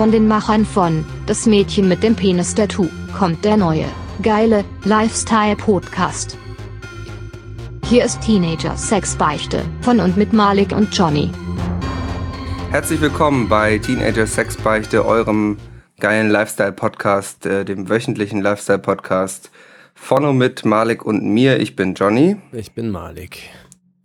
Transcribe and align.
Von 0.00 0.12
den 0.12 0.26
Machern 0.26 0.64
von 0.64 1.04
Das 1.26 1.44
Mädchen 1.44 1.86
mit 1.86 2.02
dem 2.02 2.16
Penis-Tattoo 2.16 2.88
kommt 3.18 3.44
der 3.44 3.58
neue, 3.58 3.84
geile 4.22 4.64
Lifestyle-Podcast. 4.84 6.38
Hier 7.84 8.06
ist 8.06 8.22
Teenager 8.22 8.78
Sexbeichte 8.78 9.62
von 9.82 10.00
und 10.00 10.16
mit 10.16 10.32
Malik 10.32 10.72
und 10.72 10.96
Johnny. 10.96 11.30
Herzlich 12.70 13.02
willkommen 13.02 13.50
bei 13.50 13.76
Teenager 13.76 14.26
Sexbeichte, 14.26 15.04
eurem 15.04 15.58
geilen 15.98 16.30
Lifestyle-Podcast, 16.30 17.44
äh, 17.44 17.66
dem 17.66 17.90
wöchentlichen 17.90 18.40
Lifestyle-Podcast 18.40 19.50
von 19.94 20.24
und 20.24 20.38
mit 20.38 20.64
Malik 20.64 21.04
und 21.04 21.26
mir. 21.26 21.60
Ich 21.60 21.76
bin 21.76 21.92
Johnny. 21.92 22.38
Ich 22.52 22.72
bin 22.72 22.90
Malik. 22.90 23.50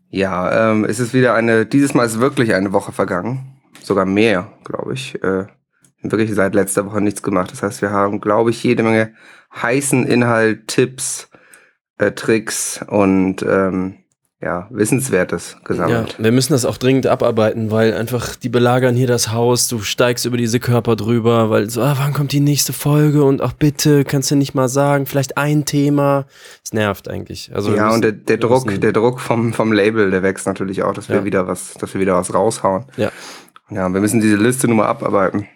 Ja, 0.10 0.72
ähm, 0.72 0.84
es 0.84 1.00
ist 1.00 1.14
wieder 1.14 1.36
eine, 1.36 1.66
dieses 1.66 1.94
Mal 1.94 2.06
ist 2.06 2.20
wirklich 2.20 2.54
eine 2.54 2.74
Woche 2.74 2.92
vergangen. 2.92 3.62
Sogar 3.82 4.06
mehr, 4.06 4.52
glaube 4.66 4.94
ich. 4.94 5.24
Äh, 5.24 5.46
wirklich 6.12 6.34
seit 6.34 6.56
letzter 6.56 6.86
Woche 6.86 7.02
nichts 7.02 7.22
gemacht. 7.24 7.52
Das 7.52 7.64
heißt, 7.64 7.82
wir 7.82 7.92
haben, 7.92 8.22
glaube 8.22 8.50
ich, 8.50 8.64
jede 8.64 8.84
Menge 8.84 9.14
heißen 9.62 10.06
Inhalt, 10.06 10.68
Tipps, 10.68 11.30
äh, 11.98 12.12
Tricks 12.12 12.82
und 12.88 13.42
ähm, 13.44 13.96
ja, 14.42 14.68
Wissenswertes 14.70 15.58
gesammelt. 15.64 16.16
Ja, 16.20 16.24
wir 16.26 16.32
müssen 16.32 16.54
das 16.54 16.66
auch 16.66 16.78
dringend 16.78 17.08
abarbeiten, 17.08 17.72
weil 17.72 17.94
einfach 17.94 18.36
die 18.36 18.50
belagern 18.50 18.94
hier 18.94 19.08
das 19.08 19.32
Haus, 19.32 19.70
du 19.70 19.80
steigst 19.80 20.26
über 20.26 20.38
diese 20.38 20.60
Körper 20.60 20.96
drüber, 20.96 21.50
weil 21.50 21.70
so, 21.70 21.82
ah, 21.82 21.96
wann 21.98 22.14
kommt 22.14 22.32
die 22.32 22.42
nächste 22.42 22.74
Folge 22.74 23.24
und 23.24 23.42
auch 23.42 23.54
bitte, 23.54 24.04
kannst 24.04 24.30
du 24.30 24.36
nicht 24.36 24.54
mal 24.54 24.68
sagen, 24.68 25.06
vielleicht 25.08 25.38
ein 25.38 25.66
Thema. 25.66 26.26
Es 26.64 26.74
nervt 26.74 27.08
eigentlich. 27.08 27.50
Also 27.56 27.74
ja, 27.74 27.86
müssen, 27.86 27.96
und 27.96 28.02
der, 28.04 28.12
der 28.12 28.38
Druck, 28.38 28.82
der 28.82 28.92
Druck 28.92 29.20
vom, 29.20 29.54
vom 29.54 29.72
Label, 29.72 30.12
der 30.12 30.22
wächst 30.22 30.46
natürlich 30.46 30.84
auch, 30.84 30.94
dass 30.94 31.10
wir 31.10 31.16
Ja. 31.16 31.26
wieder 31.26 31.48
was, 31.48 31.74
dass 31.76 31.94
wir 31.94 32.02
wieder 32.02 32.16
was 32.16 32.34
raushauen. 32.34 32.86
Ja. 32.98 33.12
Ja, 33.72 33.90
wir 33.90 34.00
müssen 34.00 34.22
diese 34.22 34.36
Liste 34.36 34.68
nur 34.68 34.78
mal 34.78 34.86
abarbeiten. 34.86 35.48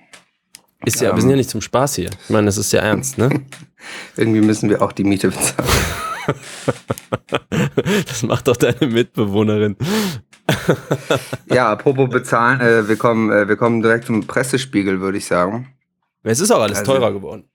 Ist 0.86 1.02
ja, 1.02 1.14
wir 1.14 1.22
sind 1.22 1.30
ja 1.32 1.36
nicht 1.36 1.50
zum 1.50 1.62
Spaß 1.62 1.96
hier. 1.96 2.10
Ich 2.24 2.30
meine, 2.30 2.46
das 2.46 2.58
ist 2.58 2.72
ja 2.72 2.82
ernst, 2.82 3.18
ne? 3.18 3.30
Irgendwie 4.18 4.42
müssen 4.42 4.70
wir 4.70 4.82
auch 4.82 4.92
die 4.92 5.04
Miete 5.04 5.28
bezahlen. 5.30 5.70
Das 8.08 8.22
macht 8.24 8.48
doch 8.48 8.58
deine 8.58 8.86
Mitbewohnerin. 8.88 9.76
ja, 11.48 11.72
apropos 11.72 12.10
bezahlen, 12.10 12.60
äh, 12.62 12.88
wir, 12.88 12.98
kommen, 12.98 13.32
äh, 13.32 13.48
wir 13.48 13.56
kommen 13.56 13.82
direkt 13.82 14.06
zum 14.06 14.26
Pressespiegel, 14.28 15.00
würde 15.02 15.18
ich 15.18 15.26
sagen. 15.26 15.74
Es 16.24 16.40
ist 16.40 16.52
auch 16.52 16.62
alles 16.62 16.80
Also- 16.80 16.92
teurer 16.94 17.12
geworden. 17.12 17.46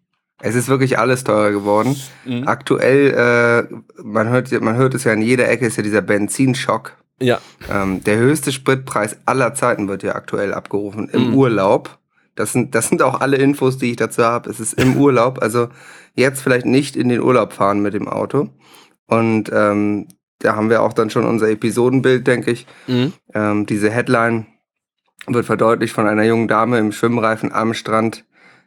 Es 0.41 0.57
ist 0.57 0.69
wirklich 0.69 0.99
alles 0.99 1.23
teurer 1.23 1.53
geworden. 1.53 1.95
Mhm. 2.25 2.49
Aktuell, 2.49 3.69
äh, 3.71 4.03
man, 4.03 4.29
hört, 4.29 4.51
man 4.61 4.75
hört 4.77 4.95
es 4.95 5.05
ja 5.05 5.13
in 5.13 5.23
jeder 5.23 5.49
Ecke, 5.49 5.67
ist 5.67 5.77
ja 5.77 5.83
dieser 5.85 6.03
Benzinschock. 6.03 6.97
Ja, 7.21 7.39
Ähm, 7.71 8.03
der 8.03 8.17
höchste 8.19 8.51
Spritpreis 8.51 9.17
aller 9.27 9.55
Zeiten 9.55 9.87
wird 9.87 10.03
ja 10.03 10.17
aktuell 10.17 10.53
abgerufen 10.53 11.09
im 11.11 11.29
Mhm. 11.29 11.35
Urlaub. 11.35 11.99
Das 12.35 12.53
sind, 12.53 12.75
das 12.75 12.89
sind 12.89 13.03
auch 13.03 13.21
alle 13.21 13.37
Infos, 13.37 13.79
die 13.79 13.91
ich 13.91 13.97
dazu 13.97 14.25
habe. 14.25 14.51
Es 14.51 14.61
ist 14.61 14.75
im 14.75 14.97
Urlaub. 15.01 15.43
Also 15.43 15.69
jetzt 16.15 16.43
vielleicht 16.43 16.67
nicht 16.67 16.97
in 16.97 17.09
den 17.09 17.21
Urlaub 17.21 17.53
fahren 17.53 17.81
mit 17.81 17.95
dem 17.95 18.09
Auto. 18.09 18.49
Und 19.07 19.51
ähm, 19.53 20.09
da 20.39 20.57
haben 20.57 20.71
wir 20.71 20.83
auch 20.83 20.93
dann 20.93 21.11
schon 21.11 21.25
unser 21.25 21.49
Episodenbild, 21.49 22.27
denke 22.27 22.51
ich. 22.51 22.67
mhm. 22.87 23.13
Ähm, 23.33 23.67
diese 23.67 23.91
Headline 23.91 24.47
wird 25.27 25.47
verdeutlicht 25.47 25.95
von 25.95 26.07
einer 26.07 26.25
jungen 26.25 26.49
Dame 26.49 26.79
im 26.79 26.93
Schwimmreifen 26.93 27.53
am 27.53 27.75
Strand 27.75 28.25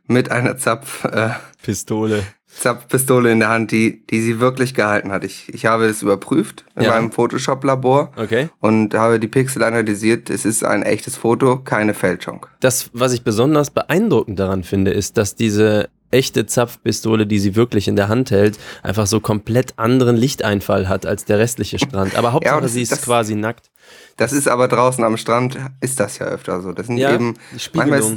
mit 0.07 0.31
einer 0.31 0.57
Zapf, 0.57 1.03
äh, 1.05 1.29
Pistole. 1.63 2.23
Zapfpistole 2.47 3.31
in 3.31 3.39
der 3.39 3.49
Hand, 3.49 3.71
die, 3.71 4.03
die 4.07 4.19
sie 4.21 4.39
wirklich 4.39 4.73
gehalten 4.73 5.11
hat. 5.11 5.23
Ich, 5.23 5.53
ich 5.53 5.65
habe 5.67 5.85
es 5.85 6.01
überprüft 6.01 6.65
in 6.75 6.83
Ja. 6.83 6.89
meinem 6.91 7.11
Photoshop-Labor 7.11 8.13
Okay. 8.15 8.49
und 8.59 8.95
habe 8.95 9.19
die 9.19 9.27
Pixel 9.27 9.63
analysiert. 9.63 10.29
Es 10.31 10.43
ist 10.43 10.63
ein 10.65 10.81
echtes 10.81 11.15
Foto, 11.17 11.57
keine 11.59 11.93
Fälschung. 11.93 12.47
Das, 12.59 12.89
was 12.93 13.13
ich 13.13 13.23
besonders 13.23 13.69
beeindruckend 13.69 14.39
daran 14.39 14.63
finde, 14.63 14.91
ist, 14.91 15.17
dass 15.17 15.35
diese 15.35 15.89
echte 16.11 16.45
Zapfpistole, 16.45 17.27
die 17.27 17.39
sie 17.39 17.55
wirklich 17.55 17.87
in 17.87 17.95
der 17.95 18.07
Hand 18.07 18.31
hält, 18.31 18.57
einfach 18.83 19.07
so 19.07 19.19
komplett 19.19 19.73
anderen 19.77 20.15
Lichteinfall 20.15 20.87
hat 20.87 21.05
als 21.05 21.25
der 21.25 21.39
restliche 21.39 21.79
Strand. 21.79 22.15
Aber 22.15 22.33
Hauptsache, 22.33 22.61
das- 22.61 22.73
sie 22.73 22.81
ist 22.81 22.91
das- 22.91 23.01
quasi 23.01 23.35
nackt. 23.35 23.69
Das 24.17 24.33
ist 24.33 24.49
aber 24.49 24.67
draußen 24.67 25.01
am 25.05 25.15
Strand, 25.15 25.57
ist 25.79 25.99
das 26.01 26.17
ja 26.19 26.25
öfter 26.25 26.61
so. 26.61 26.73
Das 26.73 26.87
sind 26.87 26.97
Ja, 26.97 27.13
eben, 27.13 27.35
manchmal 27.73 27.99
ist, 27.99 28.15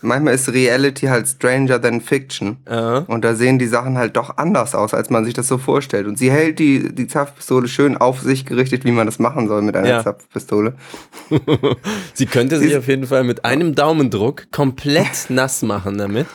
manchmal 0.00 0.34
ist 0.34 0.48
Reality 0.48 1.06
halt 1.06 1.28
stranger 1.28 1.80
than 1.80 2.00
fiction. 2.00 2.56
Ja. 2.68 2.98
Und 3.06 3.24
da 3.24 3.36
sehen 3.36 3.60
die 3.60 3.68
Sachen 3.68 3.96
halt 3.98 4.16
doch 4.16 4.36
anders 4.38 4.74
aus, 4.74 4.94
als 4.94 5.08
man 5.10 5.24
sich 5.24 5.34
das 5.34 5.46
so 5.46 5.58
vorstellt. 5.58 6.08
Und 6.08 6.18
sie 6.18 6.32
hält 6.32 6.58
die, 6.58 6.92
die 6.92 7.06
Zapfpistole 7.06 7.68
schön 7.68 7.96
auf 7.96 8.20
sich 8.20 8.46
gerichtet, 8.46 8.84
wie 8.84 8.90
man 8.90 9.06
das 9.06 9.20
machen 9.20 9.46
soll 9.46 9.62
mit 9.62 9.76
einer 9.76 9.88
Ja. 9.88 10.02
Zapfpistole. 10.02 10.74
Sie 12.14 12.26
könnte 12.26 12.58
sich 12.58 12.76
auf 12.76 12.88
jeden 12.88 13.06
Fall 13.06 13.22
mit 13.24 13.44
einem 13.44 13.74
Daumendruck 13.74 14.50
komplett 14.50 15.06
nass 15.28 15.62
machen 15.62 15.98
damit. 15.98 16.26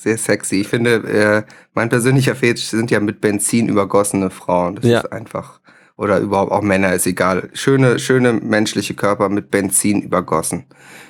Sehr 0.00 0.16
sexy. 0.16 0.62
Ich 0.62 0.68
finde, 0.68 0.94
äh, 0.94 1.42
mein 1.74 1.90
persönlicher 1.90 2.34
Fetisch 2.34 2.68
sind 2.68 2.90
ja 2.90 3.00
mit 3.00 3.20
Benzin 3.20 3.68
übergossene 3.68 4.30
Frauen. 4.30 4.76
Das 4.76 4.86
Ja. 4.86 5.00
ist 5.00 5.12
einfach, 5.12 5.60
oder 5.98 6.18
überhaupt 6.20 6.52
auch 6.52 6.62
Männer, 6.62 6.94
ist 6.94 7.06
egal. 7.06 7.50
Schöne, 7.52 7.98
schöne 7.98 8.32
menschliche 8.32 8.94
Körper 8.94 9.28
mit 9.28 9.50
Benzin 9.50 10.00
übergossen. 10.00 10.64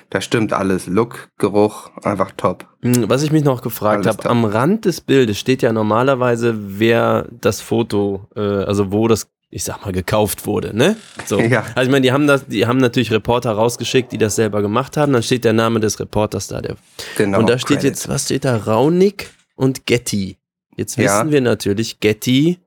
Da 0.09 0.19
stimmt 0.19 0.51
alles. 0.51 0.87
Look, 0.87 1.29
Geruch, 1.37 1.89
einfach 2.03 2.31
top. 2.35 2.67
Hm, 2.81 3.05
Was 3.07 3.23
ich 3.23 3.31
mich 3.31 3.45
noch 3.45 3.61
gefragt 3.61 4.05
habe, 4.05 4.29
am 4.29 4.43
Rand 4.43 4.83
des 4.83 4.99
Bildes 4.99 5.39
steht 5.39 5.61
ja 5.61 5.71
normalerweise, 5.71 6.53
wer 6.77 7.29
das 7.31 7.61
Foto, 7.61 8.27
äh, 8.35 8.41
also 8.41 8.91
wo 8.91 9.07
das, 9.07 9.30
ich 9.53 9.63
sag 9.65 9.83
mal, 9.85 9.91
gekauft 9.91 10.45
wurde, 10.45 10.75
ne? 10.75 10.95
So. 11.25 11.39
Ja. 11.39 11.63
Also 11.75 11.81
ich 11.87 11.91
meine, 11.91 12.01
die 12.01 12.11
haben 12.11 12.25
das, 12.25 12.47
die 12.47 12.65
haben 12.65 12.77
natürlich 12.77 13.11
Reporter 13.11 13.51
rausgeschickt, 13.51 14.11
die 14.11 14.17
das 14.17 14.35
selber 14.35 14.61
gemacht 14.61 14.95
haben. 14.97 15.11
Dann 15.13 15.21
steht 15.23 15.43
der 15.43 15.53
Name 15.53 15.79
des 15.81 15.99
Reporters 15.99 16.47
da. 16.47 16.61
Der, 16.61 16.75
Genau. 17.17 17.39
und 17.39 17.49
da 17.49 17.57
steht 17.59 17.79
Credit. 17.79 17.83
jetzt, 17.83 18.07
was 18.09 18.25
steht 18.25 18.45
da? 18.45 18.55
Raunig 18.57 19.29
und 19.55 19.85
Getty. 19.85 20.37
Jetzt 20.77 20.95
Ja. 20.97 21.03
wissen 21.19 21.31
wir 21.31 21.41
natürlich, 21.41 21.99
Getty, 21.99 22.59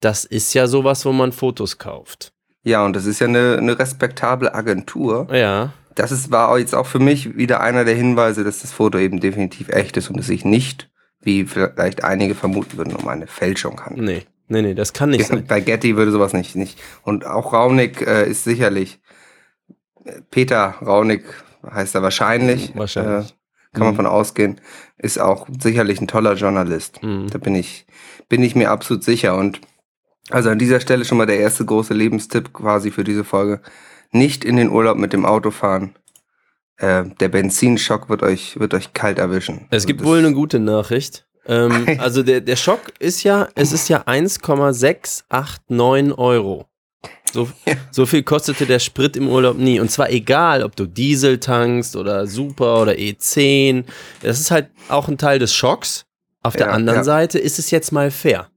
das 0.00 0.24
ist 0.26 0.52
ja 0.54 0.66
sowas, 0.66 1.04
wo 1.06 1.12
man 1.12 1.32
Fotos 1.32 1.78
kauft. 1.78 2.32
Ja, 2.62 2.84
und 2.84 2.94
das 2.94 3.06
ist 3.06 3.20
ja 3.20 3.28
eine, 3.28 3.56
eine 3.58 3.78
respektable 3.78 4.54
Agentur. 4.54 5.26
Ja. 5.34 5.72
Das 5.94 6.12
ist, 6.12 6.30
war 6.30 6.58
jetzt 6.58 6.74
auch 6.74 6.86
für 6.86 6.98
mich 6.98 7.36
wieder 7.38 7.60
einer 7.60 7.86
der 7.86 7.94
Hinweise, 7.94 8.44
dass 8.44 8.58
das 8.58 8.72
Foto 8.72 8.98
eben 8.98 9.20
definitiv 9.20 9.70
echt 9.70 9.96
ist 9.96 10.10
und 10.10 10.18
es 10.20 10.26
sich 10.26 10.44
nicht, 10.44 10.90
wie 11.22 11.44
vielleicht 11.46 12.04
einige 12.04 12.34
vermuten 12.34 12.76
würden, 12.76 12.94
um 12.94 13.08
eine 13.08 13.26
Fälschung 13.26 13.80
handelt. 13.80 14.04
Nee, 14.04 14.22
nee, 14.48 14.62
nee, 14.62 14.74
das 14.74 14.92
kann 14.92 15.10
nicht 15.10 15.26
sein. 15.26 15.44
Bei 15.46 15.60
Getty 15.60 15.96
würde 15.96 16.10
sowas 16.12 16.32
nicht, 16.32 16.56
nicht. 16.56 16.78
Und 17.02 17.26
auch 17.26 17.52
Raunig 17.52 18.00
äh, 18.02 18.28
ist 18.28 18.44
sicherlich, 18.44 19.00
äh, 20.04 20.20
Peter 20.30 20.74
Raunig 20.84 21.24
heißt 21.68 21.94
er 21.94 22.02
wahrscheinlich. 22.02 22.72
Wahrscheinlich. 22.76 23.30
Äh, 23.30 23.34
kann 23.72 23.84
man 23.84 23.92
Mhm. 23.92 23.96
von 23.96 24.06
ausgehen. 24.06 24.60
Ist 24.96 25.18
auch 25.20 25.46
sicherlich 25.60 26.00
ein 26.00 26.08
toller 26.08 26.34
Journalist. 26.34 27.02
Mhm. 27.02 27.28
Da 27.30 27.36
bin 27.38 27.54
ich, 27.54 27.86
bin 28.28 28.42
ich 28.42 28.54
mir 28.56 28.70
absolut 28.70 29.04
sicher. 29.04 29.36
Und 29.36 29.60
also 30.30 30.48
an 30.50 30.58
dieser 30.58 30.80
Stelle 30.80 31.04
schon 31.04 31.18
mal 31.18 31.26
der 31.26 31.38
erste 31.40 31.64
große 31.64 31.92
Lebenstipp 31.92 32.52
quasi 32.54 32.90
für 32.90 33.04
diese 33.04 33.22
Folge. 33.24 33.60
Nicht 34.12 34.44
in 34.46 34.56
den 34.56 34.70
Urlaub 34.70 34.96
mit 34.96 35.12
dem 35.12 35.26
Auto 35.26 35.50
fahren. 35.50 35.94
Äh, 36.78 37.04
der 37.20 37.28
Benzinschock 37.28 38.08
wird 38.08 38.22
euch, 38.22 38.58
wird 38.58 38.72
euch 38.74 38.92
kalt 38.94 39.18
erwischen. 39.18 39.66
Es 39.70 39.76
Also 39.82 39.86
gibt 39.88 40.00
das- 40.00 40.06
wohl 40.06 40.18
eine 40.18 40.32
gute 40.32 40.58
Nachricht. 40.58 41.26
Ähm, 41.48 41.86
also 41.98 42.22
der, 42.22 42.40
der 42.40 42.56
Schock 42.56 42.92
ist 42.98 43.22
ja, 43.22 43.48
es 43.54 43.72
ist 43.72 43.88
ja 43.88 44.02
1,689 44.06 46.18
Euro. 46.18 46.66
So, 47.32 47.48
Ja. 47.66 47.74
so 47.90 48.06
viel 48.06 48.22
kostete 48.22 48.66
der 48.66 48.78
Sprit 48.78 49.16
im 49.16 49.28
Urlaub 49.28 49.58
nie. 49.58 49.78
Und 49.80 49.90
zwar 49.90 50.10
egal, 50.10 50.62
ob 50.62 50.74
du 50.76 50.86
Diesel 50.86 51.38
tankst 51.38 51.96
oder 51.96 52.26
Super 52.26 52.80
oder 52.82 52.92
E10. 52.92 53.84
Das 54.22 54.40
ist 54.40 54.50
halt 54.50 54.68
auch 54.88 55.08
ein 55.08 55.18
Teil 55.18 55.38
des 55.38 55.54
Schocks. 55.54 56.04
Auf 56.42 56.54
der 56.56 56.68
Ja, 56.68 56.72
anderen 56.72 57.00
ja. 57.00 57.04
Seite 57.04 57.38
ist 57.38 57.58
es 57.58 57.70
jetzt 57.70 57.90
mal 57.92 58.10
fair. 58.10 58.48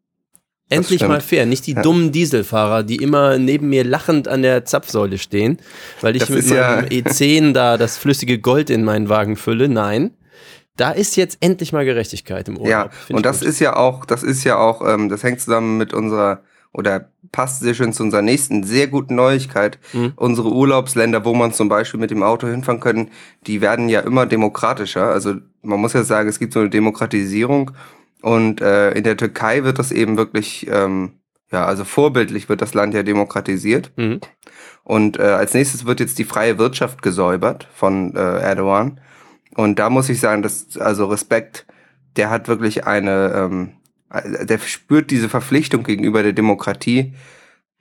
Endlich 0.70 1.02
mal 1.02 1.22
fair. 1.22 1.48
Nicht 1.48 1.66
die 1.66 1.74
dummen 1.74 2.12
Dieselfahrer, 2.12 2.84
die 2.84 2.98
immer 2.98 3.40
neben 3.40 3.70
mir 3.70 3.84
lachend 3.84 4.28
an 4.28 4.44
der 4.44 4.66
Zapfsäule 4.66 5.18
stehen, 5.18 5.58
weil 6.02 6.16
ich 6.16 6.22
Das 6.22 6.30
mit 6.30 6.48
meinem 6.48 6.86
E10 6.86 7.54
da 7.54 7.78
das 7.78 7.98
flüssige 7.98 8.38
Gold 8.38 8.70
in 8.70 8.84
meinen 8.84 9.10
Wagen 9.10 9.36
fülle. 9.36 9.68
Nein. 9.68 10.12
Da 10.80 10.92
ist 10.92 11.18
jetzt 11.18 11.38
endlich 11.42 11.74
mal 11.74 11.84
Gerechtigkeit 11.84 12.48
im 12.48 12.58
Urlaub. 12.58 12.70
Ja, 12.70 13.16
und 13.16 13.26
das 13.26 13.40
gut. 13.40 13.50
ist 13.50 13.60
ja 13.60 13.76
auch, 13.76 14.06
das 14.06 14.24
ist 14.24 14.46
ja 14.46 14.58
auch, 14.58 14.82
ähm, 14.88 15.10
das 15.10 15.24
hängt 15.24 15.42
zusammen 15.42 15.78
mit 15.78 15.94
unserer, 15.94 16.42
oder 16.72 17.10
passt 17.34 17.60
sehr 17.60 17.74
schön 17.74 17.92
zu 17.92 18.04
unserer 18.04 18.22
nächsten 18.22 18.64
sehr 18.64 18.88
guten 18.88 19.16
Neuigkeit. 19.16 19.78
Mhm. 19.92 20.14
Unsere 20.16 20.50
Urlaubsländer, 20.50 21.26
wo 21.26 21.34
man 21.34 21.52
zum 21.52 21.68
Beispiel 21.68 22.00
mit 22.00 22.12
dem 22.12 22.24
Auto 22.24 22.48
hinfahren 22.48 22.80
können, 22.80 23.12
die 23.46 23.60
werden 23.60 23.90
ja 23.90 24.00
immer 24.00 24.26
demokratischer. 24.26 25.10
Also 25.10 25.36
man 25.62 25.82
muss 25.82 25.92
ja 25.92 26.04
sagen, 26.04 26.30
es 26.30 26.40
gibt 26.40 26.54
so 26.54 26.62
eine 26.62 26.70
Demokratisierung 26.70 27.72
und 28.22 28.62
äh, 28.62 28.92
in 28.92 29.04
der 29.04 29.18
Türkei 29.18 29.66
wird 29.66 29.80
das 29.80 29.92
eben 29.92 30.16
wirklich, 30.16 30.66
ähm, 30.72 31.14
ja, 31.52 31.66
also 31.66 31.84
vorbildlich 31.84 32.48
wird 32.48 32.62
das 32.62 32.74
Land 32.74 32.94
ja 32.94 33.04
demokratisiert. 33.04 33.92
Mhm. 33.98 34.22
Und 34.84 35.20
äh, 35.20 35.24
als 35.24 35.54
nächstes 35.54 35.86
wird 35.86 36.00
jetzt 36.00 36.20
die 36.20 36.24
freie 36.24 36.58
Wirtschaft 36.58 37.02
gesäubert 37.02 37.68
von 37.74 38.16
äh, 38.16 38.20
Erdogan. 38.20 39.02
Und 39.60 39.78
da 39.78 39.90
muss 39.90 40.08
ich 40.08 40.22
sagen, 40.22 40.42
dass, 40.42 40.78
also 40.78 41.08
Respekt, 41.08 41.66
der 42.16 42.30
hat 42.30 42.48
wirklich 42.48 42.88
eine, 42.88 43.34
ähm, 43.36 43.74
der 44.48 44.58
spürt 44.60 45.12
diese 45.12 45.28
Verpflichtung 45.28 45.84
gegenüber 45.84 46.24
der 46.24 46.32
Demokratie. 46.32 47.14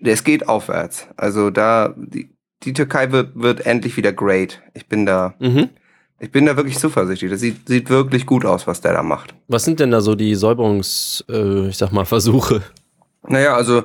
Es 0.01 0.25
geht 0.25 0.49
aufwärts. 0.49 1.07
Also 1.17 1.51
da, 1.51 1.95
die, 1.97 2.35
die 2.65 2.73
Türkei 2.73 3.13
wird, 3.13 3.37
wird 3.37 3.65
endlich 3.65 3.97
wieder 3.97 4.13
great. 4.13 4.61
Ich 4.75 4.89
bin 4.89 5.07
da, 5.07 5.35
Mhm. 5.39 5.69
Ich 6.19 6.33
bin 6.33 6.47
da 6.47 6.57
wirklich 6.57 6.81
zuversichtlich. 6.81 7.31
Das 7.31 7.39
sieht, 7.39 7.69
sieht 7.69 7.91
wirklich 7.91 8.27
gut 8.27 8.45
aus, 8.45 8.67
was 8.67 8.81
der 8.81 8.93
da 8.93 9.05
macht. 9.05 9.37
Was 9.47 9.65
sind 9.65 9.79
denn 9.79 9.93
da 9.93 10.01
so 10.01 10.17
die 10.17 10.35
Säuberungs, 10.35 11.25
äh, 11.29 11.69
ich 11.69 11.77
sag 11.77 11.93
mal, 11.93 12.05
Versuche? 12.05 12.61
Naja, 13.29 13.55
also 13.55 13.85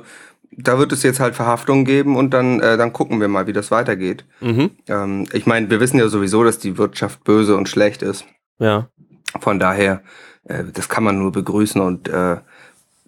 da 0.56 0.78
wird 0.78 0.92
es 0.92 1.02
jetzt 1.02 1.20
halt 1.20 1.34
Verhaftungen 1.34 1.84
geben 1.84 2.16
und 2.16 2.30
dann, 2.30 2.60
äh, 2.60 2.76
dann 2.76 2.92
gucken 2.92 3.20
wir 3.20 3.28
mal, 3.28 3.46
wie 3.46 3.52
das 3.52 3.70
weitergeht. 3.70 4.24
Mhm. 4.40 4.70
Ähm, 4.88 5.26
ich 5.32 5.46
meine, 5.46 5.70
wir 5.70 5.80
wissen 5.80 5.98
ja 5.98 6.08
sowieso, 6.08 6.44
dass 6.44 6.58
die 6.58 6.78
Wirtschaft 6.78 7.24
böse 7.24 7.56
und 7.56 7.68
schlecht 7.68 8.02
ist. 8.02 8.24
Ja. 8.58 8.88
Von 9.40 9.58
daher, 9.58 10.02
äh, 10.44 10.64
das 10.72 10.88
kann 10.88 11.04
man 11.04 11.18
nur 11.18 11.32
begrüßen 11.32 11.80
und 11.80 12.08
äh, 12.08 12.36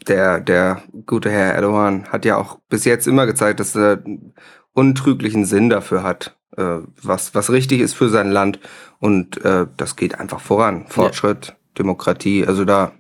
der, 0.08 0.40
der 0.40 0.82
gute 1.06 1.30
Herr 1.30 1.54
Erdogan 1.54 2.06
hat 2.08 2.24
ja 2.24 2.36
auch 2.36 2.58
bis 2.68 2.84
jetzt 2.84 3.06
immer 3.06 3.26
gezeigt, 3.26 3.60
dass 3.60 3.74
er 3.74 4.02
einen 4.04 4.34
untrüglichen 4.72 5.44
Sinn 5.44 5.68
dafür 5.68 6.02
hat, 6.02 6.36
äh, 6.56 6.78
was, 7.02 7.34
was 7.34 7.50
richtig 7.50 7.80
ist 7.80 7.94
für 7.94 8.08
sein 8.08 8.30
Land. 8.30 8.60
Und 8.98 9.44
äh, 9.44 9.66
das 9.76 9.96
geht 9.96 10.18
einfach 10.20 10.40
voran. 10.40 10.86
Fortschritt, 10.88 11.56
Demokratie, 11.78 12.46
also 12.46 12.64
da, 12.64 12.92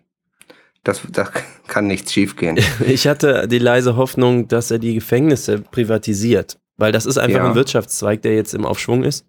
das, 0.86 1.02
da 1.12 1.28
kann 1.68 1.86
nichts 1.86 2.12
schiefgehen. 2.12 2.58
Ich 2.86 3.06
hatte 3.06 3.48
die 3.48 3.58
leise 3.58 3.96
Hoffnung, 3.96 4.48
dass 4.48 4.70
er 4.70 4.78
die 4.78 4.94
Gefängnisse 4.94 5.58
privatisiert, 5.60 6.58
weil 6.76 6.92
das 6.92 7.06
ist 7.06 7.18
einfach 7.18 7.38
Ja. 7.38 7.48
ein 7.48 7.54
Wirtschaftszweig, 7.54 8.22
der 8.22 8.34
jetzt 8.34 8.54
im 8.54 8.64
Aufschwung 8.64 9.04
ist. 9.04 9.26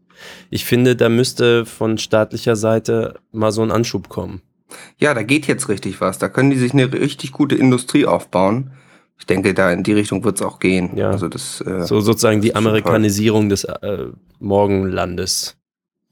Ich 0.49 0.65
finde, 0.65 0.95
da 0.95 1.09
müsste 1.09 1.65
von 1.65 1.97
staatlicher 1.97 2.55
Seite 2.55 3.19
mal 3.31 3.51
so 3.51 3.61
ein 3.61 3.71
Anschub 3.71 4.09
kommen. 4.09 4.41
Ja, 4.97 5.13
da 5.13 5.23
geht 5.23 5.45
jetzt 5.47 5.69
richtig 5.69 6.01
was. 6.01 6.17
Da 6.17 6.27
können 6.27 6.49
die 6.49 6.57
sich 6.57 6.73
eine 6.73 6.91
richtig 6.91 7.31
gute 7.31 7.55
Industrie 7.55 8.05
aufbauen. 8.05 8.71
Ich 9.19 9.25
denke, 9.25 9.53
da 9.53 9.71
in 9.71 9.83
die 9.83 9.93
Richtung 9.93 10.23
wird 10.23 10.35
es 10.35 10.41
auch 10.45 10.59
gehen. 10.59 10.95
Ja. 10.97 11.11
Also 11.11 11.27
das, 11.27 11.61
äh, 11.61 11.83
So 11.85 12.01
sozusagen 12.01 12.41
die. 12.41 12.53
Amerikanisierung 12.55 13.47
des 13.49 13.63
äh, 13.63 14.07
Morgenlandes. 14.39 15.55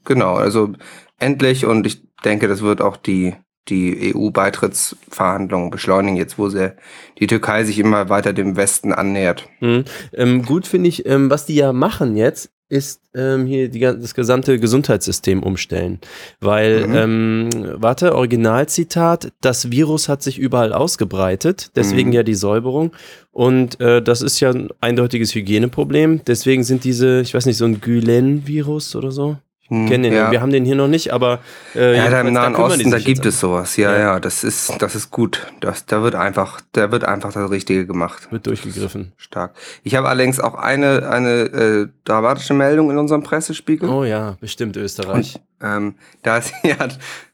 Genau, 0.06 0.36
also 0.36 0.74
endlich 1.20 1.66
und 1.66 1.86
ich 1.88 2.02
denke, 2.24 2.48
das 2.48 2.62
wird 2.62 2.80
auch 2.82 2.98
die, 2.98 3.34
die 3.70 4.14
EU-Beitrittsverhandlungen 4.16 5.70
beschleunigen, 5.72 6.18
jetzt 6.18 6.38
wo 6.38 6.50
sie, 6.50 6.74
die 7.20 7.28
Türkei 7.28 7.64
sich 7.64 7.80
immer 7.80 8.10
weiter 8.10 8.34
dem 8.34 8.56
Westen 8.58 8.94
annähert. 8.94 9.48
Mhm. 9.60 9.86
Ähm, 10.14 10.44
gut 10.44 10.68
finde 10.68 10.90
ich, 10.90 11.06
ähm, 11.06 11.30
was 11.30 11.46
die 11.46 11.56
ja 11.56 11.74
machen 11.74 12.16
jetzt, 12.16 12.52
ist 12.68 13.02
ähm, 13.14 13.46
hier 13.46 13.70
die, 13.70 13.80
das 13.80 14.16
gesamte 14.16 14.60
Gesundheitssystem 14.60 15.44
umstellen. 15.44 16.00
Weil, 16.40 16.88
Mhm. 16.88 16.96
ähm, 16.96 17.50
warte, 17.76 18.16
Originalzitat, 18.16 19.32
das 19.42 19.70
Virus 19.70 20.10
hat 20.10 20.24
sich 20.24 20.40
überall 20.40 20.74
ausgebreitet, 20.74 21.72
deswegen 21.76 22.10
Mhm. 22.10 22.16
ja 22.16 22.24
die 22.24 22.34
Säuberung. 22.34 22.92
Und 23.32 23.80
äh, 23.82 24.02
das 24.02 24.22
ist 24.24 24.40
ja 24.40 24.50
ein 24.50 24.70
eindeutiges 24.82 25.36
Hygieneproblem. 25.36 26.22
Deswegen 26.26 26.64
sind 26.64 26.84
diese, 26.86 27.22
ich 27.22 27.34
weiß 27.36 27.46
nicht, 27.46 27.58
so 27.58 27.66
ein 27.66 27.82
Gülen-Virus 27.82 28.96
oder 28.96 29.12
so. 29.12 29.38
Hm, 29.68 29.88
Kennen 29.90 30.04
den, 30.04 30.14
ja. 30.14 30.30
wir 30.32 30.42
haben 30.42 30.52
den 30.52 30.64
hier 30.64 30.76
noch 30.76 30.88
nicht, 30.88 31.12
aber 31.12 31.40
äh, 31.76 31.98
ja, 31.98 32.08
da 32.10 32.22
im 32.22 32.34
Nahen 32.34 32.56
Osten, 32.56 32.92
da 32.92 33.00
gibt 33.00 33.26
es 33.26 33.40
sowas. 33.40 33.78
Ja, 33.78 33.94
Ja. 33.94 34.00
ja, 34.00 34.20
das 34.20 34.44
ist, 34.44 34.80
das 34.80 34.94
ist 34.94 35.10
gut. 35.10 35.48
Das, 35.60 35.88
da 35.88 36.04
wird 36.04 36.14
einfach, 36.14 36.62
da 36.74 36.92
wird 36.92 37.04
einfach 37.04 37.34
das 37.34 37.50
Richtige 37.50 37.88
gemacht. 37.88 38.32
Wird 38.32 38.46
durchgegriffen. 38.46 39.14
Stark. 39.18 39.56
Ich 39.84 39.96
habe 39.96 40.08
allerdings 40.08 40.40
auch 40.40 40.54
eine, 40.54 41.10
eine 41.10 41.32
äh, 41.32 41.88
dramatische 42.04 42.54
Meldung 42.54 42.92
in 42.92 43.00
unserem 43.00 43.24
Pressespiegel. 43.24 43.90
Oh 43.90 44.04
ja, 44.04 44.38
bestimmt 44.40 44.78
Österreich. 44.78 45.36
Und, 45.36 45.68
ähm, 45.68 45.96
da 46.22 46.38
ist 46.38 46.54
ja 46.64 46.76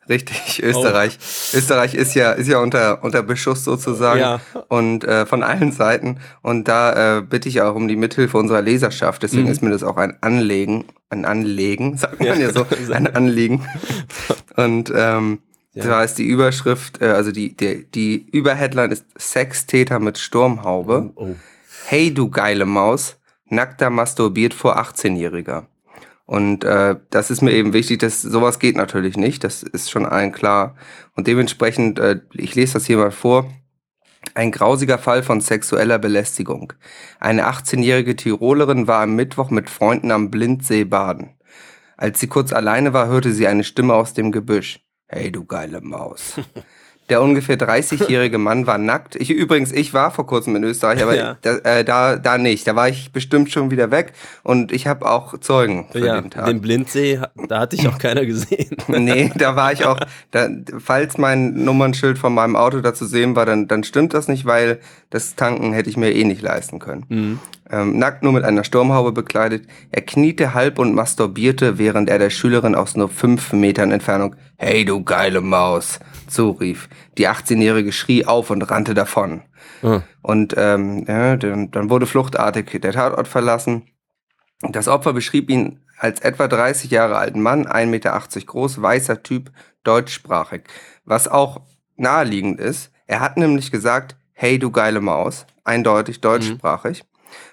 richtig 0.10 0.62
Österreich. 0.64 1.18
Österreich 1.54 1.94
ist 1.96 2.14
ja 2.16 2.32
ist 2.32 2.48
ja 2.48 2.60
unter 2.60 3.04
unter 3.04 3.24
Beschuss 3.24 3.64
sozusagen 3.64 4.20
Ja. 4.20 4.42
und 4.68 5.04
äh, 5.04 5.26
von 5.26 5.44
allen 5.44 5.72
Seiten 5.72 6.20
und 6.42 6.68
da 6.68 7.18
äh, 7.18 7.22
bitte 7.22 7.50
ich 7.50 7.62
auch 7.62 7.76
um 7.76 7.88
die 7.88 7.96
Mithilfe 7.96 8.38
unserer 8.38 8.62
Leserschaft. 8.62 9.24
Deswegen 9.24 9.44
Mhm. 9.46 9.52
ist 9.52 9.62
mir 9.64 9.70
das 9.72 9.84
auch 9.84 9.98
ein 9.98 10.18
Anlegen, 10.22 10.86
ein 11.10 11.26
Anlegen, 11.26 11.98
sagt 11.98 12.20
man 12.20 12.28
Ja. 12.28 12.36
ja, 12.36 12.52
so, 12.52 12.66
ein 12.94 13.08
Anliegen. 13.16 13.66
Und 14.56 14.92
ähm, 14.96 15.40
Ja. 15.74 15.86
da 15.86 16.04
ist 16.04 16.18
die 16.18 16.26
Überschrift, 16.26 17.02
äh, 17.02 17.06
also 17.12 17.32
die 17.32 17.56
die 17.56 17.86
die 17.90 18.26
Überheadline 18.32 18.92
ist 18.92 19.06
Sextäter 19.18 20.00
mit 20.00 20.18
Sturmhaube. 20.18 21.12
Oh. 21.16 21.36
Hey 21.86 22.14
du 22.14 22.30
geile 22.30 22.66
Maus, 22.66 23.18
nackter 23.50 23.90
masturbiert 23.90 24.54
vor 24.54 24.78
18-Jähriger. 24.78 25.64
Und 26.32 26.64
äh, 26.64 26.96
das 27.10 27.30
ist 27.30 27.42
mir 27.42 27.52
eben 27.52 27.74
wichtig, 27.74 28.00
dass 28.00 28.22
sowas 28.22 28.60
geht 28.60 28.78
natürlich 28.78 29.18
nicht, 29.18 29.44
das 29.44 29.64
ist 29.64 29.92
schon 29.92 30.06
allen 30.06 30.32
klar. 30.32 30.78
Und 31.14 31.28
dementsprechend, 31.28 32.00
äh, 32.00 32.22
ich 32.32 32.56
lese 32.56 32.76
das 32.76 32.86
hier 32.86 32.96
mal 32.96 33.12
vor, 33.12 33.52
ein 34.34 34.54
grausiger 34.54 34.98
Fall 34.98 35.24
von 35.24 35.42
sexueller 35.42 36.00
Belästigung. 36.00 36.72
Eine 37.20 37.50
18-jährige 37.50 38.16
Tirolerin 38.16 38.88
war 38.88 39.02
am 39.02 39.18
Mittwoch 39.18 39.50
mit 39.50 39.70
Freunden 39.70 40.10
am 40.10 40.32
Blindsee 40.32 40.86
baden. 40.86 41.32
Als 41.98 42.22
sie 42.22 42.28
kurz 42.28 42.54
alleine 42.54 42.94
war, 42.94 43.08
hörte 43.08 43.34
sie 43.34 43.48
eine 43.48 43.66
Stimme 43.66 43.94
aus 43.94 44.14
dem 44.14 44.32
Gebüsch. 44.32 44.80
Hey 45.08 45.34
du 45.34 45.44
geile 45.44 45.82
Maus. 45.82 46.36
Der 47.12 47.22
ungefähr 47.22 47.58
30-jährige 47.60 48.38
Mann 48.38 48.66
war 48.68 48.78
nackt. 48.78 49.18
Ich 49.18 49.30
übrigens, 49.30 49.74
ich 49.74 49.94
war 49.94 50.12
vor 50.12 50.26
kurzem 50.26 50.56
in 50.56 50.64
Österreich, 50.64 51.04
aber 51.04 51.14
Ja. 51.14 51.38
da, 51.42 51.58
äh, 51.58 51.84
da, 51.84 52.16
da 52.16 52.38
nicht. 52.38 52.66
Da 52.66 52.76
war 52.78 52.88
ich 52.88 53.12
bestimmt 53.12 53.52
schon 53.52 53.70
wieder 53.70 53.92
weg 53.92 54.14
und 54.44 54.72
ich 54.72 54.88
habe 54.88 55.06
auch 55.06 55.38
Zeugen 55.40 55.88
für 55.92 56.00
Ja, 56.00 56.22
den 56.22 56.32
Tag. 56.32 56.46
den 56.46 56.62
Blindsee, 56.62 57.20
da 57.50 57.60
hatte 57.60 57.76
ich 57.76 57.86
auch 57.90 57.98
keiner 57.98 58.26
gesehen. 58.26 58.78
nee, 58.88 59.30
da 59.36 59.58
war 59.58 59.74
ich 59.74 59.86
auch. 59.86 60.00
Da, 60.32 60.48
falls 60.80 61.18
mein 61.18 61.54
Nummernschild 61.66 62.18
von 62.18 62.34
meinem 62.34 62.56
Auto 62.56 62.80
da 62.80 62.94
zu 62.94 63.06
sehen 63.06 63.36
war, 63.36 63.46
dann, 63.46 63.68
dann 63.68 63.84
stimmt 63.84 64.14
das 64.14 64.30
nicht, 64.30 64.46
weil 64.46 64.80
das 65.10 65.36
Tanken 65.36 65.74
hätte 65.74 65.90
ich 65.90 65.98
mir 65.98 66.14
eh 66.16 66.24
nicht 66.24 66.42
leisten 66.42 66.80
können. 66.80 67.06
Mhm. 67.10 67.40
Ähm, 67.70 67.98
nackt 68.00 68.24
nur 68.24 68.32
mit 68.34 68.44
einer 68.46 68.64
Sturmhaube 68.64 69.12
bekleidet. 69.12 69.64
Er 69.92 70.02
kniete 70.02 70.54
halb 70.54 70.80
und 70.80 70.94
masturbierte, 70.94 71.78
während 71.78 72.10
er 72.10 72.20
der 72.20 72.30
Schülerin 72.30 72.76
aus 72.76 72.96
nur 72.96 73.10
fünf 73.10 73.52
Metern 73.54 73.92
Entfernung 73.92 74.36
Hey 74.58 74.86
du 74.86 75.04
geile 75.04 75.42
Maus 75.42 76.00
zurief. 76.32 76.90
Die 77.18 77.28
18-Jährige 77.28 77.92
schrie 77.92 78.26
auf 78.26 78.50
und 78.50 78.62
rannte 78.64 78.94
davon. 78.94 79.44
Ah. 79.84 80.02
Und 80.22 80.56
ähm, 80.58 81.06
ja, 81.08 81.36
dann, 81.38 81.72
dann 81.72 81.90
wurde 81.90 82.06
fluchtartig 82.06 82.80
der 82.82 82.94
Tatort 82.94 83.28
verlassen. 83.28 83.84
Das 84.62 84.88
Opfer 84.88 85.14
beschrieb 85.14 85.50
ihn 85.50 85.80
als 85.98 86.20
etwa 86.22 86.48
30 86.48 86.90
Jahre 86.92 87.18
alten 87.18 87.42
Mann, 87.42 87.68
1,80 87.68 87.86
Meter 87.86 88.24
groß, 88.46 88.82
weißer 88.82 89.24
Typ, 89.24 89.52
deutschsprachig. 89.84 90.64
Was 91.06 91.28
auch 91.28 91.62
naheliegend 91.96 92.60
ist, 92.60 92.92
er 93.08 93.20
hat 93.20 93.38
nämlich 93.38 93.72
gesagt, 93.72 94.16
hey 94.34 94.58
du 94.58 94.72
geile 94.72 95.02
Maus, 95.02 95.46
eindeutig 95.64 96.22
deutschsprachig. 96.22 97.04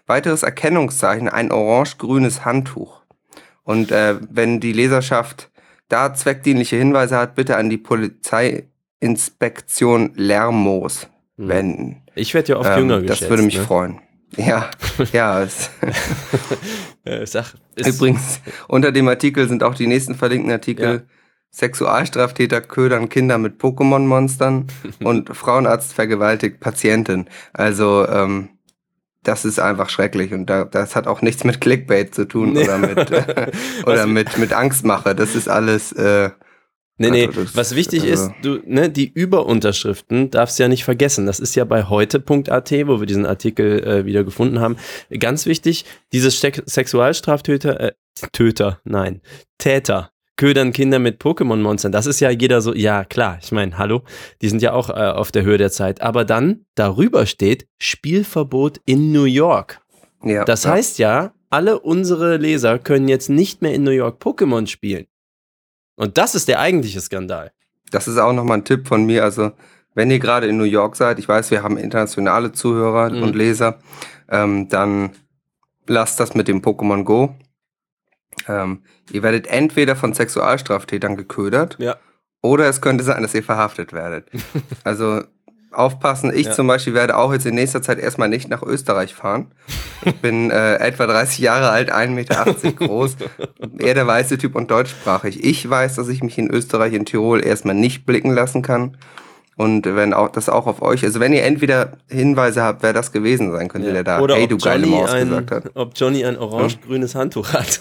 Weiteres 0.07 0.43
Erkennungszeichen, 0.43 1.29
ein 1.29 1.53
orange-grünes 1.53 2.45
Handtuch. 2.45 3.03
Und 3.63 3.93
äh, 3.93 4.17
wenn 4.31 4.61
die 4.61 4.73
Leserschaft 4.73 5.51
da 5.89 6.13
zweckdienliche 6.15 6.77
Hinweise 6.77 7.17
hat, 7.17 7.35
bitte 7.35 7.57
an 7.57 7.69
die 7.71 7.79
Polizeiinspektion 7.79 10.13
Lermoos 10.15 11.09
Mhm. 11.37 11.49
wenden. 11.49 12.03
Ich 12.17 12.35
werde 12.35 12.53
ja 12.53 12.59
oft 12.59 12.69
Ähm, 12.71 12.79
jünger 12.81 12.97
das 13.01 13.11
geschätzt. 13.19 13.31
würde 13.31 13.43
mich 13.45 13.59
ne? 13.59 13.65
freuen. 13.65 14.01
Ja, 14.37 14.69
ja. 15.13 15.47
Äh, 17.05 17.25
sag, 17.27 17.55
übrigens, 17.77 18.41
unter 18.67 18.91
dem 18.93 19.07
Artikel 19.09 19.47
sind 19.49 19.63
auch 19.63 19.75
die 19.75 19.87
nächsten 19.87 20.15
verlinkten 20.17 20.51
Artikel. 20.53 20.95
Ja. 20.95 21.01
Sexualstraftäter 21.51 22.61
ködern 22.61 23.09
Kinder 23.09 23.39
mit 23.39 23.59
Pokémon-Monstern 23.61 24.67
und 25.05 25.35
Frauenarzt 25.35 25.95
vergewaltigt 25.95 26.61
Patientin. 26.61 27.27
Also, 27.55 28.07
ähm, 28.07 28.51
das 29.23 29.45
ist 29.45 29.59
einfach 29.59 29.89
schrecklich 29.91 30.33
und 30.33 30.47
da, 30.47 30.65
das 30.65 30.95
hat 30.97 31.07
auch 31.07 31.23
nichts 31.23 31.45
mit 31.45 31.61
Clickbait 31.61 32.15
zu 32.15 32.27
tun 32.27 32.53
Nee. 32.53 32.65
oder 32.65 32.79
mit 32.79 33.11
äh, 33.11 33.51
oder 33.87 34.07
mit 34.07 34.39
mit 34.39 34.53
Angstmache. 34.53 35.15
Das 35.15 35.35
ist 35.35 35.49
alles. 35.49 35.93
Äh, 35.93 36.31
Nee, 37.01 37.11
nee, 37.11 37.27
Also 37.29 37.43
das- 37.45 37.57
was 37.57 37.75
wichtig 37.77 38.03
also- 38.03 38.25
ist, 38.27 38.33
du, 38.43 38.59
ne, 38.67 38.91
die 38.91 39.09
Überunterschriften 39.09 40.31
darfst 40.31 40.59
du 40.59 40.65
ja 40.65 40.69
nicht 40.69 40.83
vergessen. 40.83 41.27
Das 41.27 41.39
ist 41.39 41.55
ja 41.55 41.65
bei 41.65 41.85
heute.at, 41.85 42.73
wo 42.89 42.99
wir 42.99 43.07
diesen 43.07 43.25
Artikel 43.25 43.85
äh, 43.87 44.05
wieder 44.05 44.25
gefunden 44.25 44.59
haben. 44.59 44.77
Ganz 45.21 45.47
wichtig, 45.47 45.85
diese 46.13 46.31
Stek- 46.33 46.65
Sexualstraftäter, 46.67 47.79
äh, 47.81 47.93
Töter, 48.33 48.81
nein, 48.83 49.21
Täter, 49.59 50.11
ködern 50.39 50.73
Kinder 50.73 50.99
mit 50.99 51.21
Pokémon-Monstern. 51.21 51.93
Das 51.93 52.07
ist 52.07 52.21
ja 52.21 52.31
jeder 52.31 52.63
so, 52.63 52.73
ja 52.75 53.05
klar, 53.05 53.39
ich 53.43 53.53
meine, 53.53 53.77
hallo, 53.77 54.03
die 54.41 54.49
sind 54.49 54.63
ja 54.63 54.73
auch 54.73 54.89
äh, 54.89 54.93
auf 54.93 55.31
der 55.31 55.43
Höhe 55.43 55.59
der 55.59 55.71
Zeit. 55.71 56.01
Aber 56.01 56.25
dann 56.25 56.65
darüber 56.75 57.27
steht 57.27 57.67
Spielverbot 57.79 58.81
in 58.87 59.13
New 59.13 59.25
York. 59.25 59.81
ja, 60.25 60.45
Das 60.47 60.65
ja. 60.65 60.71
heißt 60.71 60.99
ja, 60.99 61.33
alle 61.51 61.79
unsere 61.81 62.37
Leser 62.39 62.79
können 62.79 63.09
jetzt 63.09 63.29
nicht 63.29 63.61
mehr 63.63 63.75
in 63.75 63.83
New 63.83 63.91
York 63.91 64.23
Pokémon 64.23 64.67
spielen. 64.67 65.07
Und 65.97 66.17
das 66.17 66.35
ist 66.35 66.49
der 66.49 66.61
eigentliche 66.61 67.01
Skandal. 67.01 67.51
Das 67.91 68.07
ist 68.07 68.19
auch 68.19 68.33
nochmal 68.33 68.59
ein 68.59 68.65
Tipp 68.65 68.87
von 68.87 69.05
mir. 69.05 69.25
Also, 69.25 69.53
wenn 69.95 70.11
ihr 70.11 70.19
gerade 70.21 70.47
in 70.47 70.57
New 70.59 70.65
York 70.65 70.95
seid, 70.95 71.19
ich 71.19 71.27
weiß, 71.29 71.51
wir 71.51 71.63
haben 71.63 71.77
internationale 71.77 72.53
Zuhörer 72.53 73.11
Mhm. 73.11 73.23
und 73.23 73.35
Leser, 73.35 73.79
ähm, 74.31 74.69
dann 74.69 75.11
lasst 75.87 76.21
das 76.21 76.35
mit 76.35 76.47
dem 76.47 76.61
Pokémon 76.63 77.03
Go. 77.03 77.35
Ähm, 78.49 78.83
ihr 79.13 79.23
werdet 79.23 79.47
entweder 79.47 79.95
von 79.97 80.13
Sexualstraftätern 80.15 81.17
geködert 81.17 81.77
Ja. 81.79 81.97
oder 82.43 82.67
es 82.69 82.81
könnte 82.81 83.05
sein, 83.05 83.23
dass 83.23 83.35
ihr 83.35 83.43
verhaftet 83.43 83.93
werdet. 83.93 84.27
also, 84.85 85.23
aufpassen. 85.71 86.33
Ich 86.35 86.47
Ja. 86.47 86.53
zum 86.53 86.67
Beispiel 86.67 86.95
werde 86.95 87.17
auch 87.17 87.31
jetzt 87.33 87.45
in 87.45 87.55
nächster 87.55 87.83
Zeit 87.83 87.99
erstmal 87.99 88.29
nicht 88.31 88.49
nach 88.49 88.63
Österreich 88.63 89.15
fahren. 89.15 89.53
Ich 90.03 90.17
bin 90.17 90.51
äh, 90.51 90.77
etwa 90.77 91.07
30 91.07 91.39
Jahre 91.41 91.69
alt, 91.69 91.93
1,80 91.93 92.09
Meter 92.09 92.45
groß, 92.75 93.17
eher 93.79 93.93
der 93.95 94.07
weiße 94.07 94.39
Typ 94.39 94.55
und 94.57 94.71
deutschsprachig. 94.71 95.45
Ich 95.45 95.69
weiß, 95.69 95.97
dass 95.97 96.09
ich 96.09 96.23
mich 96.23 96.39
in 96.39 96.51
Österreich, 96.51 96.95
in 96.95 97.05
Tirol 97.05 97.45
erstmal 97.45 97.75
nicht 97.75 98.07
blicken 98.07 98.31
lassen 98.31 98.63
kann. 98.63 98.97
Und 99.59 99.87
wenn 99.87 100.15
auch 100.15 100.29
das 100.29 100.49
auch 100.49 100.69
auf 100.69 100.83
euch, 100.83 101.03
also 101.03 101.19
wenn 101.19 101.33
ihr 101.33 101.43
entweder 101.43 101.99
Hinweise 102.09 102.63
habt, 102.63 102.85
wer 102.85 102.93
das 102.93 103.11
gewesen 103.11 103.51
sein 103.51 103.67
könnte, 103.67 103.93
der 103.93 104.05
da, 104.05 104.21
Oder 104.21 104.37
hey 104.37 104.47
du 104.47 104.57
geile 104.57 104.87
Maus 104.87 105.11
ein, 105.11 105.31
gesagt 105.31 105.51
hat. 105.51 105.71
ob 105.75 105.95
Johnny 105.97 106.25
ein 106.25 106.39
orange-grünes 106.39 107.17
Handtuch 107.17 107.53
hat. 107.53 107.77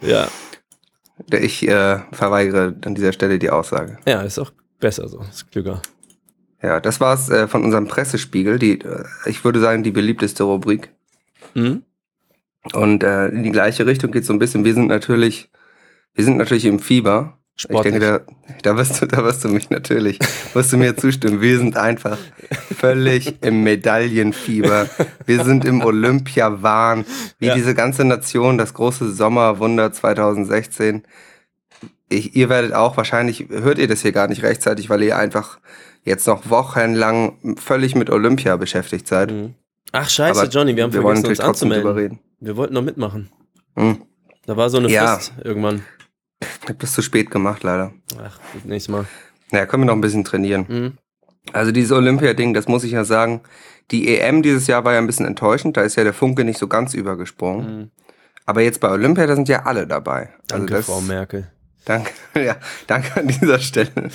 ja. 0.00 0.28
Ich 1.30 1.68
äh, 1.68 1.98
verweigere 2.10 2.74
an 2.86 2.94
dieser 2.94 3.12
Stelle 3.12 3.38
die 3.38 3.50
Aussage. 3.50 3.98
ja, 4.06 4.22
ist 4.22 4.38
auch 4.38 4.50
besser 4.80 5.08
so. 5.08 5.20
Ist 5.30 5.52
klüger. 5.52 5.82
Ja, 6.62 6.80
das 6.80 6.98
war's 7.00 7.28
äh, 7.28 7.46
von 7.46 7.64
unserem 7.64 7.86
Pressespiegel, 7.86 8.58
die, 8.58 8.80
äh, 8.80 9.04
ich 9.26 9.44
würde 9.44 9.60
sagen, 9.60 9.82
die 9.82 9.90
beliebteste 9.90 10.44
Rubrik. 10.44 10.88
Mhm. 11.52 11.82
Und 12.72 13.04
äh, 13.04 13.28
in 13.28 13.42
die 13.42 13.52
gleiche 13.52 13.84
Richtung 13.84 14.10
geht 14.10 14.24
so 14.24 14.32
ein 14.32 14.38
bisschen. 14.38 14.64
Wir 14.64 14.72
sind 14.72 14.86
natürlich, 14.86 15.50
wir 16.14 16.24
sind 16.24 16.38
natürlich 16.38 16.64
im 16.64 16.78
Fieber. 16.78 17.36
Sportlich. 17.56 17.94
Ich 17.94 18.00
denke, 18.00 18.24
da, 18.62 18.70
da 18.72 18.76
wirst 18.76 19.00
du, 19.00 19.06
da 19.06 19.22
wirst 19.24 19.44
du 19.44 19.48
mich 19.48 19.70
natürlich, 19.70 20.18
wirst 20.54 20.72
du 20.72 20.76
mir 20.76 20.96
zustimmen. 20.96 21.40
Wir 21.40 21.58
sind 21.58 21.76
einfach 21.76 22.18
völlig 22.76 23.42
im 23.44 23.62
Medaillenfieber. 23.62 24.88
Wir 25.24 25.44
sind 25.44 25.64
im 25.64 25.80
Olympiawahn, 25.82 27.04
wie 27.38 27.46
Ja. 27.46 27.54
diese 27.54 27.74
ganze 27.74 28.04
Nation, 28.04 28.58
das 28.58 28.74
große 28.74 29.12
Sommerwunder 29.12 29.92
2016. 29.92 31.04
Ich, 32.08 32.34
ihr 32.36 32.48
werdet 32.48 32.74
auch 32.74 32.96
wahrscheinlich, 32.96 33.46
hört 33.48 33.78
ihr 33.78 33.88
das 33.88 34.02
hier 34.02 34.12
gar 34.12 34.28
nicht 34.28 34.42
rechtzeitig, 34.42 34.90
weil 34.90 35.02
ihr 35.02 35.16
einfach 35.16 35.58
jetzt 36.04 36.26
noch 36.26 36.50
wochenlang 36.50 37.56
völlig 37.58 37.94
mit 37.94 38.10
Olympia 38.10 38.56
beschäftigt 38.56 39.06
seid. 39.06 39.30
Mhm. 39.30 39.54
Ach 39.92 40.08
scheiße, 40.10 40.40
Aber 40.40 40.48
Johnny, 40.50 40.74
wir 40.76 40.82
haben 40.82 40.92
wir 40.92 41.00
vergessen, 41.02 41.26
uns 41.28 41.40
anzumelden. 41.40 41.92
reden. 41.92 42.18
Wir 42.40 42.56
wollten 42.56 42.74
noch 42.74 42.82
mitmachen. 42.82 43.30
Hm. 43.76 44.02
Da 44.44 44.56
war 44.56 44.68
so 44.68 44.78
eine 44.78 44.90
Ja. 44.90 45.14
Frist 45.16 45.32
irgendwann. 45.42 45.82
Ich 46.62 46.68
hab 46.68 46.78
das 46.78 46.92
zu 46.92 47.02
spät 47.02 47.30
gemacht, 47.30 47.62
leider. 47.62 47.92
Ach, 48.22 48.38
nächstes 48.64 48.92
Mal. 48.92 49.06
Naja, 49.50 49.66
können 49.66 49.82
wir 49.82 49.86
noch 49.86 49.94
ein 49.94 50.00
bisschen 50.00 50.24
trainieren. 50.24 50.66
Mhm. 50.68 50.98
Also 51.52 51.72
dieses 51.72 51.92
Olympia-Ding, 51.92 52.54
das 52.54 52.68
muss 52.68 52.84
ich 52.84 52.92
ja 52.92 53.04
sagen, 53.04 53.42
die 53.90 54.16
EM 54.16 54.42
dieses 54.42 54.66
Jahr 54.66 54.84
war 54.84 54.94
ja 54.94 54.98
ein 54.98 55.06
bisschen 55.06 55.26
enttäuschend, 55.26 55.76
da 55.76 55.82
ist 55.82 55.96
ja 55.96 56.04
der 56.04 56.14
Funke 56.14 56.44
nicht 56.44 56.58
so 56.58 56.68
ganz 56.68 56.94
übergesprungen. 56.94 57.78
Mhm. 57.78 57.90
Aber 58.46 58.60
jetzt 58.62 58.80
bei 58.80 58.90
Olympia, 58.90 59.26
da 59.26 59.34
sind 59.34 59.48
ja 59.48 59.64
alle 59.64 59.86
dabei. 59.86 60.30
Danke, 60.48 60.74
also 60.74 60.76
das, 60.76 60.86
Frau 60.86 61.00
Merkel. 61.00 61.50
Danke, 61.84 62.12
ja, 62.34 62.56
danke 62.86 63.20
an 63.20 63.28
dieser 63.28 63.58
Stelle. 63.58 64.10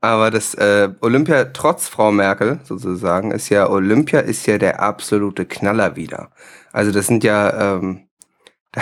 Aber 0.00 0.30
das 0.30 0.54
äh, 0.54 0.90
Olympia, 1.00 1.44
trotz 1.46 1.88
Frau 1.88 2.10
Merkel 2.10 2.60
sozusagen, 2.64 3.30
ist 3.30 3.48
ja, 3.48 3.68
Olympia 3.68 4.20
ist 4.20 4.46
ja 4.46 4.58
der 4.58 4.80
absolute 4.80 5.46
Knaller 5.46 5.96
wieder. 5.96 6.30
Also 6.72 6.90
das 6.90 7.06
sind 7.06 7.22
ja, 7.22 7.76
ähm, 7.76 8.08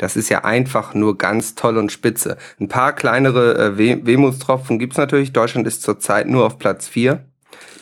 das 0.00 0.16
ist 0.16 0.30
ja 0.30 0.44
einfach 0.44 0.94
nur 0.94 1.18
ganz 1.18 1.54
toll 1.56 1.76
und 1.76 1.92
spitze. 1.92 2.38
Ein 2.58 2.68
paar 2.68 2.94
kleinere 2.94 3.54
äh, 3.58 3.76
Weh 3.76 3.98
Wehmutstropfen 4.02 4.78
gibt's 4.78 4.96
natürlich. 4.96 5.34
Deutschland 5.34 5.66
ist 5.66 5.82
zurzeit 5.82 6.26
nur 6.26 6.46
auf 6.46 6.58
Platz 6.58 6.88
vier. 6.88 7.26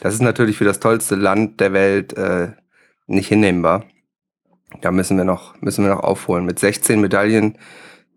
Das 0.00 0.14
ist 0.14 0.20
natürlich 0.22 0.56
für 0.56 0.64
das 0.64 0.80
tollste 0.80 1.14
Land 1.14 1.60
der 1.60 1.72
Welt 1.72 2.14
äh, 2.14 2.48
nicht 3.06 3.28
hinnehmbar. 3.28 3.84
Da 4.80 4.90
müssen 4.90 5.16
wir 5.16 5.24
noch, 5.24 5.60
müssen 5.62 5.84
wir 5.84 5.94
noch 5.94 6.02
aufholen. 6.02 6.44
Mit 6.44 6.58
16 6.58 7.00
Medaillen 7.00 7.56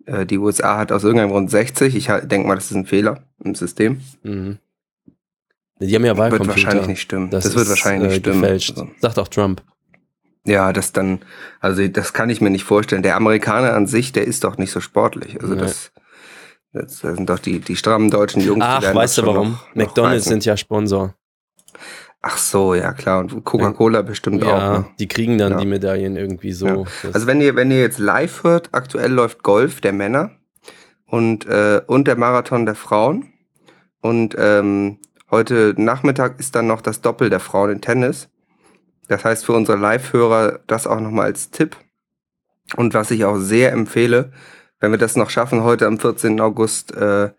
äh, 0.08 0.26
die 0.26 0.40
USA 0.40 0.80
hat 0.80 0.92
aus 0.92 1.04
irgendeinem 1.04 1.30
Grund 1.30 1.52
60. 1.52 1.96
Ich 1.96 2.08
denke 2.08 2.48
mal, 2.48 2.56
das 2.56 2.72
ist 2.72 2.78
ein 2.78 2.88
Fehler 2.88 3.24
im 3.44 3.54
System. 3.54 4.02
Mhm. 4.24 4.58
Die 5.80 5.94
haben 5.94 6.06
ja 6.06 6.18
Wird 6.18 6.18
Wahlcomputer. 6.18 6.50
wahrscheinlich 6.50 6.88
nicht 6.88 7.02
stimmen. 7.02 7.30
Das, 7.30 7.44
Das, 7.44 7.54
wird 7.54 7.66
ist, 7.66 7.70
wahrscheinlich 7.70 8.08
nicht 8.10 8.18
äh, 8.18 8.20
stimmen. 8.22 8.42
Gefälscht. 8.42 8.82
Sagt 9.00 9.20
auch 9.20 9.28
Trump. 9.28 9.62
Ja, 10.46 10.74
das 10.74 10.92
dann, 10.94 11.20
also 11.60 11.88
das 11.88 12.14
kann 12.14 12.30
ich 12.30 12.42
mir 12.42 12.50
nicht 12.50 12.64
vorstellen. 12.64 13.04
Der 13.04 13.16
Amerikaner 13.16 13.74
an 13.74 13.88
sich, 13.88 14.12
der 14.12 14.26
ist 14.26 14.44
doch 14.44 14.58
nicht 14.58 14.72
so 14.72 14.80
sportlich. 14.80 15.40
Also 15.42 15.54
Nee. 15.56 15.62
das, 15.62 15.92
das, 16.74 17.00
das 17.02 17.16
sind 17.18 17.30
doch 17.30 17.40
die, 17.40 17.60
die 17.60 17.76
strammen 17.76 18.10
deutschen 18.10 18.42
Jungs. 18.42 18.64
Ach, 18.66 18.82
weißt 18.96 19.20
du 19.20 19.26
warum? 19.26 19.52
noch- 19.52 19.68
noch 19.68 19.76
McDonalds 19.76 20.22
reißen. 20.26 20.30
sind 20.32 20.46
ja 20.46 20.58
Sponsor. 20.58 21.14
Ach 22.24 22.38
so, 22.38 22.76
ja 22.76 22.94
klar. 22.94 23.20
Und 23.20 23.44
Coca-Cola 23.44 24.04
bestimmt 24.04 24.44
ja, 24.44 24.50
auch. 24.74 24.80
Ne? 24.80 24.86
die 25.00 25.08
kriegen 25.08 25.38
dann 25.40 25.54
Ja. 25.54 25.58
die 25.58 25.66
Medaillen 25.66 26.16
irgendwie 26.18 26.52
so. 26.54 26.68
Ja. 26.68 26.84
Also 27.14 27.26
wenn 27.28 27.42
ihr, 27.42 27.56
wenn 27.56 27.72
ihr 27.72 27.80
jetzt 27.82 27.98
live 27.98 28.44
hört, 28.44 28.70
aktuell 28.74 29.12
läuft 29.12 29.42
Golf 29.44 29.82
der 29.82 29.92
Männer 29.94 30.32
und, 31.08 31.46
äh, 31.48 31.82
und 31.88 32.08
der 32.08 32.18
Marathon 32.18 32.66
der 32.66 32.76
Frauen. 32.76 33.34
Und 34.02 34.36
ähm, 34.38 35.00
heute 35.32 35.74
Nachmittag 35.78 36.40
ist 36.40 36.56
dann 36.56 36.68
noch 36.68 36.82
das 36.82 37.02
Doppel 37.02 37.30
der 37.32 37.40
Frauen 37.40 37.72
in 37.72 37.82
Tennis. 37.82 38.30
Das 39.12 39.26
heißt 39.26 39.46
für 39.46 39.52
unsere 39.52 39.78
Live-Hörer 39.78 40.62
das 40.68 40.88
auch 40.88 41.02
nochmal 41.02 41.26
als 41.26 41.52
Tipp. 41.52 41.76
Und 42.78 42.94
was 42.94 43.12
ich 43.12 43.26
auch 43.26 43.36
sehr 43.40 43.74
empfehle, 43.74 44.32
wenn 44.80 44.92
wir 44.92 44.98
das 44.98 45.18
noch 45.18 45.30
schaffen, 45.30 45.64
heute 45.64 45.86
am 45.86 46.00
14. 46.00 46.40
August 46.40 46.96
äh, 46.96 47.30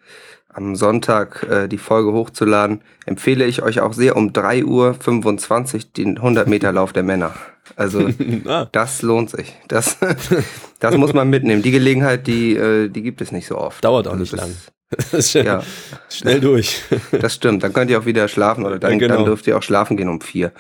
am 0.52 0.76
Sonntag 0.76 1.45
äh, 1.49 1.69
die 1.69 1.79
Folge 1.79 2.12
hochzuladen, 2.12 2.83
empfehle 3.07 3.47
ich 3.47 3.62
euch 3.62 3.81
auch 3.81 3.95
sehr 3.95 4.17
um 4.17 4.33
3.25 4.33 5.75
Uhr 5.75 5.81
den 5.97 6.19
100 6.19 6.47
Meter 6.47 6.73
Lauf 6.73 6.93
der 6.93 7.05
Männer. 7.05 7.33
Also 7.75 8.07
ah, 8.45 8.67
das 8.71 9.00
lohnt 9.00 9.31
sich. 9.31 9.57
Das, 9.69 9.97
das 10.79 10.95
muss 10.99 11.14
man 11.14 11.31
mitnehmen. 11.31 11.62
Die 11.62 11.71
Gelegenheit, 11.71 12.26
die, 12.26 12.55
äh, 12.55 12.91
die 12.91 13.00
gibt 13.00 13.23
es 13.23 13.33
nicht 13.33 13.47
so 13.47 13.57
oft. 13.57 13.83
Dauert 13.83 14.09
auch 14.09 14.12
Also 14.12 14.25
nicht 14.25 14.35
das, 14.35 14.41
lang. 14.41 14.50
das 15.12 15.33
Ja, 15.33 15.62
schnell 16.11 16.41
durch. 16.43 16.83
das 17.19 17.35
stimmt. 17.35 17.62
Dann 17.62 17.73
könnt 17.73 17.91
ihr 17.91 17.99
auch 17.99 18.05
wieder 18.05 18.29
schlafen 18.29 18.67
oder 18.67 18.79
dann, 18.79 18.93
Ja, 18.93 18.99
genau. 18.99 19.14
dann 19.17 19.25
dürft 19.25 19.47
ihr 19.47 19.57
auch 19.57 19.62
schlafen 19.62 19.97
gehen 19.97 20.11
um 20.11 20.21
vier. 20.21 20.52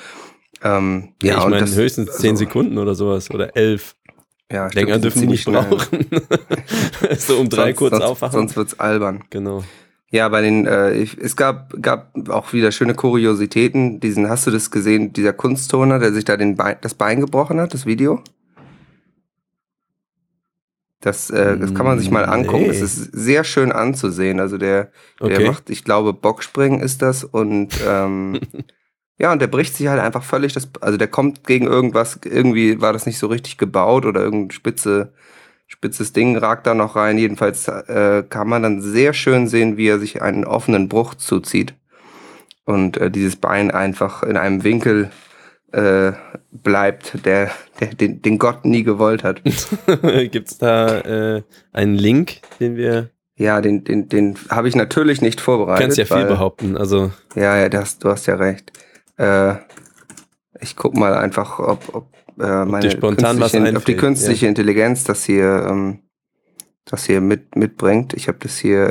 Ähm, 0.62 1.14
Ja, 1.22 1.38
ich 1.38 1.44
und 1.44 1.50
meine 1.50 1.74
höchstens 1.74 2.16
zehn 2.18 2.30
also, 2.30 2.44
Sekunden 2.44 2.78
oder 2.78 2.94
sowas 2.94 3.30
oder 3.30 3.56
elf. 3.56 3.96
Ja, 4.50 4.68
stimmt, 4.70 4.74
Länger 4.74 4.94
sind 4.94 5.04
dürfen 5.04 5.20
die 5.22 5.26
nicht 5.28 5.44
brauchen. 5.46 5.78
so 7.18 7.38
um 7.38 7.48
drei 7.48 7.68
sonst, 7.68 7.76
kurz 7.78 7.90
sonst, 7.92 8.04
aufwachen. 8.04 8.32
Sonst 8.32 8.56
wird's 8.56 8.78
albern. 8.78 9.24
genau. 9.30 9.64
Ja, 10.10 10.28
bei 10.28 10.42
den, 10.42 10.66
äh, 10.66 10.92
ich, 10.92 11.16
es 11.16 11.36
gab, 11.36 11.72
gab 11.80 12.28
auch 12.28 12.52
wieder 12.52 12.70
schöne 12.70 12.94
Kuriositäten. 12.94 13.98
Diesen, 13.98 14.28
hast 14.28 14.46
du 14.46 14.50
das 14.50 14.70
gesehen, 14.70 15.14
dieser 15.14 15.32
Kunstturner, 15.32 15.98
der 15.98 16.12
sich 16.12 16.24
da 16.26 16.36
den 16.36 16.54
Bein, 16.56 16.76
das 16.82 16.92
Bein 16.92 17.20
gebrochen 17.20 17.58
hat, 17.58 17.72
das 17.72 17.86
Video? 17.86 18.22
Das, 21.00 21.30
äh, 21.30 21.58
das 21.58 21.74
kann 21.74 21.86
man 21.86 21.98
sich 21.98 22.10
mal 22.10 22.26
angucken. 22.26 22.64
Nee. 22.64 22.68
Es 22.68 22.82
ist 22.82 23.10
sehr 23.12 23.42
schön 23.42 23.72
anzusehen. 23.72 24.38
Also 24.38 24.58
der, 24.58 24.92
der 25.20 25.26
Okay. 25.28 25.46
macht, 25.46 25.70
ich 25.70 25.82
glaube, 25.82 26.12
Bockspringen 26.12 26.80
ist 26.80 27.00
das 27.02 27.24
und 27.24 27.70
ähm, 27.84 28.38
ja, 29.18 29.32
und 29.32 29.40
der 29.40 29.46
bricht 29.46 29.76
sich 29.76 29.88
halt 29.88 30.00
einfach 30.00 30.22
völlig 30.24 30.52
das, 30.52 30.68
also 30.80 30.98
der 30.98 31.08
kommt 31.08 31.44
gegen 31.46 31.66
irgendwas, 31.66 32.18
irgendwie 32.24 32.80
war 32.80 32.92
das 32.92 33.06
nicht 33.06 33.18
so 33.18 33.26
richtig 33.28 33.58
gebaut 33.58 34.04
oder 34.06 34.20
irgendein 34.20 34.50
spitze, 34.50 35.12
spitzes 35.66 36.12
Ding 36.12 36.36
ragt 36.36 36.66
da 36.66 36.74
noch 36.74 36.96
rein. 36.96 37.18
Jedenfalls 37.18 37.68
äh, 37.68 38.24
kann 38.28 38.48
man 38.48 38.62
dann 38.62 38.82
sehr 38.82 39.12
schön 39.12 39.46
sehen, 39.48 39.76
wie 39.76 39.88
er 39.88 39.98
sich 39.98 40.22
einen 40.22 40.44
offenen 40.44 40.88
Bruch 40.88 41.14
zuzieht 41.14 41.74
und 42.64 42.96
äh, 42.96 43.10
dieses 43.10 43.36
Bein 43.36 43.70
einfach 43.70 44.22
in 44.22 44.36
einem 44.36 44.64
Winkel 44.64 45.10
äh, 45.72 46.12
bleibt, 46.50 47.24
der, 47.24 47.50
der 47.80 47.88
den, 47.94 48.20
den 48.22 48.38
Gott 48.38 48.64
nie 48.64 48.82
gewollt 48.82 49.24
hat. 49.24 49.42
Gibt's 50.30 50.58
da 50.58 50.98
äh, 51.36 51.42
einen 51.72 51.94
Link, 51.94 52.40
den 52.60 52.76
wir. 52.76 53.10
Ja, 53.36 53.60
den, 53.62 53.82
den, 53.82 54.08
den 54.08 54.36
habe 54.50 54.68
ich 54.68 54.76
natürlich 54.76 55.22
nicht 55.22 55.40
Du 55.40 55.44
vorbereitet. 55.44 55.82
kannst 55.82 55.98
ja 55.98 56.04
viel 56.04 56.26
behaupten. 56.26 56.76
Also, 56.76 57.10
Ja, 57.34 57.56
ja, 57.56 57.68
das, 57.70 57.98
du 57.98 58.10
hast 58.10 58.26
ja 58.26 58.34
recht. 58.34 58.72
Äh, 59.22 59.56
ich 60.60 60.76
guck 60.76 60.96
mal 60.96 61.14
einfach, 61.14 61.58
ob, 61.58 61.94
ob, 61.94 62.12
äh, 62.40 62.64
meine 62.64 62.88
dir 62.88 62.90
spontan 62.90 63.38
künstliche, 63.38 63.76
ob 63.76 63.84
die 63.84 63.96
künstliche 63.96 64.46
Intelligenz 64.46 65.04
das 65.04 65.24
hier, 65.24 65.66
ähm, 65.68 66.00
das 66.84 67.04
hier 67.04 67.20
mit, 67.20 67.54
mitbringt. 67.56 68.14
Ich 68.14 68.28
habe 68.28 68.38
das 68.40 68.58
hier 68.58 68.88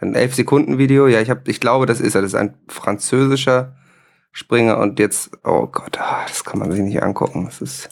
äh, 0.00 0.02
ein 0.02 0.14
11 0.14 0.34
Sekunden 0.34 0.78
Video. 0.78 1.06
Ja, 1.06 1.20
ich 1.20 1.30
habe, 1.30 1.42
ich 1.50 1.60
glaube, 1.60 1.86
das 1.86 2.00
ist 2.00 2.14
er. 2.14 2.22
Das 2.22 2.32
ist 2.32 2.38
ein 2.38 2.54
französischer 2.68 3.76
Springer 4.32 4.78
und 4.78 4.98
jetzt, 4.98 5.30
oh 5.44 5.66
Gott, 5.66 5.98
ah, 6.00 6.24
das 6.26 6.44
kann 6.44 6.58
man 6.58 6.72
sich 6.72 6.80
nicht 6.80 7.02
angucken. 7.02 7.44
Das 7.44 7.60
ist, 7.60 7.88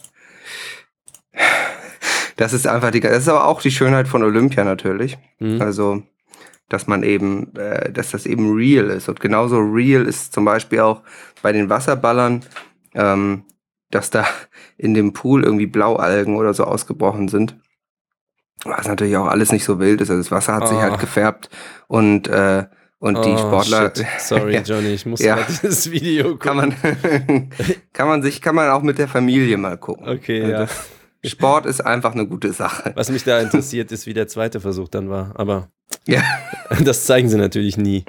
das 2.35 2.53
ist 2.53 2.67
einfach 2.67 2.91
die, 2.91 2.99
das 2.99 3.19
ist 3.19 3.29
aber 3.29 3.45
auch 3.45 3.61
die 3.61 3.71
Schönheit 3.71 4.07
von 4.07 4.23
Olympia 4.23 4.63
natürlich. 4.63 5.17
hm. 5.37 5.61
Also, 5.61 6.03
dass 6.69 6.87
man 6.87 7.03
eben, 7.03 7.55
äh, 7.55 7.91
dass 7.91 8.11
das 8.11 8.25
eben 8.25 8.53
real 8.55 8.85
ist. 8.89 9.09
Und 9.09 9.19
genauso 9.19 9.57
real 9.59 10.05
ist 10.05 10.33
zum 10.33 10.45
Beispiel 10.45 10.79
auch 10.79 11.01
bei 11.41 11.51
den 11.51 11.69
Wasserballern, 11.69 12.43
ähm, 12.95 13.43
dass 13.91 14.09
da 14.09 14.25
in 14.77 14.93
dem 14.93 15.13
Pool 15.13 15.43
irgendwie 15.43 15.67
Blaualgen 15.67 16.35
oder 16.35 16.53
so 16.53 16.63
ausgebrochen 16.63 17.27
sind. 17.27 17.57
Was 18.65 18.87
natürlich 18.87 19.17
auch 19.17 19.27
alles 19.27 19.51
nicht 19.51 19.65
so 19.65 19.79
wild 19.79 20.01
ist. 20.01 20.09
Also 20.09 20.21
das 20.21 20.31
Wasser 20.31 20.55
hat 20.55 20.67
sich 20.67 20.77
Oh. 20.77 20.81
halt 20.81 20.99
gefärbt 20.99 21.49
und, 21.87 22.27
äh, 22.27 22.65
und 22.99 23.23
die 23.25 23.31
Oh, 23.31 23.37
Sportler. 23.37 23.91
shit. 23.95 24.05
Sorry. 24.19 24.57
Johnny, 24.65 24.89
ich 24.93 25.05
muss 25.05 25.19
Ja. 25.21 25.35
mal 25.35 25.45
dieses 25.47 25.91
Video 25.91 26.37
gucken. 26.37 26.39
Kann 26.81 27.27
man, 27.27 27.49
kann 27.93 28.07
man 28.07 28.21
sich, 28.23 28.41
kann 28.41 28.55
man 28.55 28.69
auch 28.69 28.81
mit 28.81 28.97
der 28.99 29.07
Familie 29.09 29.57
mal 29.57 29.77
gucken. 29.77 30.07
Okay, 30.07 30.41
Also 30.43 30.63
ja. 30.63 31.29
Sport 31.29 31.65
ist 31.65 31.81
einfach 31.81 32.13
eine 32.13 32.27
gute 32.27 32.51
Sache. 32.53 32.91
Was 32.95 33.09
mich 33.09 33.23
da 33.23 33.39
interessiert, 33.39 33.91
ist, 33.91 34.05
wie 34.07 34.13
der 34.13 34.27
zweite 34.27 34.59
Versuch 34.59 34.87
dann 34.89 35.09
war. 35.09 35.31
Aber 35.35 35.69
Ja. 36.07 36.21
das 36.83 37.05
zeigen 37.05 37.29
sie 37.29 37.37
natürlich 37.37 37.77
nie. 37.77 38.05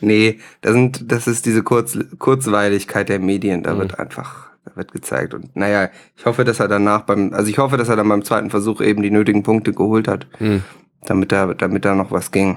Nee, 0.00 0.38
das, 0.60 0.72
sind, 0.72 1.10
das 1.12 1.26
ist 1.26 1.46
diese 1.46 1.62
Kurz, 1.62 1.96
Kurzweiligkeit 2.18 3.08
der 3.08 3.18
Medien. 3.20 3.62
Da 3.62 3.74
Mhm. 3.74 3.78
wird 3.78 3.98
einfach, 3.98 4.50
da 4.64 4.76
wird 4.76 4.92
gezeigt. 4.92 5.34
Und 5.34 5.54
naja, 5.56 5.88
ich 6.16 6.26
hoffe, 6.26 6.44
dass 6.44 6.60
er 6.60 6.68
danach 6.68 7.02
beim, 7.02 7.32
also 7.32 7.48
ich 7.50 7.58
hoffe, 7.58 7.76
dass 7.76 7.88
er 7.88 7.96
dann 7.96 8.08
beim 8.08 8.24
zweiten 8.24 8.50
Versuch 8.50 8.80
eben 8.80 9.02
die 9.02 9.10
nötigen 9.10 9.42
Punkte 9.42 9.72
geholt 9.72 10.08
hat, 10.08 10.26
Hm. 10.38 10.62
damit 11.06 11.32
da, 11.32 11.54
damit 11.54 11.84
da 11.84 11.94
noch 11.94 12.10
was 12.10 12.30
ging. 12.32 12.56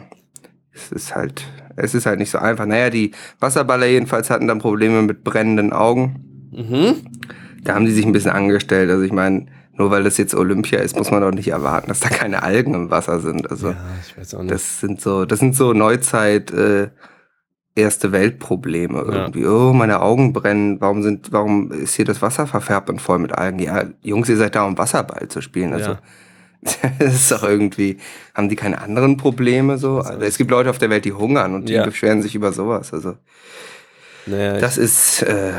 Es 0.74 0.91
ist 0.91 1.15
halt, 1.15 1.44
es 1.75 1.96
ist 1.96 2.06
halt 2.06 2.20
nicht 2.20 2.32
so 2.32 2.38
einfach. 2.39 2.65
Naja, 2.65 2.89
die 2.89 3.12
Wasserballer 3.39 3.86
jedenfalls 3.88 4.29
hatten 4.29 4.48
dann 4.48 4.60
Probleme 4.60 5.01
mit 5.01 5.24
brennenden 5.24 5.74
Augen. 5.74 6.50
Mhm. 6.51 6.96
Da 7.63 7.75
haben 7.75 7.86
die 7.86 7.91
sich 7.91 8.06
ein 8.06 8.12
bisschen 8.13 8.32
angestellt. 8.32 8.89
Also 8.89 9.03
ich 9.03 9.12
meine, 9.12 9.48
nur 9.77 9.91
weil 9.91 10.03
das 10.03 10.17
jetzt 10.17 10.34
Olympia 10.36 10.79
ist, 10.79 10.96
muss 10.98 11.12
man 11.12 11.22
doch 11.22 11.31
nicht 11.31 11.48
erwarten, 11.50 11.88
dass 11.89 12.00
da 12.00 12.10
keine 12.10 12.43
Algen 12.43 12.74
im 12.74 12.91
Wasser 12.91 13.19
sind. 13.19 13.50
Also 13.50 13.69
Ja, 13.69 13.77
ich 14.07 14.17
weiß 14.17 14.36
auch 14.36 14.41
nicht. 14.41 14.53
das 14.53 14.79
sind 14.79 15.00
so, 15.01 15.25
das 15.25 15.39
sind 15.39 15.55
so 15.55 15.74
Neuzeit 15.74 16.51
äh, 16.51 16.89
erste 17.75 18.12
Weltprobleme 18.12 19.01
irgendwie. 19.01 19.46
Oh, 19.46 19.72
meine 19.74 20.01
Augen 20.01 20.34
brennen. 20.34 20.81
Warum 20.81 21.03
sind, 21.03 21.31
warum 21.31 21.72
ist 21.72 21.93
hier 21.96 22.05
das 22.05 22.22
Wasser 22.24 22.48
verfärbt 22.48 22.89
und 22.89 23.00
voll 23.01 23.19
mit 23.19 23.31
Algen? 23.38 23.60
Ja, 23.60 23.86
Jungs, 24.01 24.29
ihr 24.29 24.38
seid 24.38 24.55
da, 24.55 24.63
um 24.63 24.77
Wasserball 24.77 25.27
zu 25.27 25.41
spielen. 25.41 25.74
Also 25.74 25.91
Ja. 25.91 26.00
das 27.00 27.13
ist 27.13 27.31
doch 27.31 27.43
irgendwie, 27.43 27.98
haben 28.34 28.50
die 28.50 28.55
keine 28.55 28.81
anderen 28.81 29.15
Probleme 29.17 29.77
so? 29.77 30.00
Also, 30.00 30.19
es 30.22 30.39
gibt 30.39 30.50
Leute 30.50 30.72
auf 30.72 30.79
der 30.79 30.89
Welt, 30.89 31.05
die 31.05 31.13
hungern 31.13 31.53
und 31.53 31.69
die 31.69 31.74
Ja. 31.74 31.86
beschweren 31.86 32.24
sich 32.24 32.34
über 32.34 32.51
sowas. 32.51 32.93
Also 32.93 33.13
naja, 34.25 34.57
das 34.60 34.79
ist 34.79 35.22
äh, 35.22 35.53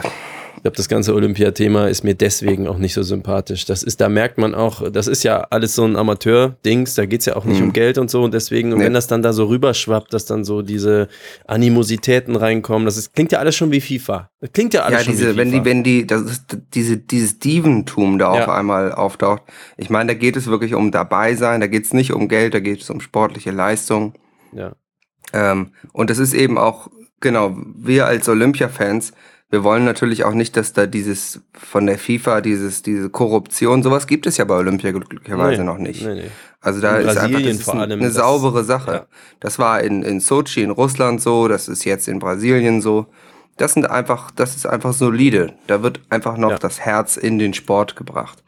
glaube, 0.69 0.77
das 0.77 0.89
ganze 0.89 1.15
Olympiathema 1.15 1.87
ist 1.89 2.05
mir 2.05 2.15
deswegen 2.15 2.69
auch 2.69 2.79
nicht 2.79 2.95
so 2.95 3.03
sympathisch. 3.03 3.65
Das 3.65 3.83
ist, 3.83 4.01
da 4.01 4.09
merkt 4.09 4.39
man 4.39 4.55
auch, 4.55 4.91
das 4.91 5.07
ist 5.07 5.23
ja 5.25 5.41
alles 5.51 5.75
so 5.75 5.85
ein 5.85 5.97
Amateur-Dings, 5.97 6.95
da 6.95 7.07
geht's 7.07 7.25
ja 7.27 7.37
auch 7.37 7.45
nicht 7.45 7.59
Mhm. 7.61 7.67
um 7.69 7.73
Geld 7.73 7.99
und 7.99 8.11
so 8.11 8.23
und 8.23 8.35
deswegen, 8.35 8.73
und 8.73 8.79
Nee. 8.79 8.85
wenn 8.85 8.95
das 8.95 9.07
dann 9.07 9.23
da 9.23 9.33
so 9.33 9.47
rüberschwappt, 9.47 10.13
dass 10.13 10.27
dann 10.27 10.45
so 10.45 10.63
diese 10.63 11.09
Animositäten 11.47 12.37
reinkommen, 12.37 12.85
das 12.85 12.97
ist, 12.97 13.15
klingt 13.15 13.33
ja 13.33 13.39
alles 13.39 13.57
schon 13.57 13.73
wie 13.73 13.81
FIFA. 13.81 14.31
Das 14.41 14.53
klingt 14.53 14.75
ja 14.75 14.83
alles 14.83 14.99
ja, 15.01 15.05
schon 15.05 15.13
diese, 15.15 15.33
wie 15.33 15.37
wenn 15.39 15.51
FIFA. 15.51 15.59
die, 15.63 15.71
wenn 15.71 15.83
die, 15.85 16.07
das 16.07 16.23
ist 16.23 16.59
diese, 16.75 16.97
dieses 16.99 17.39
Dieventum 17.39 18.19
da 18.19 18.35
Ja. 18.37 18.43
auf 18.43 18.49
einmal 18.49 18.93
auftaucht. 18.93 19.43
Ich 19.77 19.91
meine, 19.91 20.13
da 20.13 20.15
geht 20.19 20.37
es 20.37 20.47
wirklich 20.47 20.75
um 20.75 20.91
dabei 20.91 21.35
sein, 21.35 21.61
da 21.61 21.67
geht 21.67 21.85
es 21.85 21.93
nicht 21.93 22.13
um 22.13 22.29
Geld, 22.29 22.55
da 22.55 22.61
geht 22.61 22.83
es 22.83 22.91
um 22.91 23.01
sportliche 23.01 23.51
Leistung. 23.51 24.13
ja. 24.53 24.73
Ähm, 25.35 25.73
und 25.93 26.11
es 26.11 26.19
ist 26.19 26.33
eben 26.33 26.57
auch, 26.57 26.89
genau, 27.21 27.55
wir 27.77 28.07
als 28.07 28.31
Olympia-Fans, 28.31 29.13
wir 29.51 29.65
wollen 29.65 29.85
natürlich 29.85 30.25
auch 30.25 30.35
nicht, 30.35 30.57
dass 30.57 30.73
da 30.75 30.87
dieses 30.87 31.41
von 31.55 31.87
der 31.87 31.99
FIFA, 31.99 32.41
dieses, 32.43 32.83
diese 32.83 33.09
Korruption, 33.11 33.83
sowas 33.83 34.07
gibt 34.07 34.27
es 34.27 34.37
ja 34.37 34.45
bei 34.45 34.55
Olympia 34.57 34.91
glücklicherweise 34.93 35.63
Nee, 35.63 35.67
noch 35.67 35.79
nicht. 35.79 36.05
Nee, 36.05 36.15
nee. 36.15 36.31
Also 36.61 36.81
da 36.81 36.97
In 36.99 37.03
ist 37.09 37.17
einfach 37.17 37.23
Brasilien 37.31 37.57
das 37.59 37.61
ist 37.61 37.69
allem, 37.69 38.01
eine 38.01 38.11
saubere 38.11 38.65
Sache. 38.65 38.93
ja. 38.93 39.07
Das 39.41 39.59
war 39.59 39.81
in, 39.81 40.03
in 40.03 40.21
Sochi 40.21 40.63
in 40.63 40.71
Russland 40.71 41.21
so, 41.23 41.49
das 41.49 41.69
ist 41.69 41.85
jetzt 41.85 42.09
in 42.09 42.19
Brasilien 42.19 42.81
so. 42.83 43.07
Das 43.57 43.73
sind 43.73 43.91
einfach, 43.91 44.31
das 44.33 44.55
ist 44.55 44.67
einfach 44.67 44.93
solide. 44.93 45.55
Da 45.67 45.83
wird 45.83 46.01
einfach 46.11 46.37
noch 46.37 46.51
Ja. 46.51 46.59
das 46.59 46.81
Herz 46.81 47.17
in 47.17 47.39
den 47.39 47.55
Sport 47.55 47.97
gebracht. 47.97 48.43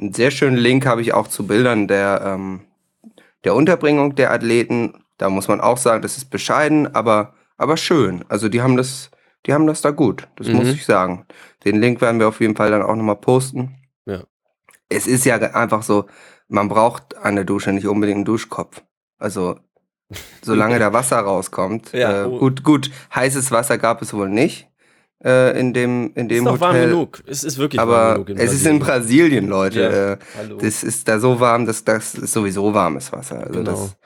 Einen 0.00 0.12
sehr 0.14 0.30
schönen 0.30 0.56
Link 0.56 0.86
habe 0.86 1.02
ich 1.02 1.12
auch 1.14 1.28
zu 1.28 1.46
Bildern 1.46 1.88
der, 1.88 2.22
ähm, 2.24 2.60
der 3.44 3.54
Unterbringung 3.54 4.14
der 4.14 4.30
Athleten. 4.30 4.94
Da 5.18 5.28
muss 5.30 5.48
man 5.48 5.60
auch 5.60 5.78
sagen, 5.78 6.02
das 6.02 6.16
ist 6.16 6.30
bescheiden, 6.30 6.94
aber, 6.94 7.34
aber 7.56 7.76
schön. 7.76 8.24
Also 8.28 8.48
die 8.48 8.62
haben 8.62 8.76
das, 8.76 9.10
die 9.46 9.52
haben 9.54 9.66
das 9.66 9.80
da 9.82 9.90
gut. 9.90 10.28
Das 10.36 10.48
Mhm. 10.48 10.54
muss 10.56 10.68
ich 10.68 10.84
sagen. 10.84 11.26
Den 11.64 11.80
Link 11.80 12.00
werden 12.00 12.20
wir 12.20 12.28
auf 12.28 12.40
jeden 12.40 12.56
Fall 12.56 12.70
dann 12.70 12.82
auch 12.82 12.94
nochmal 12.96 13.16
posten. 13.16 13.76
Ja. 14.06 14.22
Es 14.88 15.06
ist 15.06 15.24
ja 15.24 15.36
einfach 15.36 15.82
so, 15.82 16.06
man 16.48 16.68
braucht 16.68 17.16
an 17.18 17.36
der 17.36 17.44
Dusche 17.44 17.72
nicht 17.72 17.86
unbedingt 17.86 18.16
einen 18.16 18.24
Duschkopf. 18.24 18.82
Also, 19.18 19.58
solange 20.42 20.78
da 20.78 20.92
Wasser 20.92 21.18
rauskommt. 21.18 21.92
Ja, 21.92 22.22
äh, 22.22 22.24
oh. 22.26 22.38
gut, 22.38 22.64
gut, 22.64 22.90
heißes 23.14 23.50
Wasser 23.50 23.76
gab 23.78 24.00
es 24.02 24.14
wohl 24.14 24.28
nicht 24.30 24.68
äh, 25.24 25.58
in 25.58 25.74
dem, 25.74 26.12
in 26.14 26.28
dem 26.28 26.46
Ist 26.46 26.52
doch 26.52 26.60
warm 26.60 26.74
Hotel. 26.74 26.88
genug. 26.90 27.22
Es 27.26 27.44
ist 27.44 27.58
wirklich 27.58 27.78
warm 27.78 27.88
Aber 27.90 28.12
genug 28.14 28.28
in 28.30 28.38
es 28.38 28.52
ist 28.52 28.66
in 28.66 28.78
Brasilien, 28.78 29.48
Leute. 29.48 29.80
Ja. 29.80 30.12
Äh, 30.12 30.18
Hallo. 30.38 30.56
das 30.58 30.82
ist 30.82 31.08
da 31.08 31.18
so 31.18 31.38
warm, 31.40 31.66
dass 31.66 31.84
das 31.84 32.14
ist 32.14 32.32
sowieso 32.32 32.72
warmes 32.72 33.12
Wasser. 33.12 33.40
Also 33.40 33.52
Genau. 33.58 33.70
das, 33.72 33.96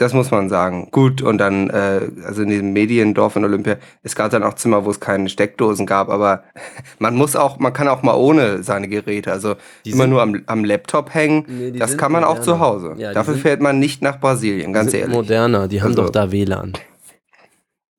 das 0.00 0.12
muss 0.14 0.30
man 0.30 0.48
sagen. 0.48 0.88
Gut, 0.90 1.20
und 1.22 1.38
dann, 1.38 1.68
äh, 1.70 2.00
also 2.24 2.42
in 2.42 2.48
diesem 2.48 2.72
Mediendorf 2.72 3.36
in 3.36 3.44
Olympia, 3.44 3.76
es 4.02 4.14
gab 4.14 4.30
dann 4.30 4.42
auch 4.42 4.54
Zimmer, 4.54 4.84
wo 4.84 4.90
es 4.90 5.00
keine 5.00 5.28
Steckdosen 5.28 5.86
gab, 5.86 6.08
aber 6.08 6.44
man 6.98 7.14
muss 7.14 7.36
auch, 7.36 7.58
man 7.58 7.72
kann 7.72 7.88
auch 7.88 8.02
mal 8.02 8.14
ohne 8.14 8.62
seine 8.62 8.88
Geräte, 8.88 9.30
also 9.32 9.56
Die 9.84 9.90
immer 9.90 10.06
nur 10.06 10.22
am, 10.22 10.42
am 10.46 10.64
Laptop 10.64 11.12
hängen, 11.14 11.44
Nee, 11.48 11.72
das 11.72 11.98
kann 11.98 12.12
man 12.12 12.24
auch 12.24 12.38
moderner. 12.38 12.44
zu 12.44 12.60
Hause. 12.60 12.94
Ja, 12.98 13.12
Dafür 13.12 13.34
sind- 13.34 13.42
fährt 13.42 13.60
man 13.60 13.78
nicht 13.78 14.00
nach 14.02 14.18
Brasilien, 14.20 14.72
ganz 14.72 14.90
sind 14.92 15.00
ehrlich. 15.00 15.14
moderner, 15.16 15.68
die 15.68 15.80
haben 15.82 15.88
Also- 15.90 16.02
doch 16.04 16.10
da 16.10 16.32
WLAN. 16.32 16.72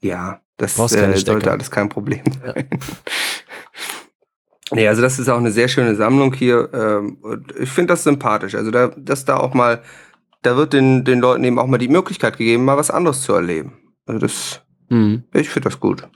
Ja, 0.01 0.39
das 0.57 0.77
äh, 0.93 1.15
sollte 1.17 1.51
alles 1.51 1.69
kein 1.69 1.87
Problem 1.89 2.23
sein. 2.43 2.67
Nee, 4.73 4.87
also 4.87 5.01
das 5.01 5.19
ist 5.19 5.27
auch 5.29 5.37
eine 5.37 5.51
sehr 5.51 5.67
schöne 5.67 5.95
Sammlung 5.95 6.33
hier. 6.33 6.69
Ähm, 6.73 7.17
ich 7.59 7.69
finde 7.69 7.93
das 7.93 8.03
sympathisch. 8.03 8.55
Also 8.55 8.71
da, 8.71 8.87
dass 8.95 9.25
da 9.25 9.37
auch 9.37 9.53
mal, 9.53 9.81
da 10.43 10.57
wird 10.57 10.73
den, 10.73 11.03
den 11.03 11.19
Leuten 11.19 11.43
eben 11.43 11.59
auch 11.59 11.67
mal 11.67 11.77
die 11.77 11.87
Möglichkeit 11.87 12.37
gegeben, 12.37 12.65
mal 12.65 12.77
was 12.77 12.91
anderes 12.91 13.21
zu 13.21 13.33
erleben. 13.33 13.73
Also 14.05 14.19
das, 14.19 14.61
Mhm. 14.89 15.23
ich 15.33 15.49
finde 15.49 15.69
das 15.69 15.79
gut. 15.79 16.07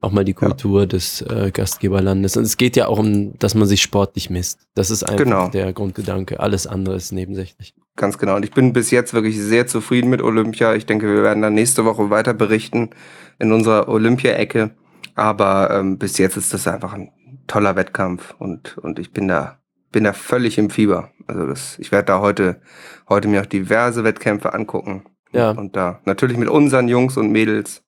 Auch 0.00 0.10
mal 0.10 0.24
die 0.24 0.34
Kultur 0.34 0.86
des 0.86 1.22
äh, 1.22 1.50
Gastgeberlandes. 1.52 2.36
Und 2.36 2.42
es 2.42 2.56
geht 2.56 2.74
ja 2.74 2.88
auch 2.88 2.98
um, 2.98 3.38
dass 3.38 3.54
man 3.54 3.68
sich 3.68 3.80
sportlich 3.80 4.30
misst. 4.30 4.66
Das 4.74 4.90
ist 4.90 5.04
einfach 5.04 5.22
Genau. 5.24 5.48
der 5.48 5.72
Grundgedanke. 5.72 6.40
Alles 6.40 6.66
andere 6.66 6.96
ist 6.96 7.12
nebensächlich. 7.12 7.74
Ganz 7.96 8.18
genau. 8.18 8.34
Und 8.36 8.44
ich 8.44 8.50
bin 8.50 8.72
bis 8.72 8.90
jetzt 8.90 9.14
wirklich 9.14 9.38
sehr 9.38 9.68
zufrieden 9.68 10.10
mit 10.10 10.20
Olympia. 10.20 10.74
Ich 10.74 10.86
denke, 10.86 11.06
wir 11.06 11.22
werden 11.22 11.40
dann 11.40 11.54
nächste 11.54 11.84
Woche 11.84 12.10
weiter 12.10 12.34
berichten 12.34 12.90
in 13.38 13.52
unserer 13.52 13.88
Olympia-Ecke. 13.88 14.70
Aber 15.14 15.70
ähm, 15.70 15.98
bis 15.98 16.18
jetzt 16.18 16.36
ist 16.36 16.52
das 16.52 16.66
einfach 16.66 16.94
ein 16.94 17.12
toller 17.46 17.76
Wettkampf 17.76 18.34
und, 18.38 18.76
und 18.78 18.98
ich 18.98 19.12
bin 19.12 19.28
da, 19.28 19.58
bin 19.92 20.04
da 20.04 20.12
völlig 20.12 20.58
im 20.58 20.70
Fieber. 20.70 21.10
Also 21.26 21.46
das, 21.46 21.78
ich 21.78 21.92
werde 21.92 22.06
da 22.06 22.20
heute, 22.20 22.60
heute 23.08 23.28
mir 23.28 23.42
auch 23.42 23.46
diverse 23.46 24.04
Wettkämpfe 24.04 24.52
angucken. 24.54 25.04
Ja. 25.32 25.50
Und 25.52 25.76
da 25.76 26.00
natürlich 26.04 26.36
mit 26.36 26.48
unseren 26.48 26.88
Jungs 26.88 27.16
und 27.16 27.30
Mädels 27.30 27.82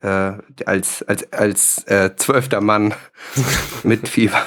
äh, 0.00 0.32
als, 0.66 1.02
als, 1.02 1.32
als 1.32 1.84
äh, 1.86 2.14
zwölfter 2.16 2.60
Mann 2.60 2.94
mit 3.82 4.08
Fieber. 4.08 4.42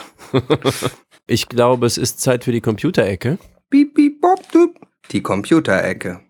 Ich 1.25 1.49
glaube, 1.49 1.85
es 1.85 1.97
ist 1.97 2.21
Zeit 2.21 2.43
für 2.43 2.51
die 2.51 2.61
Computerecke. 2.61 3.37
Piep, 3.69 3.95
piep, 3.95 4.21
bop, 4.21 4.49
dup. 4.51 4.69
Die 5.11 5.21
Computerecke. 5.21 6.21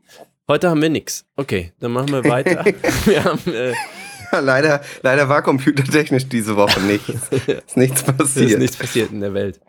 Heute 0.48 0.70
haben 0.70 0.82
wir 0.82 0.90
nix. 0.90 1.26
Okay, 1.36 1.74
dann 1.80 1.92
machen 1.92 2.10
wir 2.12 2.24
weiter. 2.24 2.64
wir 3.06 3.24
haben, 3.24 3.54
äh, 3.54 3.74
Ja, 4.32 4.40
leider, 4.40 4.82
leider 5.02 5.30
war 5.30 5.42
computertechnisch 5.42 6.28
diese 6.28 6.56
Woche 6.56 6.80
nichts. 6.82 7.10
Ist 7.68 7.78
nichts 7.78 8.02
es 8.02 8.08
ist 8.08 8.18
passiert. 8.18 8.60
nichts 8.60 8.78
passiert 8.78 9.12
in 9.12 9.22
der 9.22 9.34
Welt. 9.34 9.60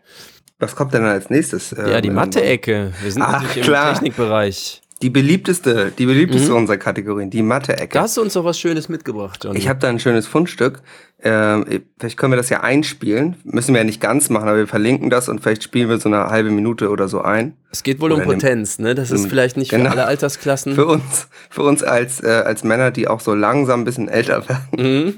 Was 0.59 0.75
kommt 0.75 0.93
denn 0.93 1.05
als 1.05 1.29
nächstes? 1.29 1.71
Ja, 1.71 2.01
die 2.01 2.09
Ähm, 2.09 2.15
Mathe-Ecke. 2.15 2.91
Wir 3.01 3.11
sind 3.11 3.21
Ach, 3.21 3.41
natürlich 3.43 3.65
klar. 3.65 3.89
im 3.89 3.93
Technikbereich. 3.95 4.81
Die 5.01 5.09
beliebteste, 5.09 5.93
die 5.97 6.05
beliebteste 6.05 6.49
Mhm. 6.51 6.57
unserer 6.57 6.75
Kategorien, 6.75 7.29
die 7.29 7.41
Mathe-Ecke. 7.41 7.93
Da 7.93 8.01
hast 8.01 8.17
du 8.17 8.21
uns 8.21 8.33
doch 8.33 8.43
was 8.43 8.59
Schönes 8.59 8.89
mitgebracht, 8.89 9.41
Johnny. 9.45 9.57
Ich 9.57 9.69
habe 9.69 9.79
da 9.79 9.87
ein 9.87 9.97
schönes 9.99 10.27
Fundstück. 10.27 10.81
Ähm, 11.23 11.65
vielleicht 11.97 12.17
können 12.17 12.33
wir 12.33 12.37
das 12.37 12.49
ja 12.49 12.59
einspielen. 12.61 13.37
Müssen 13.45 13.73
wir 13.73 13.79
ja 13.79 13.85
nicht 13.85 14.01
ganz 14.01 14.29
machen, 14.29 14.49
aber 14.49 14.57
wir 14.57 14.67
verlinken 14.67 15.09
das 15.09 15.29
und 15.29 15.39
vielleicht 15.39 15.63
spielen 15.63 15.87
wir 15.87 15.99
so 15.99 16.09
eine 16.09 16.25
halbe 16.27 16.49
Minute 16.51 16.89
oder 16.89 17.07
so 17.07 17.21
ein. 17.21 17.53
es 17.71 17.83
geht 17.83 18.01
wohl 18.01 18.11
um 18.11 18.17
Oder 18.19 18.27
nimm- 18.27 18.39
Potenz, 18.39 18.79
ne? 18.79 18.93
Das 18.95 19.11
ist 19.11 19.21
nimm- 19.21 19.29
vielleicht 19.29 19.55
nicht 19.55 19.71
genau. 19.71 19.85
für 19.85 19.91
alle 19.91 20.05
Altersklassen. 20.05 20.75
Für 20.75 20.87
uns, 20.87 21.29
für 21.49 21.61
uns 21.61 21.81
als, 21.81 22.21
äh, 22.21 22.27
als 22.45 22.65
Männer, 22.65 22.91
die 22.91 23.07
auch 23.07 23.21
so 23.21 23.33
langsam 23.33 23.81
ein 23.81 23.85
bisschen 23.85 24.09
älter 24.09 24.49
werden. 24.49 24.67
mhm. 25.07 25.13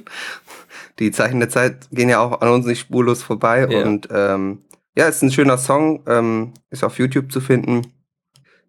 Die 0.99 1.09
Zeichen 1.11 1.39
der 1.39 1.49
Zeit 1.49 1.87
gehen 1.91 2.09
ja 2.09 2.19
auch 2.19 2.41
an 2.41 2.49
uns 2.49 2.67
nicht 2.67 2.79
spurlos 2.81 3.23
vorbei. 3.23 3.67
Ja. 3.67 3.81
Und 3.83 4.07
ähm, 4.11 4.59
ja, 4.95 5.05
ist 5.07 5.21
ein 5.21 5.31
schöner 5.31 5.57
Song, 5.57 6.03
ähm, 6.07 6.53
ist 6.69 6.83
auf 6.83 6.97
YouTube 6.99 7.31
zu 7.31 7.41
finden. 7.41 7.87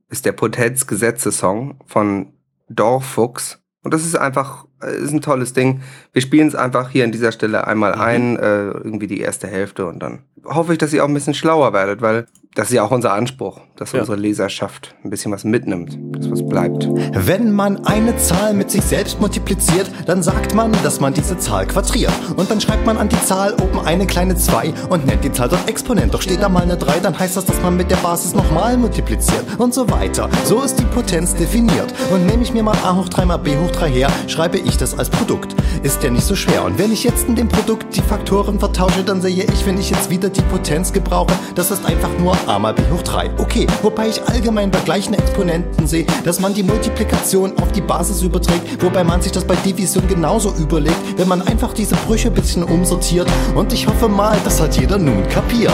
Ist 0.09 0.25
der 0.27 0.33
Potenzgesetze-Song 0.33 1.81
von 1.87 2.33
Dorfuchs. 2.69 3.61
Und 3.83 3.93
das 3.93 4.05
ist 4.05 4.15
einfach, 4.17 4.67
äh, 4.83 4.97
ist 4.97 5.13
ein 5.13 5.21
tolles 5.21 5.53
Ding. 5.53 5.83
Wir 6.13 6.23
spielen 6.23 6.49
es 6.49 6.55
einfach 6.55 6.91
hier 6.91 7.05
an 7.05 7.13
dieser 7.13 7.33
Stelle 7.33 7.67
einmal 7.67 7.97
Mhm. 7.97 8.01
ein, 8.01 8.37
äh, 8.37 8.67
irgendwie 8.67 9.07
die 9.07 9.21
erste 9.21 9.47
Hälfte 9.49 9.87
und 9.87 10.01
dann 10.01 10.25
hoffe 10.45 10.73
ich, 10.73 10.79
dass 10.79 10.93
ihr 10.93 11.05
auch 11.05 11.09
ein 11.09 11.15
bisschen 11.15 11.35
schlauer 11.35 11.73
werdet, 11.73 12.01
weil 12.03 12.27
das 12.55 12.69
ist 12.69 12.75
ja 12.75 12.83
auch 12.83 12.91
unser 12.91 13.15
Anspruch, 13.15 13.61
dass 13.77 13.93
Ja. 13.93 14.01
unsere 14.01 14.19
Leserschaft 14.19 14.95
ein 15.05 15.09
bisschen 15.11 15.33
was 15.33 15.43
mitnimmt, 15.43 15.99
dass 16.15 16.31
was 16.31 16.47
bleibt. 16.47 16.87
Wenn 17.15 17.51
man 17.53 17.87
eine 17.87 18.15
Zahl 18.19 18.53
mit 18.53 18.71
sich 18.71 18.83
selbst 18.83 19.21
multipliziert, 19.21 19.91
dann 20.05 20.23
sagt 20.23 20.55
man, 20.55 20.71
dass 20.83 21.01
man 21.01 21.15
diese 21.15 21.39
Zahl 21.39 21.67
quadriert. 21.67 22.13
Und 22.37 22.51
dann 22.51 22.61
schreibt 22.61 22.85
man 22.85 22.99
an 22.99 23.09
die 23.09 23.21
Zahl 23.25 23.55
oben 23.55 23.81
eine 23.87 24.07
kleine 24.07 24.37
2 24.37 24.75
und 24.91 25.07
nennt 25.07 25.25
die 25.25 25.33
Zahl 25.33 25.49
dort 25.49 25.67
Exponent. 25.67 26.13
Doch 26.13 26.21
steht 26.21 26.43
da 26.43 26.51
mal 26.51 26.63
eine 26.63 26.77
3, 26.77 27.01
dann 27.01 27.19
heißt 27.19 27.39
das, 27.39 27.47
dass 27.47 27.61
man 27.63 27.75
mit 27.77 27.91
der 27.91 27.97
Basis 27.97 28.35
nochmal 28.35 28.77
multipliziert 28.77 29.45
und 29.59 29.73
so 29.73 29.91
weiter. 29.91 30.29
So 30.45 30.61
ist 30.61 30.79
die 30.79 30.85
Potenz 30.85 31.35
definiert. 31.35 31.95
Und 32.13 32.27
nehme 32.27 32.43
ich 32.43 32.53
mir 32.53 32.63
mal 32.63 32.77
a 32.85 32.95
hoch 32.95 33.09
3 33.09 33.25
mal 33.25 33.39
b 33.39 33.57
hoch 33.57 33.71
3 33.71 33.89
her, 33.91 34.11
schreibe 34.27 34.59
ich 34.59 34.77
das 34.77 34.99
als 34.99 35.09
Produkt. 35.09 35.57
Ist 35.83 36.03
ja 36.03 36.11
nicht 36.11 36.25
so 36.27 36.37
schwer. 36.37 36.65
Und 36.65 36.79
wenn 36.79 36.93
ich 36.93 37.03
jetzt 37.03 37.27
in 37.29 37.35
dem 37.35 37.49
Produkt 37.49 37.97
die 37.97 38.03
Faktoren 38.03 38.59
vertausche, 38.59 39.03
dann 39.05 39.23
sehe 39.23 39.45
ich, 39.45 39.65
wenn 39.67 39.79
ich 39.79 39.89
jetzt 39.91 40.11
wieder 40.11 40.29
die 40.29 40.43
Potenz 40.43 40.93
gebrauche, 40.93 41.33
das 41.55 41.71
ist 41.71 41.87
einfach 41.87 42.11
nur 42.19 42.37
a 42.47 42.59
mal 42.59 42.75
b 42.75 42.83
hoch 42.91 43.03
3. 43.03 43.31
Okay, 43.39 43.67
wobei 43.83 44.09
ich 44.09 44.23
allgemein 44.29 44.71
bei 44.71 44.81
gleichen 44.81 45.15
Exponenten 45.15 45.87
sehe, 45.87 46.07
dass 46.25 46.41
man 46.41 46.55
die 46.55 46.63
Multiplikation 46.63 47.53
auf 47.61 47.73
die 47.73 47.81
Basis 47.81 48.23
überträgt, 48.23 48.83
wobei 48.83 49.05
man 49.05 49.23
sich 49.23 49.33
das 49.33 49.45
bei 49.45 49.55
Division 49.57 50.07
genauso 50.09 50.53
überlegt, 50.59 50.97
wenn 51.17 51.29
man 51.29 51.43
einfach 51.43 51.73
diese 51.73 51.95
Brüche 52.07 52.31
bisschen 52.31 52.65
umsortiert. 52.65 53.29
Und 53.55 53.73
ich 53.73 53.87
hoffe 53.87 54.09
mal, 54.09 54.37
das 54.45 54.61
hat 54.61 54.79
jeder 54.79 54.99
nun 54.99 55.27
kapiert. 55.29 55.73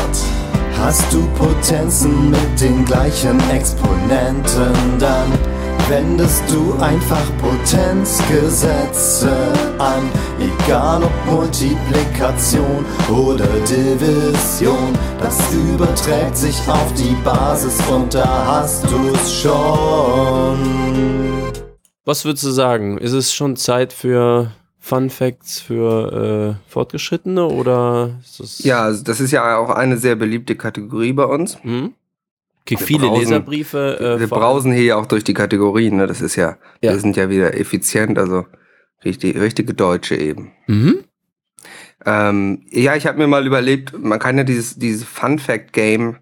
Hast 0.78 1.12
du 1.12 1.26
Potenzen 1.36 2.30
mit 2.30 2.60
den 2.60 2.84
gleichen 2.84 3.38
Exponenten, 3.50 4.72
dann 4.98 5.32
wendest 5.88 6.42
du 6.50 6.74
einfach 6.74 7.24
Potenzgesetze 7.38 9.30
an, 9.78 10.02
egal 10.38 11.02
ob 11.02 11.26
Multiplikation 11.26 12.84
oder 13.08 13.46
Division. 13.60 14.92
Das 15.18 15.38
überträgt 15.54 16.36
sich 16.36 16.56
auf 16.68 16.92
die 16.94 17.16
Basis 17.24 17.80
und 17.88 18.12
da 18.14 18.46
hast 18.46 18.84
du's 18.84 19.32
schon. 19.32 20.58
Was 22.04 22.24
würdest 22.24 22.44
du 22.44 22.50
sagen? 22.50 22.98
Ist 22.98 23.12
es 23.12 23.34
schon 23.34 23.56
Zeit 23.56 23.92
für 23.92 24.52
Fun 24.78 25.10
Facts 25.10 25.60
für 25.60 26.56
äh, 26.56 26.70
Fortgeschrittene 26.70 27.46
oder 27.46 28.18
ist 28.22 28.40
das 28.40 28.58
Ja, 28.60 28.84
also 28.84 29.04
das 29.04 29.20
ist 29.20 29.32
ja 29.32 29.58
auch 29.58 29.70
eine 29.70 29.98
sehr 29.98 30.16
beliebte 30.16 30.56
Kategorie 30.56 31.12
bei 31.12 31.24
uns. 31.24 31.62
Hm? 31.62 31.92
Wir 32.70 32.86
viele 32.86 33.06
brausen- 33.06 33.20
Leserbriefe. 33.20 33.98
Äh, 34.16 34.20
wir 34.20 34.28
brausen 34.28 34.72
hier 34.72 34.84
ja 34.84 34.96
auch 34.96 35.06
durch 35.06 35.24
die 35.24 35.34
Kategorien, 35.34 35.96
ne? 35.96 36.06
Das 36.06 36.20
ist 36.20 36.36
ja, 36.36 36.56
Ja. 36.82 36.92
wir 36.92 36.98
sind 37.00 37.16
ja 37.16 37.30
wieder 37.30 37.56
effizient, 37.58 38.18
also 38.18 38.46
richtig, 39.04 39.38
richtige 39.40 39.74
Deutsche 39.74 40.16
eben. 40.16 40.52
Mhm. 40.66 41.04
Ähm, 42.06 42.62
ja, 42.70 42.94
ich 42.94 43.06
habe 43.06 43.18
mir 43.18 43.26
mal 43.26 43.46
überlegt, 43.46 43.98
man 43.98 44.18
kann 44.18 44.38
ja 44.38 44.44
dieses, 44.44 44.76
dieses 44.78 45.04
Fun 45.04 45.38
Fact 45.38 45.72
Game, 45.72 46.16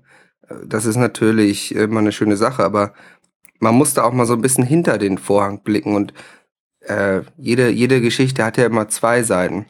äh, 0.48 0.54
das 0.66 0.87
ist 0.87 0.96
natürlich 0.96 1.74
immer 1.74 2.00
eine 2.00 2.12
schöne 2.12 2.37
Sache, 2.37 2.64
aber 2.64 2.94
man 3.61 3.74
muss 3.74 3.94
da 3.94 4.04
auch 4.04 4.12
mal 4.12 4.26
so 4.26 4.35
ein 4.35 4.40
bisschen 4.42 4.64
hinter 4.64 4.98
den 4.98 5.18
Vorhang 5.18 5.62
blicken 5.62 5.94
und 5.94 6.14
äh, 6.80 7.22
jede, 7.37 7.68
jede 7.68 8.00
Geschichte 8.00 8.44
hat 8.44 8.56
ja 8.56 8.66
immer 8.66 8.88
zwei 8.88 9.22
Seiten. 9.22 9.66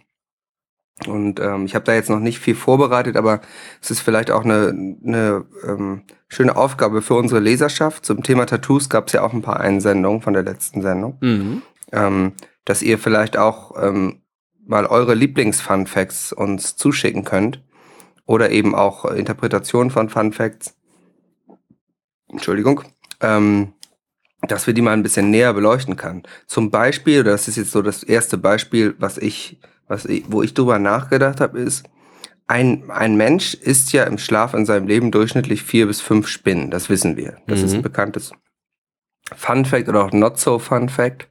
Und 1.06 1.40
ähm, 1.40 1.66
ich 1.66 1.74
habe 1.74 1.84
da 1.84 1.94
jetzt 1.94 2.08
noch 2.08 2.20
nicht 2.20 2.38
viel 2.38 2.54
vorbereitet, 2.54 3.16
aber 3.16 3.40
es 3.82 3.90
ist 3.90 4.00
vielleicht 4.00 4.30
auch 4.30 4.44
eine, 4.44 4.68
eine 5.04 5.44
ähm, 5.66 6.02
schöne 6.28 6.56
Aufgabe 6.56 7.02
für 7.02 7.14
unsere 7.14 7.40
Leserschaft. 7.40 8.06
Zum 8.06 8.22
Thema 8.22 8.46
Tattoos 8.46 8.88
gab 8.88 9.08
es 9.08 9.12
ja 9.12 9.22
auch 9.22 9.34
ein 9.34 9.42
paar 9.42 9.60
Einsendungen 9.60 10.22
von 10.22 10.32
der 10.32 10.42
letzten 10.42 10.80
Sendung 10.80 11.18
Mhm. 11.20 11.62
ähm, 11.92 12.32
dass 12.64 12.82
ihr 12.82 12.98
vielleicht 12.98 13.36
auch 13.36 13.80
ähm, 13.80 14.22
mal 14.66 14.86
eure 14.86 15.14
Lieblings-Fun-Facts 15.14 16.32
uns 16.32 16.76
zuschicken 16.76 17.24
könnt. 17.24 17.62
Oder 18.24 18.50
eben 18.50 18.74
auch 18.74 19.04
Interpretationen 19.04 19.90
von 19.90 20.08
Fun-Facts. 20.08 20.74
Entschuldigung. 22.28 22.82
Ähm, 23.20 23.72
dass 24.42 24.66
wir 24.66 24.74
die 24.74 24.82
mal 24.82 24.92
ein 24.92 25.02
bisschen 25.02 25.30
näher 25.30 25.52
beleuchten 25.54 25.96
kann. 25.96 26.22
Zum 26.46 26.70
Beispiel, 26.70 27.22
das 27.24 27.48
ist 27.48 27.56
jetzt 27.56 27.70
so 27.70 27.82
das 27.82 28.02
erste 28.02 28.36
Beispiel, 28.36 28.94
was 28.98 29.16
ich, 29.18 29.58
was 29.88 30.04
ich, 30.04 30.24
wo 30.28 30.42
ich 30.42 30.54
drüber 30.54 30.78
nachgedacht 30.78 31.40
habe, 31.40 31.58
ist, 31.58 31.84
ein, 32.48 32.90
ein 32.90 33.16
Mensch 33.16 33.54
isst 33.54 33.92
ja 33.92 34.04
im 34.04 34.18
Schlaf 34.18 34.54
in 34.54 34.66
seinem 34.66 34.86
Leben 34.86 35.10
durchschnittlich 35.10 35.62
vier 35.62 35.86
bis 35.86 36.00
fünf 36.00 36.28
Spinnen. 36.28 36.70
Das 36.70 36.88
wissen 36.88 37.16
wir. 37.16 37.38
Das 37.48 37.60
ist 37.62 37.72
Mhm. 37.72 37.78
ein 37.78 37.82
bekanntes 37.82 38.32
Fun 39.34 39.64
Fact 39.64 39.88
oder 39.88 40.04
auch 40.04 40.12
Not 40.12 40.38
So 40.38 40.58
Fun 40.60 40.88
Fact. 40.88 41.26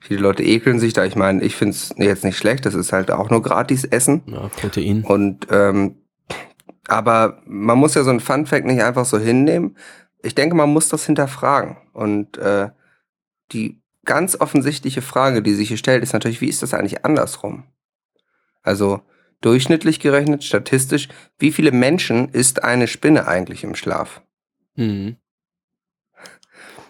Viele 0.00 0.20
Leute 0.20 0.42
ekeln 0.42 0.78
sich 0.78 0.92
da. 0.92 1.04
Ich 1.04 1.16
meine, 1.16 1.42
ich 1.42 1.56
finde 1.56 1.72
es 1.74 1.94
jetzt 1.96 2.24
nicht 2.24 2.36
schlecht. 2.36 2.66
Das 2.66 2.74
ist 2.74 2.92
halt 2.92 3.10
auch 3.10 3.30
nur 3.30 3.40
gratis 3.40 3.84
Essen. 3.84 4.22
Ja, 4.26 4.48
Protein. 4.48 5.04
Und 5.04 5.46
ähm, 5.50 5.96
aber 6.88 7.40
man 7.46 7.78
muss 7.78 7.94
ja 7.94 8.02
so 8.02 8.10
ein 8.10 8.20
Fun 8.20 8.44
Fact 8.46 8.66
nicht 8.66 8.82
einfach 8.82 9.04
so 9.06 9.18
hinnehmen. 9.18 9.76
Ich 10.22 10.34
denke, 10.34 10.54
man 10.56 10.70
muss 10.70 10.88
das 10.88 11.06
hinterfragen. 11.06 11.76
Und 11.92 12.36
äh, 12.38 12.68
die 13.52 13.80
ganz 14.04 14.38
offensichtliche 14.38 15.00
Frage, 15.02 15.42
die 15.42 15.54
sich 15.54 15.68
hier 15.68 15.76
stellt, 15.76 16.02
ist 16.02 16.12
natürlich, 16.12 16.40
wie 16.40 16.48
ist 16.48 16.62
das 16.62 16.74
eigentlich 16.74 17.04
andersrum? 17.04 17.64
Also 18.62 19.00
durchschnittlich 19.40 19.98
gerechnet, 20.00 20.44
statistisch, 20.44 21.08
wie 21.38 21.52
viele 21.52 21.72
Menschen 21.72 22.28
ist 22.28 22.62
eine 22.62 22.86
Spinne 22.86 23.26
eigentlich 23.26 23.64
im 23.64 23.74
Schlaf? 23.74 24.22
Mhm. 24.76 25.16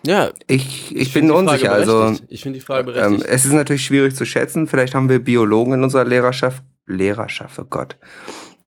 Ja, 0.05 0.31
Ich, 0.49 0.95
ich, 0.97 1.13
find 1.13 1.29
bin 1.29 1.31
unsicher. 1.37 1.73
Also 1.73 2.17
ich 2.29 2.43
finde 2.43 2.59
die 2.59 2.65
Frage 2.65 2.91
ähm, 2.93 2.95
berechtigt. 2.95 3.25
es 3.31 3.45
ist 3.45 3.53
natürlich 3.53 3.85
schwierig 3.85 4.17
zu 4.17 4.27
schätzen. 4.27 4.67
Vielleicht 4.67 4.95
haben 4.95 5.09
wir 5.09 5.21
Biologen 5.23 5.75
in 5.75 5.85
unserer 5.85 6.05
Lehrerschaft. 6.05 6.63
Lehrerschaft, 6.87 7.59
oh 7.61 7.65
Gott. 7.65 7.97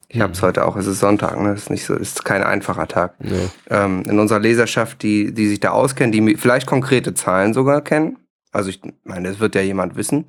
Ich 0.07 0.21
hab's 0.21 0.41
Mhm. 0.41 0.45
heute 0.45 0.65
auch. 0.65 0.77
Es 0.77 0.87
ist 0.87 0.99
Sonntag, 1.01 1.37
ne? 1.41 1.49
Es 1.51 1.63
ist 1.63 1.69
nicht 1.69 1.83
so, 1.85 1.93
es 1.93 2.01
ist 2.13 2.25
kein 2.25 2.41
einfacher 2.41 2.87
Tag. 2.87 3.15
nee. 3.19 3.49
ähm, 3.69 4.03
in 4.07 4.17
unserer 4.17 4.39
Leserschaft, 4.39 5.03
die, 5.03 5.33
die 5.33 5.47
sich 5.49 5.59
da 5.59 5.71
auskennen, 5.71 6.13
die 6.13 6.37
vielleicht 6.37 6.67
konkrete 6.67 7.13
Zahlen 7.13 7.53
sogar 7.53 7.81
kennen. 7.81 8.17
Also 8.53 8.69
ich 8.69 8.79
meine, 9.03 9.27
das 9.27 9.39
wird 9.41 9.55
ja 9.55 9.61
jemand 9.61 9.97
wissen. 9.97 10.27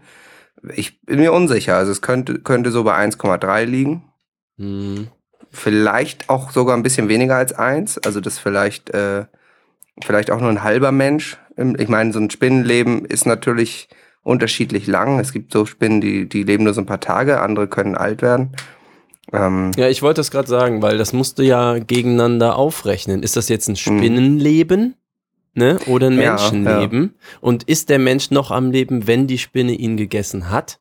Ich 0.74 1.00
bin 1.02 1.20
mir 1.20 1.32
unsicher. 1.32 1.76
Also 1.76 1.92
es 1.92 2.02
könnte, 2.02 2.38
könnte 2.38 2.70
so 2.70 2.84
bei 2.84 2.96
1,3 2.96 3.64
liegen. 3.64 4.04
Mhm. 4.56 5.08
Vielleicht 5.50 6.28
auch 6.28 6.50
sogar 6.50 6.76
ein 6.76 6.82
bisschen 6.82 7.08
weniger 7.08 7.36
als 7.36 7.52
1. 7.52 7.98
Also 7.98 8.20
das 8.20 8.38
vielleicht, 8.38 8.90
äh, 8.90 9.26
vielleicht 10.02 10.30
auch 10.30 10.40
nur 10.40 10.50
ein 10.50 10.62
halber 10.62 10.92
Mensch. 10.92 11.38
Ich 11.78 11.88
meine, 11.88 12.12
so 12.12 12.18
ein 12.18 12.30
Spinnenleben 12.30 13.04
ist 13.04 13.26
natürlich 13.26 13.88
unterschiedlich 14.22 14.86
lang. 14.86 15.20
Es 15.20 15.32
gibt 15.32 15.52
so 15.52 15.64
Spinnen, 15.64 16.00
die, 16.00 16.28
die 16.28 16.42
leben 16.42 16.64
nur 16.64 16.74
so 16.74 16.82
ein 16.82 16.86
paar 16.86 17.00
Tage, 17.00 17.40
andere 17.40 17.68
können 17.68 17.94
alt 17.96 18.22
werden. 18.22 18.50
Ähm, 19.32 19.70
Ja, 19.76 19.88
ich 19.88 20.02
wollte 20.02 20.20
das 20.20 20.30
gerade 20.30 20.48
sagen, 20.48 20.82
weil 20.82 20.98
das 20.98 21.12
musst 21.12 21.38
du 21.38 21.42
ja 21.42 21.78
gegeneinander 21.78 22.56
aufrechnen. 22.56 23.22
Ist 23.22 23.36
das 23.36 23.48
jetzt 23.48 23.68
ein 23.68 23.76
Spinnenleben? 23.76 24.94
Ne? 25.58 25.78
Oder 25.86 26.08
ein 26.08 26.16
Mhm. 26.16 26.20
Ja, 26.20 26.30
Menschenleben? 26.36 27.14
Und 27.40 27.62
ist 27.64 27.88
der 27.88 27.98
Mensch 27.98 28.30
noch 28.30 28.50
am 28.50 28.70
Leben, 28.70 29.06
wenn 29.06 29.26
die 29.26 29.38
Spinne 29.38 29.72
ihn 29.72 29.96
gegessen 29.96 30.50
hat? 30.50 30.78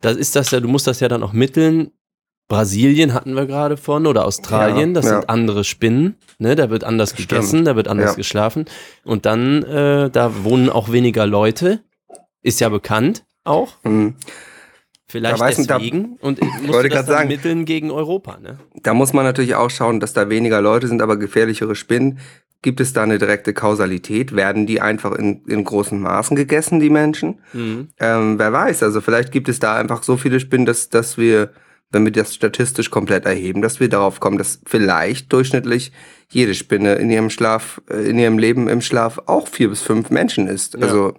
Das 0.00 0.16
ist 0.16 0.34
das 0.34 0.50
ja, 0.50 0.60
du 0.60 0.68
musst 0.68 0.86
das 0.86 1.00
ja 1.00 1.08
dann 1.08 1.22
auch 1.22 1.32
mitteln. 1.34 1.90
Brasilien 2.48 3.12
hatten 3.12 3.34
wir 3.34 3.44
gerade 3.44 3.76
von 3.76 4.06
oder 4.06 4.24
Australien, 4.24 4.88
Ja, 4.90 4.94
das 4.94 5.04
sind 5.06 5.28
andere 5.28 5.62
Spinnen, 5.64 6.16
ne? 6.38 6.56
Da 6.56 6.70
wird 6.70 6.82
anders 6.84 7.10
Stimmt. 7.10 7.28
gegessen, 7.28 7.64
da 7.66 7.76
wird 7.76 7.88
anders 7.88 8.16
geschlafen. 8.16 8.64
Und 9.04 9.26
dann, 9.26 9.62
äh, 9.64 10.08
da 10.08 10.44
wohnen 10.44 10.70
auch 10.70 10.90
weniger 10.90 11.26
Leute. 11.26 11.80
Ist 12.40 12.60
ja 12.60 12.70
bekannt 12.70 13.24
auch. 13.44 13.74
mh. 13.84 14.14
Vielleicht 15.10 15.36
Da 15.36 15.40
weiß 15.40 15.58
man, 15.58 15.66
da- 15.66 15.78
deswegen. 15.78 16.16
und 16.20 16.38
du 16.40 16.68
wollte 16.72 16.88
das 16.90 17.06
sagen. 17.06 17.28
mitteln 17.28 17.64
gegen 17.66 17.90
Europa, 17.90 18.38
ne? 18.40 18.58
Da 18.82 18.92
muss 18.94 19.12
man 19.14 19.24
natürlich 19.24 19.54
auch 19.54 19.70
schauen, 19.70 20.00
dass 20.00 20.12
da 20.14 20.28
weniger 20.30 20.60
Leute 20.62 20.86
sind, 20.86 21.00
aber 21.02 21.16
gefährlichere 21.18 21.74
Spinnen. 21.74 22.18
Gibt 22.60 22.80
es 22.80 22.92
da 22.92 23.04
eine 23.04 23.18
direkte 23.18 23.54
Kausalität? 23.54 24.34
Werden 24.34 24.66
die 24.66 24.80
einfach 24.80 25.12
in, 25.12 25.44
in 25.44 25.62
großen 25.62 26.00
Maßen 26.00 26.36
gegessen, 26.36 26.80
die 26.80 26.90
Menschen? 26.90 27.40
Mhm. 27.52 27.88
Ähm, 28.00 28.38
wer 28.38 28.52
weiß, 28.52 28.82
also 28.82 29.00
vielleicht 29.00 29.30
gibt 29.30 29.48
es 29.48 29.60
da 29.60 29.76
einfach 29.76 30.02
so 30.02 30.16
viele 30.16 30.40
Spinnen, 30.40 30.66
dass, 30.66 30.88
dass 30.88 31.16
wir, 31.16 31.52
wenn 31.92 32.04
wir 32.04 32.10
das 32.10 32.34
statistisch 32.34 32.90
komplett 32.90 33.26
erheben, 33.26 33.62
dass 33.62 33.78
wir 33.78 33.88
darauf 33.88 34.18
kommen, 34.18 34.38
dass 34.38 34.60
vielleicht 34.66 35.32
durchschnittlich 35.32 35.92
jede 36.28 36.54
Spinne 36.54 36.94
in 36.96 37.10
ihrem 37.10 37.30
Schlaf, 37.30 37.80
äh, 37.88 38.10
in 38.10 38.18
ihrem 38.18 38.38
Leben 38.38 38.68
im 38.68 38.80
Schlaf 38.80 39.20
auch 39.26 39.46
vier 39.46 39.68
bis 39.68 39.82
fünf 39.82 40.10
Menschen 40.10 40.48
ist. 40.48 40.74
Ja. 40.74 40.80
Also 40.80 41.14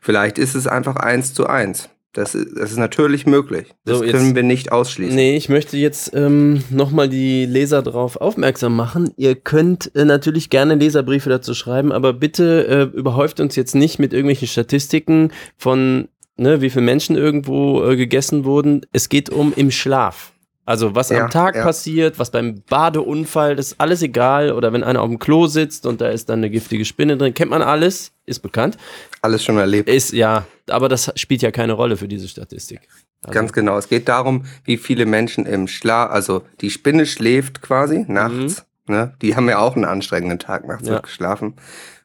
vielleicht 0.00 0.36
ist 0.36 0.56
es 0.56 0.66
einfach 0.66 0.96
eins 0.96 1.32
zu 1.32 1.46
eins. 1.46 1.90
Das 2.14 2.34
ist, 2.34 2.48
das 2.58 2.70
ist 2.72 2.76
natürlich 2.78 3.24
möglich. 3.26 3.68
Das 3.86 3.98
So, 3.98 4.04
jetzt- 4.04 4.12
können 4.12 4.34
wir 4.34 4.42
nicht 4.42 4.70
ausschließen. 4.70 5.14
Nee, 5.16 5.34
ich 5.36 5.48
möchte 5.48 5.78
jetzt 5.78 6.12
ähm, 6.14 6.62
nochmal 6.70 7.08
die 7.08 7.46
Leser 7.46 7.80
darauf 7.82 8.16
aufmerksam 8.16 8.76
machen. 8.76 9.12
Ihr 9.16 9.34
könnt 9.34 9.90
äh, 9.96 10.04
natürlich 10.04 10.50
gerne 10.50 10.74
Leserbriefe 10.74 11.30
dazu 11.30 11.54
schreiben, 11.54 11.90
aber 11.90 12.12
bitte 12.12 12.66
äh, 12.94 12.96
überhäuft 12.98 13.40
uns 13.40 13.56
jetzt 13.56 13.74
nicht 13.74 13.98
mit 13.98 14.12
irgendwelchen 14.12 14.48
Statistiken 14.48 15.30
von, 15.56 16.08
ne, 16.36 16.60
wie 16.60 16.68
viele 16.68 16.84
Menschen 16.84 17.16
irgendwo 17.16 17.82
äh, 17.84 17.96
gegessen 17.96 18.44
wurden. 18.44 18.82
Es 18.92 19.08
geht 19.08 19.30
um 19.30 19.54
im 19.56 19.70
Schlaf. 19.70 20.31
Also 20.64 20.94
was 20.94 21.08
Ja, 21.10 21.24
am 21.24 21.30
Tag 21.30 21.56
ja. 21.56 21.64
passiert, 21.64 22.18
was 22.18 22.30
beim 22.30 22.62
Badeunfall, 22.68 23.56
das 23.56 23.72
ist 23.72 23.80
alles 23.80 24.00
egal. 24.02 24.52
Oder 24.52 24.72
wenn 24.72 24.84
einer 24.84 25.00
auf 25.02 25.08
dem 25.08 25.18
Klo 25.18 25.46
sitzt 25.46 25.86
und 25.86 26.00
da 26.00 26.08
ist 26.08 26.28
dann 26.28 26.38
eine 26.38 26.50
giftige 26.50 26.84
Spinne 26.84 27.16
drin, 27.16 27.34
kennt 27.34 27.50
man 27.50 27.62
alles, 27.62 28.12
ist 28.26 28.40
bekannt. 28.40 28.76
Alles 29.22 29.42
schon 29.44 29.58
erlebt. 29.58 29.88
Ist 29.88 30.12
ja, 30.12 30.46
aber 30.70 30.88
das 30.88 31.12
spielt 31.16 31.42
ja 31.42 31.50
keine 31.50 31.72
Rolle 31.72 31.96
für 31.96 32.06
diese 32.06 32.28
Statistik. 32.28 32.80
Also, 33.24 33.34
Ganz 33.34 33.52
genau. 33.52 33.76
Es 33.76 33.88
geht 33.88 34.08
darum, 34.08 34.44
wie 34.64 34.76
viele 34.76 35.04
Menschen 35.06 35.46
im 35.46 35.66
Schlaf, 35.66 36.10
also 36.10 36.42
die 36.60 36.70
Spinne 36.70 37.06
schläft 37.06 37.60
quasi 37.62 38.04
nachts. 38.08 38.64
Ne? 38.86 39.14
Die 39.22 39.34
haben 39.36 39.48
ja 39.48 39.58
auch 39.58 39.74
einen 39.76 39.84
anstrengenden 39.84 40.38
Tag 40.38 40.66
nachts 40.66 40.86
Ja. 40.88 40.98
geschlafen. 41.00 41.54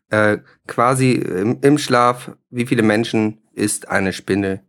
Äh, 0.10 0.38
quasi 0.68 1.12
im, 1.14 1.60
im 1.62 1.78
Schlaf, 1.78 2.32
wie 2.50 2.66
viele 2.66 2.82
Menschen 2.84 3.40
ist 3.54 3.90
eine 3.90 4.14
Spinne 4.14 4.62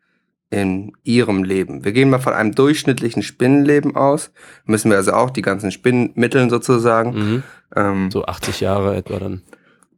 in 0.50 0.92
ihrem 1.04 1.44
Leben? 1.44 1.84
Wir 1.84 1.92
gehen 1.92 2.10
mal 2.10 2.18
von 2.20 2.32
einem 2.32 2.54
durchschnittlichen 2.54 3.22
Spinnenleben 3.22 3.96
aus. 3.96 4.30
Müssen 4.64 4.90
wir 4.90 4.96
also 4.96 5.12
auch 5.12 5.30
die 5.30 5.42
ganzen 5.42 5.70
Spinnen 5.72 6.10
mitteln 6.14 6.50
sozusagen. 6.50 7.10
Mhm. 7.14 7.42
Ähm, 7.76 8.10
So 8.10 8.24
80 8.24 8.60
Jahre 8.60 8.96
etwa 8.96 9.18
dann. 9.18 9.42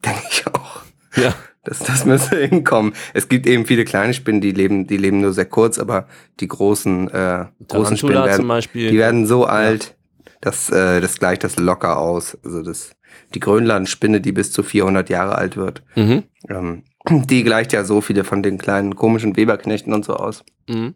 Denke 0.04 0.22
ich 0.30 0.44
auch. 0.46 0.82
Ja. 1.16 1.34
Das, 1.62 1.78
das 1.80 2.06
müsste 2.06 2.38
hinkommen. 2.38 2.94
Es 3.12 3.28
gibt 3.28 3.46
eben 3.46 3.66
viele 3.66 3.84
kleine 3.84 4.14
Spinnen, 4.14 4.40
die 4.40 4.52
leben, 4.52 4.86
die 4.86 4.96
leben 4.96 5.20
nur 5.20 5.34
sehr 5.34 5.44
kurz, 5.44 5.78
aber 5.78 6.06
die 6.40 6.48
großen, 6.48 7.10
äh, 7.10 7.44
großen 7.68 7.98
Spinnen 7.98 8.14
werden, 8.24 8.36
zum 8.36 8.48
Beispiel. 8.48 8.90
die 8.90 8.96
werden 8.98 9.26
so 9.26 9.44
alt, 9.44 9.94
Das, 10.40 10.70
äh, 10.70 11.02
das 11.02 11.18
gleicht 11.18 11.44
das 11.44 11.58
locker 11.58 11.98
aus. 11.98 12.38
Also 12.42 12.62
das, 12.62 12.92
die 13.34 13.40
Grönlandspinne, 13.40 14.22
die 14.22 14.32
bis 14.32 14.52
zu 14.52 14.62
400 14.62 15.10
Jahre 15.10 15.34
alt 15.34 15.58
wird, 15.58 15.82
Mhm. 15.96 16.22
ähm, 16.48 16.82
die 17.11 17.42
gleicht 17.44 17.73
ja 17.73 17.85
so 17.85 18.01
viele 18.01 18.25
von 18.25 18.42
den 18.42 18.59
kleinen 18.59 18.96
komischen 18.96 19.37
Weberknechten 19.37 19.92
und 19.92 20.05
so 20.05 20.14
aus. 20.16 20.44
Mhm. 20.68 20.94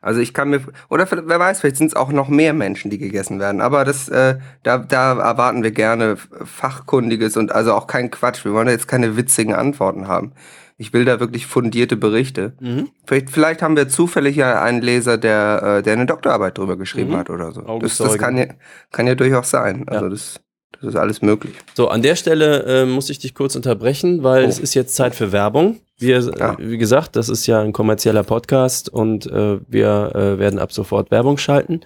Also 0.00 0.20
ich 0.20 0.32
kann 0.32 0.50
mir, 0.50 0.60
oder 0.88 1.08
wer 1.10 1.40
weiß, 1.40 1.60
vielleicht 1.60 1.76
sind 1.76 1.88
es 1.88 1.96
auch 1.96 2.12
noch 2.12 2.28
mehr 2.28 2.52
Menschen, 2.54 2.88
die 2.90 2.98
gegessen 2.98 3.40
werden. 3.40 3.60
Aber 3.60 3.84
das, 3.84 4.08
äh, 4.08 4.38
da, 4.62 4.78
da 4.78 5.18
erwarten 5.18 5.64
wir 5.64 5.72
gerne 5.72 6.16
fachkundiges 6.16 7.36
und 7.36 7.50
also 7.52 7.74
auch 7.74 7.86
kein 7.88 8.10
Quatsch. 8.10 8.44
Wir 8.44 8.52
wollen 8.52 8.66
da 8.66 8.72
jetzt 8.72 8.86
keine 8.88 9.16
witzigen 9.16 9.54
Antworten 9.54 10.06
haben. 10.06 10.32
Ich 10.76 10.92
will 10.92 11.04
da 11.04 11.18
wirklich 11.18 11.48
fundierte 11.48 11.96
Berichte. 11.96 12.52
Mhm. 12.60 12.90
Vielleicht, 13.06 13.30
vielleicht 13.30 13.62
haben 13.62 13.76
wir 13.76 13.88
zufällig 13.88 14.36
ja 14.36 14.62
einen 14.62 14.80
Leser, 14.82 15.18
der, 15.18 15.78
äh, 15.78 15.82
der 15.82 15.94
eine 15.94 16.06
Doktorarbeit 16.06 16.56
drüber 16.56 16.76
geschrieben 16.76 17.10
Mhm. 17.10 17.16
hat 17.16 17.30
oder 17.30 17.50
so. 17.50 17.62
Das, 17.80 17.96
das 17.96 18.16
kann 18.18 18.36
ja, 18.36 18.46
kann 18.92 19.08
ja 19.08 19.16
durchaus 19.16 19.50
sein. 19.50 19.82
Also 19.88 20.04
Ja. 20.04 20.10
das, 20.10 20.40
das 20.80 20.90
ist 20.90 20.96
alles 20.96 21.22
möglich. 21.22 21.54
So, 21.74 21.88
an 21.88 22.02
der 22.02 22.14
Stelle 22.16 22.62
äh, 22.82 22.86
muss 22.86 23.10
ich 23.10 23.18
dich 23.18 23.34
kurz 23.34 23.56
unterbrechen, 23.56 24.22
weil 24.22 24.44
Oh. 24.44 24.48
es 24.48 24.58
ist 24.58 24.74
jetzt 24.74 24.94
Zeit 24.94 25.14
für 25.14 25.32
Werbung. 25.32 25.80
Wir, 25.98 26.20
Ja. 26.20 26.54
äh, 26.54 26.56
wie 26.70 26.78
gesagt, 26.78 27.16
das 27.16 27.28
ist 27.28 27.46
ja 27.46 27.60
ein 27.60 27.72
kommerzieller 27.72 28.22
Podcast 28.22 28.88
und 28.88 29.26
äh, 29.26 29.58
wir 29.68 30.12
äh, 30.14 30.38
werden 30.38 30.58
ab 30.58 30.72
sofort 30.72 31.10
Werbung 31.10 31.36
schalten. 31.38 31.80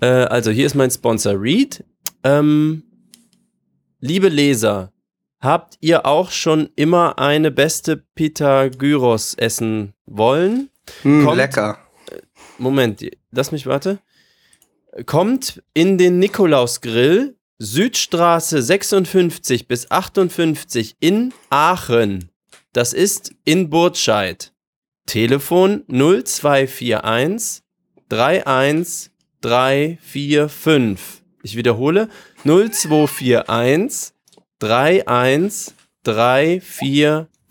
Äh, 0.00 0.06
also 0.06 0.50
hier 0.50 0.66
ist 0.66 0.74
mein 0.74 0.90
Sponsor 0.90 1.34
Read. 1.40 1.84
Ähm, 2.24 2.84
liebe 4.00 4.28
Leser, 4.28 4.92
habt 5.40 5.74
ihr 5.80 6.06
auch 6.06 6.30
schon 6.30 6.68
immer 6.76 7.18
eine 7.18 7.50
beste 7.50 7.96
Pita 8.14 8.68
Gyros 8.68 9.34
essen 9.34 9.94
wollen? 10.06 10.70
Hm, 11.02 11.24
Kommt- 11.24 11.36
lecker. 11.36 11.78
Moment, 12.58 13.04
lass 13.32 13.50
mich 13.50 13.66
warte. 13.66 13.98
Kommt 15.06 15.62
in 15.74 15.96
den 15.98 16.18
Nikolausgrill, 16.18 17.36
Südstraße 17.64 18.60
56 18.60 19.68
bis 19.68 19.88
58 19.88 20.96
in 20.98 21.32
Aachen. 21.48 22.28
Das 22.72 22.92
ist 22.92 23.36
in 23.44 23.70
Burtscheid. 23.70 24.52
Telefon 25.06 25.84
0241 25.86 27.62
31 28.08 29.12
345. 29.42 31.22
Ich 31.44 31.54
wiederhole 31.54 32.08
0241 32.42 34.12
31 34.58 35.72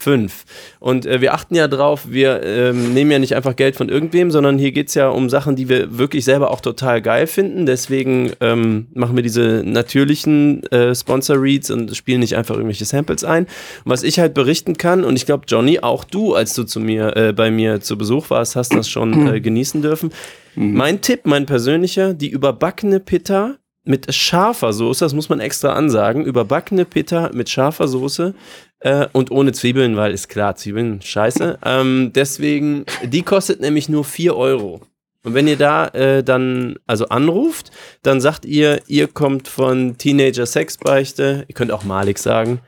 345. 0.04 0.46
Und 0.80 1.06
äh, 1.06 1.22
wir 1.22 1.34
achten 1.34 1.56
ja 1.56 1.68
drauf, 1.68 2.08
wir 2.10 2.44
ähm, 2.44 2.94
nehmen 2.94 3.12
ja 3.12 3.20
nicht 3.20 3.36
einfach 3.36 3.56
Geld 3.56 3.76
von 3.76 3.90
irgendwem, 3.90 4.32
sondern 4.32 4.58
hier 4.58 4.72
geht 4.72 4.90
es 4.90 4.96
ja 4.96 5.10
um 5.10 5.30
Sachen, 5.30 5.56
die 5.56 5.70
wir 5.70 5.98
wirklich 5.98 6.26
selber 6.26 6.52
auch 6.52 6.62
total 6.62 7.02
geil 7.02 7.28
finden. 7.28 7.66
Deswegen 7.66 8.32
ähm, 8.40 8.88
machen 8.94 9.16
wir 9.16 9.24
diese 9.24 9.64
natürlichen 9.66 10.64
äh, 10.72 10.96
Sponsor-Reads 10.96 11.72
und 11.72 11.96
spielen 11.96 12.20
nicht 12.22 12.36
einfach 12.36 12.56
irgendwelche 12.56 12.86
Samples 12.86 13.24
ein. 13.24 13.44
Und 13.46 13.92
was 13.92 14.04
ich 14.04 14.20
halt 14.20 14.34
berichten 14.34 14.78
kann, 14.78 15.04
und 15.04 15.16
ich 15.16 15.26
glaube, 15.26 15.46
Johnny, 15.48 15.80
auch 15.80 16.04
du, 16.04 16.34
als 16.34 16.54
du 16.54 16.64
zu 16.64 16.80
mir, 16.80 17.16
äh, 17.16 17.34
bei 17.34 17.52
mir 17.52 17.82
zu 17.82 17.98
Besuch 17.98 18.30
warst, 18.30 18.56
hast 18.56 18.74
das 18.74 18.90
schon 18.90 19.28
äh, 19.28 19.40
genießen 19.42 19.82
dürfen. 19.82 20.12
Mein 20.56 21.00
Tipp, 21.00 21.22
mein 21.24 21.46
persönlicher, 21.46 22.14
die 22.14 22.30
überbackene 22.30 23.00
Pitta 23.00 23.56
mit 23.84 24.14
scharfer 24.14 24.74
Soße, 24.74 25.06
das 25.06 25.14
muss 25.14 25.30
man 25.30 25.40
extra 25.40 25.74
ansagen, 25.74 26.26
überbackene 26.26 26.86
Pitta 26.86 27.32
mit 27.34 27.50
scharfer 27.50 27.88
Soße 27.88 28.36
äh, 28.80 29.08
und 29.12 29.32
ohne 29.32 29.52
Zwiebeln, 29.54 29.98
weil 29.98 30.14
ist 30.14 30.30
klar, 30.30 30.56
Zwiebeln 30.56 31.02
scheiße. 31.02 31.60
Ähm, 31.66 32.12
deswegen, 32.14 32.86
die 33.04 33.24
kostet 33.24 33.60
nämlich 33.62 33.90
nur 33.90 34.04
4 34.04 34.36
Euro. 34.36 34.82
Und 35.24 35.36
wenn 35.36 35.48
ihr 35.48 35.58
da 35.58 35.88
äh, 35.90 36.24
dann 36.24 36.78
also 36.88 37.08
anruft, 37.10 37.72
dann 38.02 38.22
sagt 38.22 38.46
ihr, 38.46 38.82
ihr 38.88 39.08
kommt 39.08 39.48
von 39.48 39.98
Teenager 39.98 40.48
Sexbeichte, 40.48 41.46
ihr 41.48 41.54
könnt 41.54 41.72
auch 41.72 41.84
Malik 41.84 42.18
sagen, 42.18 42.60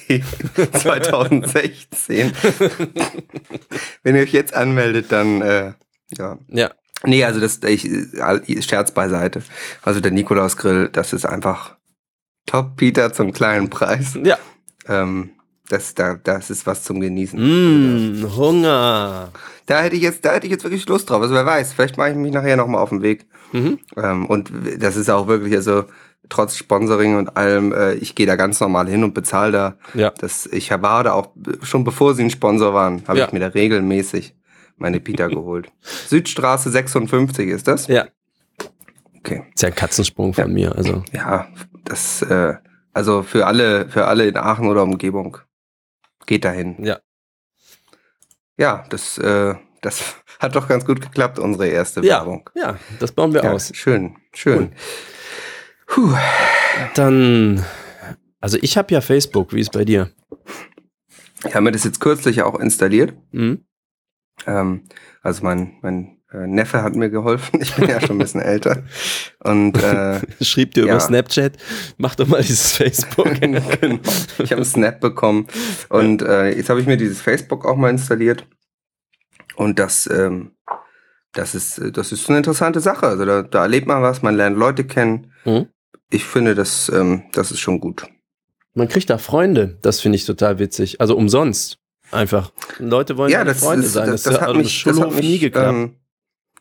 2016. 0.74 2.32
Wenn 4.04 4.16
ihr 4.16 4.24
euch 4.24 4.34
jetzt 4.34 4.54
anmeldet, 4.54 5.12
dann 5.12 5.42
äh, 5.42 5.74
ja. 6.18 6.38
Ja, 6.50 6.72
Nee, 7.04 7.24
also 7.24 7.40
das 7.40 7.60
ich 7.64 7.88
Scherz 8.66 8.92
beiseite. 8.92 9.44
Also 9.84 10.00
der 10.00 10.12
Nikolaus 10.12 10.58
Grill, 10.58 10.90
das 10.92 11.14
ist 11.14 11.26
einfach 11.26 11.76
Top 12.46 12.76
Peter 12.76 13.14
zum 13.14 13.34
kleinen 13.34 13.70
Preis. 13.70 14.18
ja. 14.24 14.38
Ähm, 14.88 15.32
das, 15.70 15.94
da, 15.96 16.16
das 16.16 16.50
ist 16.50 16.66
was 16.66 16.84
zum 16.84 17.00
Genießen. 17.00 17.40
Mmh, 18.22 18.36
Hunger. 18.36 19.30
Da 19.66 19.82
hätte 19.82 19.96
ich 19.96 20.02
jetzt, 20.02 20.24
da 20.26 20.34
hätte 20.34 20.46
ich 20.48 20.52
jetzt 20.52 20.64
wirklich 20.64 20.88
Lust 20.88 21.10
drauf. 21.10 21.22
Also 21.22 21.34
wer 21.36 21.46
weiß, 21.46 21.74
vielleicht 21.74 21.98
mache 21.98 22.12
ich 22.12 22.16
mich 22.16 22.32
nachher 22.32 22.56
nochmal 22.58 22.82
auf 22.82 22.90
den 22.90 23.02
Weg. 23.02 23.26
Mhm. 23.52 23.80
Ähm, 23.98 24.26
und 24.28 24.52
das 24.80 24.96
ist 24.96 25.10
auch 25.10 25.28
wirklich, 25.28 25.54
also 25.56 25.86
trotz 26.30 26.56
Sponsoring 26.58 27.18
und 27.18 27.36
allem, 27.38 27.72
äh, 27.74 27.94
ich 27.96 28.16
gehe 28.16 28.26
da 28.26 28.36
ganz 28.36 28.60
normal 28.60 28.88
hin 28.88 29.04
und 29.04 29.14
bezahle 29.14 29.52
da. 29.52 29.78
Ja. 29.94 30.12
Das, 30.12 30.46
ich 30.46 30.72
war 30.72 31.04
da 31.04 31.14
auch, 31.14 31.30
schon 31.64 31.84
bevor 31.84 32.16
sie 32.16 32.24
ein 32.24 32.30
Sponsor 32.30 32.74
waren, 32.74 33.04
habe 33.08 33.20
Ja. 33.20 33.26
ich 33.28 33.32
mir 33.34 33.40
da 33.40 33.48
regelmäßig 33.48 34.36
meine 34.78 35.00
Pita 35.00 35.28
geholt. 35.28 35.72
Südstraße 35.82 36.70
56 36.70 37.50
ist 37.50 37.68
das? 37.68 37.88
Ja. 37.88 38.06
Okay. 39.18 39.44
Ist 39.54 39.62
ja 39.64 39.70
ein 39.70 39.76
Katzensprung 39.76 40.34
von 40.34 40.54
mir. 40.54 40.76
Also. 40.76 41.04
Ja, 41.12 41.48
das, 41.84 42.22
äh, 42.22 42.54
also 42.94 43.24
für 43.24 43.46
alle, 43.48 43.90
für 43.90 44.06
alle 44.08 44.28
in 44.28 44.38
Aachen 44.38 44.68
oder 44.68 44.84
Umgebung. 44.84 45.38
Geht 46.28 46.46
dahin. 46.46 46.76
Ja. 46.86 47.00
Ja, 48.58 48.86
das, 48.90 49.18
äh, 49.18 49.56
das 49.82 50.16
hat 50.40 50.56
doch 50.56 50.68
ganz 50.68 50.86
gut 50.86 51.02
geklappt, 51.02 51.40
unsere 51.40 51.68
erste 51.68 52.02
Ja, 52.02 52.18
Werbung. 52.20 52.48
ja, 52.56 52.78
das 53.00 53.12
bauen 53.12 53.34
wir 53.34 53.44
Ja, 53.44 53.52
aus. 53.54 53.72
schön, 53.76 54.16
schön. 54.34 54.72
Puh. 55.88 56.14
Dann, 56.96 57.66
also 58.40 58.58
ich 58.62 58.78
habe 58.78 58.94
ja 58.94 59.02
Facebook, 59.02 59.54
wie 59.54 59.62
ist 59.62 59.72
bei 59.72 59.86
dir? 59.86 60.12
Ich 61.46 61.54
habe 61.56 61.62
mir 61.62 61.72
das 61.72 61.84
jetzt 61.86 62.00
kürzlich 62.02 62.42
auch 62.42 62.60
installiert. 62.60 63.14
Mhm. 63.32 63.66
Ähm, 64.46 64.84
also 65.22 65.44
mein, 65.44 65.78
mein 65.82 66.17
Neffe 66.34 66.84
hat 66.84 66.96
mir 66.96 67.10
geholfen. 67.10 67.60
Ich 67.62 67.74
bin 67.76 67.88
ja 67.90 68.02
schon 68.02 68.18
ein 68.18 68.20
bisschen 68.20 68.42
älter. 68.42 68.84
Und 69.44 69.82
äh, 69.82 70.20
Schrieb 70.44 70.74
dir 70.74 70.82
Ja. 70.86 70.92
über 70.94 71.00
Snapchat, 71.00 71.54
mach 71.98 72.16
doch 72.16 72.28
mal 72.28 72.42
dieses 72.42 72.74
Facebook. 72.76 73.34
genau. 73.42 73.62
Ich 74.40 74.52
habe 74.52 74.56
einen 74.56 74.66
Snap 74.66 75.00
bekommen 75.00 75.48
und 75.90 76.22
äh, 76.22 76.50
jetzt 76.56 76.70
habe 76.70 76.82
ich 76.82 76.86
mir 76.88 76.98
dieses 76.98 77.22
Facebook 77.22 77.66
auch 77.66 77.76
mal 77.78 77.90
installiert 77.90 78.46
und 79.56 79.80
das, 79.80 80.08
ähm, 80.12 80.52
das 81.34 81.56
ist, 81.56 81.78
äh, 81.80 81.92
das 81.92 82.12
ist 82.12 82.28
eine 82.30 82.38
interessante 82.40 82.80
Sache. 82.82 83.08
Also 83.08 83.26
da, 83.26 83.42
da 83.44 83.62
erlebt 83.64 83.88
man 83.88 84.02
was, 84.02 84.22
man 84.22 84.36
lernt 84.36 84.58
Leute 84.58 84.84
kennen. 84.84 85.32
Mhm. 85.46 85.68
Ich 86.10 86.26
finde, 86.26 86.56
das, 86.56 86.90
ähm, 86.94 87.24
das 87.34 87.52
ist 87.52 87.60
schon 87.60 87.80
gut. 87.80 88.06
Man 88.74 88.88
kriegt 88.88 89.10
da 89.10 89.18
Freunde, 89.18 89.78
das 89.82 90.02
finde 90.02 90.18
ich 90.18 90.26
total 90.26 90.60
witzig. 90.60 91.02
Also 91.02 91.16
umsonst. 91.18 91.80
Einfach. 92.12 92.52
Leute 92.80 93.18
wollen 93.18 93.32
ja, 93.32 93.44
das, 93.44 93.60
Freunde 93.60 93.86
ist, 93.86 93.94
sein. 93.94 94.08
das, 94.10 94.24
Das, 94.24 94.34
das, 94.34 94.42
hat 94.42 94.52
im 94.52 94.58
mich, 94.58 94.84
das 94.84 94.96
hat 94.96 95.04
Schulhof 95.04 95.20
nie 95.22 95.32
mich, 95.32 95.42
geklappt. 95.42 95.74
ähm, 95.74 95.96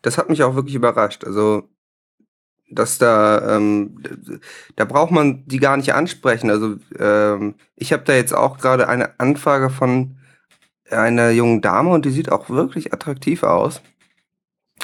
das 0.01 0.17
hat 0.17 0.29
mich 0.29 0.43
auch 0.43 0.55
wirklich 0.55 0.75
überrascht. 0.75 1.25
Also 1.25 1.69
dass 2.69 2.97
da, 2.97 3.55
ähm, 3.55 4.03
da 4.75 4.83
braucht 4.85 5.11
man 5.11 5.45
die 5.45 5.59
gar 5.59 5.77
nicht 5.77 5.93
ansprechen. 5.93 6.49
Also 6.49 6.75
ähm, 6.99 7.55
ich 7.75 7.93
habe 7.93 8.03
da 8.03 8.13
jetzt 8.13 8.33
auch 8.33 8.57
gerade 8.57 8.89
eine 8.89 9.19
Anfrage 9.19 9.69
von 9.69 10.17
einer 10.89 11.31
jungen 11.31 11.61
Dame 11.61 11.91
und 11.91 12.05
die 12.05 12.11
sieht 12.11 12.31
auch 12.31 12.49
wirklich 12.49 12.93
attraktiv 12.93 13.43
aus. 13.43 13.81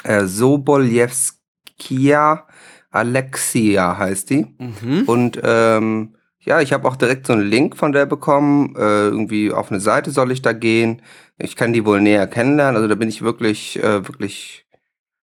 Äh, 0.02 0.24
Soboljewskia 0.24 2.46
Alexia 2.90 3.98
heißt 3.98 4.30
die. 4.30 4.46
mhm. 4.58 5.02
Und 5.06 5.40
ähm, 5.42 6.16
ja, 6.40 6.60
ich 6.60 6.72
habe 6.72 6.86
auch 6.86 6.96
direkt 6.96 7.26
so 7.26 7.32
einen 7.32 7.48
Link 7.48 7.76
von 7.76 7.92
der 7.92 8.06
bekommen. 8.06 8.76
Äh, 8.76 9.08
irgendwie 9.08 9.50
auf 9.50 9.70
eine 9.70 9.80
Seite 9.80 10.10
soll 10.10 10.30
ich 10.30 10.42
da 10.42 10.52
gehen. 10.52 11.02
Ich 11.38 11.56
kann 11.56 11.72
die 11.72 11.84
wohl 11.84 12.00
näher 12.00 12.26
kennenlernen. 12.26 12.76
Also 12.76 12.86
da 12.86 12.94
bin 12.94 13.08
ich 13.08 13.22
wirklich, 13.22 13.82
äh, 13.82 14.06
wirklich, 14.06 14.63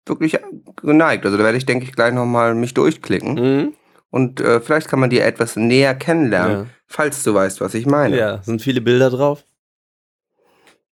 wirklich 0.07 0.39
geneigt. 0.83 1.25
Also 1.25 1.37
da 1.39 1.45
werde 1.45 1.59
ich, 1.59 1.67
denke 1.67 1.85
ich, 1.87 1.93
gleich 1.93 2.13
nochmal 2.13 2.55
mich 2.55 2.75
durchklicken. 2.75 3.35
Mhm. 3.35 3.73
Und 4.11 4.41
äh, 4.41 4.61
vielleicht 4.61 4.89
kann 4.89 5.01
man 5.01 5.11
die 5.11 5.19
etwas 5.21 5.57
näher 5.57 5.95
kennenlernen, 5.95 6.57
Ja. 6.59 6.67
falls 6.87 7.23
du 7.25 7.35
weißt, 7.35 7.61
was 7.61 7.75
ich 7.75 7.87
meine. 7.87 8.17
ja, 8.17 8.43
sind 8.43 8.63
viele 8.63 8.81
Bilder 8.81 9.11
drauf. 9.11 9.45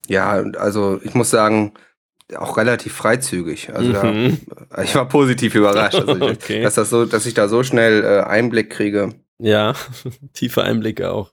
Ja, 0.08 0.42
also 0.58 1.00
ich 1.04 1.14
muss 1.14 1.30
sagen, 1.30 1.72
auch 2.36 2.56
relativ 2.56 2.94
freizügig. 2.94 3.70
Also 3.74 3.90
Mhm. 4.02 4.38
da, 4.70 4.82
ich 4.82 4.94
war 4.94 5.08
positiv 5.08 5.54
überrascht, 5.54 5.94
also, 5.96 6.16
ich- 6.16 6.22
Okay. 6.42 6.62
dass 6.62 6.74
das 6.74 6.90
so, 6.90 7.04
dass 7.04 7.26
ich 7.26 7.34
da 7.34 7.48
so 7.48 7.62
schnell 7.62 8.02
äh, 8.04 8.20
Einblick 8.28 8.70
kriege. 8.70 9.14
Ja, 9.38 9.74
tiefe 10.32 10.62
Einblicke 10.64 11.10
auch. 11.10 11.30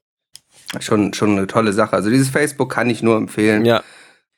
Schon, 0.79 1.13
schon 1.13 1.31
eine 1.37 1.47
tolle 1.47 1.73
Sache. 1.73 1.93
Also 1.95 2.11
dieses 2.11 2.29
Facebook 2.29 2.71
kann 2.71 2.89
ich 2.91 3.01
nur 3.01 3.17
empfehlen. 3.17 3.65
Ja, 3.65 3.81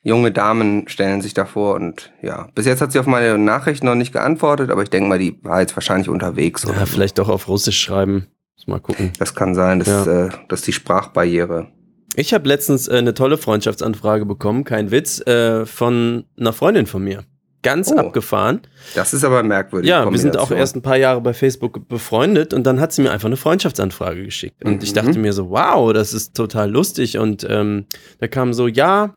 Junge 0.04 0.32
Damen 0.32 0.88
stellen 0.88 1.20
sich 1.22 1.32
davor 1.34 1.76
und 1.76 2.12
ja, 2.22 2.48
bis 2.54 2.66
jetzt 2.66 2.80
hat 2.80 2.90
sie 2.92 2.98
auf 2.98 3.06
meine 3.06 3.38
Nachricht 3.38 3.84
noch 3.84 3.94
nicht 3.94 4.12
geantwortet, 4.12 4.70
aber 4.70 4.82
ich 4.82 4.90
denke 4.90 5.08
mal, 5.08 5.18
die 5.18 5.38
war 5.44 5.60
jetzt 5.60 5.76
wahrscheinlich 5.76 6.08
unterwegs. 6.08 6.64
ja 6.64 6.70
Oder 6.70 6.80
so. 6.80 6.86
vielleicht 6.86 7.18
doch 7.18 7.28
auf 7.28 7.46
Russisch 7.48 7.80
schreiben. 7.80 8.26
Mal 8.66 8.78
gucken. 8.80 9.10
Das 9.18 9.34
kann 9.34 9.56
sein, 9.56 9.80
dass, 9.80 9.88
Ja. 9.88 10.26
äh, 10.26 10.30
dass 10.48 10.62
die 10.62 10.72
Sprachbarriere. 10.72 11.66
Ich 12.14 12.32
habe 12.32 12.46
letztens 12.46 12.86
äh, 12.86 12.96
eine 12.96 13.12
tolle 13.14 13.36
Freundschaftsanfrage 13.36 14.24
bekommen, 14.24 14.62
kein 14.62 14.90
Witz, 14.92 15.20
äh, 15.26 15.66
von 15.66 16.24
einer 16.38 16.52
Freundin 16.52 16.86
von 16.86 17.02
mir. 17.02 17.24
Ganz 17.62 17.90
Oh. 17.92 17.96
abgefahren. 17.98 18.60
Das 18.94 19.14
ist 19.14 19.24
aber 19.24 19.42
merkwürdig. 19.42 19.88
Ja, 19.88 20.08
wir 20.08 20.18
sind 20.18 20.36
auch 20.36 20.50
erst 20.52 20.76
ein 20.76 20.82
paar 20.82 20.96
Jahre 20.96 21.20
bei 21.20 21.32
Facebook 21.34 21.88
befreundet 21.88 22.54
und 22.54 22.64
dann 22.64 22.80
hat 22.80 22.92
sie 22.92 23.02
mir 23.02 23.10
einfach 23.10 23.26
eine 23.26 23.36
Freundschaftsanfrage 23.36 24.24
geschickt. 24.24 24.64
Und 24.64 24.82
ich 24.84 24.90
Mhm. 24.90 24.94
dachte 24.96 25.18
mir 25.18 25.32
so, 25.32 25.50
wow, 25.50 25.92
das 25.92 26.12
ist 26.12 26.34
total 26.36 26.70
lustig. 26.70 27.18
Und 27.18 27.44
ähm, 27.48 27.86
da 28.20 28.28
kam 28.28 28.52
so, 28.52 28.68
ja, 28.68 29.14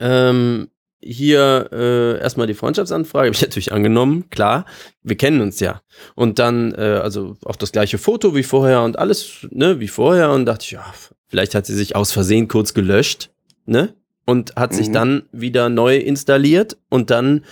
ähm, 0.00 0.68
hier 1.04 1.68
äh, 1.72 2.20
erstmal 2.20 2.46
die 2.46 2.54
Freundschaftsanfrage, 2.54 3.26
habe 3.26 3.34
ich 3.34 3.42
natürlich 3.42 3.72
angenommen, 3.72 4.30
klar, 4.30 4.64
wir 5.02 5.16
kennen 5.16 5.40
uns 5.40 5.58
ja. 5.60 5.82
Und 6.14 6.38
dann, 6.38 6.72
äh, 6.74 7.00
also 7.02 7.36
auch 7.44 7.56
das 7.56 7.72
gleiche 7.72 7.98
Foto 7.98 8.34
wie 8.36 8.44
vorher 8.44 8.82
und 8.82 8.98
alles, 8.98 9.46
ne, 9.50 9.80
wie 9.80 9.88
vorher. 9.88 10.30
Und 10.30 10.46
dachte 10.46 10.64
ich, 10.64 10.70
ja, 10.72 10.84
vielleicht 11.28 11.54
hat 11.54 11.66
sie 11.66 11.74
sich 11.74 11.96
aus 11.96 12.12
Versehen 12.12 12.46
kurz 12.48 12.72
gelöscht, 12.74 13.30
ne? 13.66 13.94
Und 14.24 14.54
hat 14.54 14.72
sich 14.72 14.88
Mhm. 14.88 14.92
dann 14.92 15.22
wieder 15.32 15.68
neu 15.68 15.96
installiert 15.96 16.76
und 16.88 17.10
dann 17.10 17.44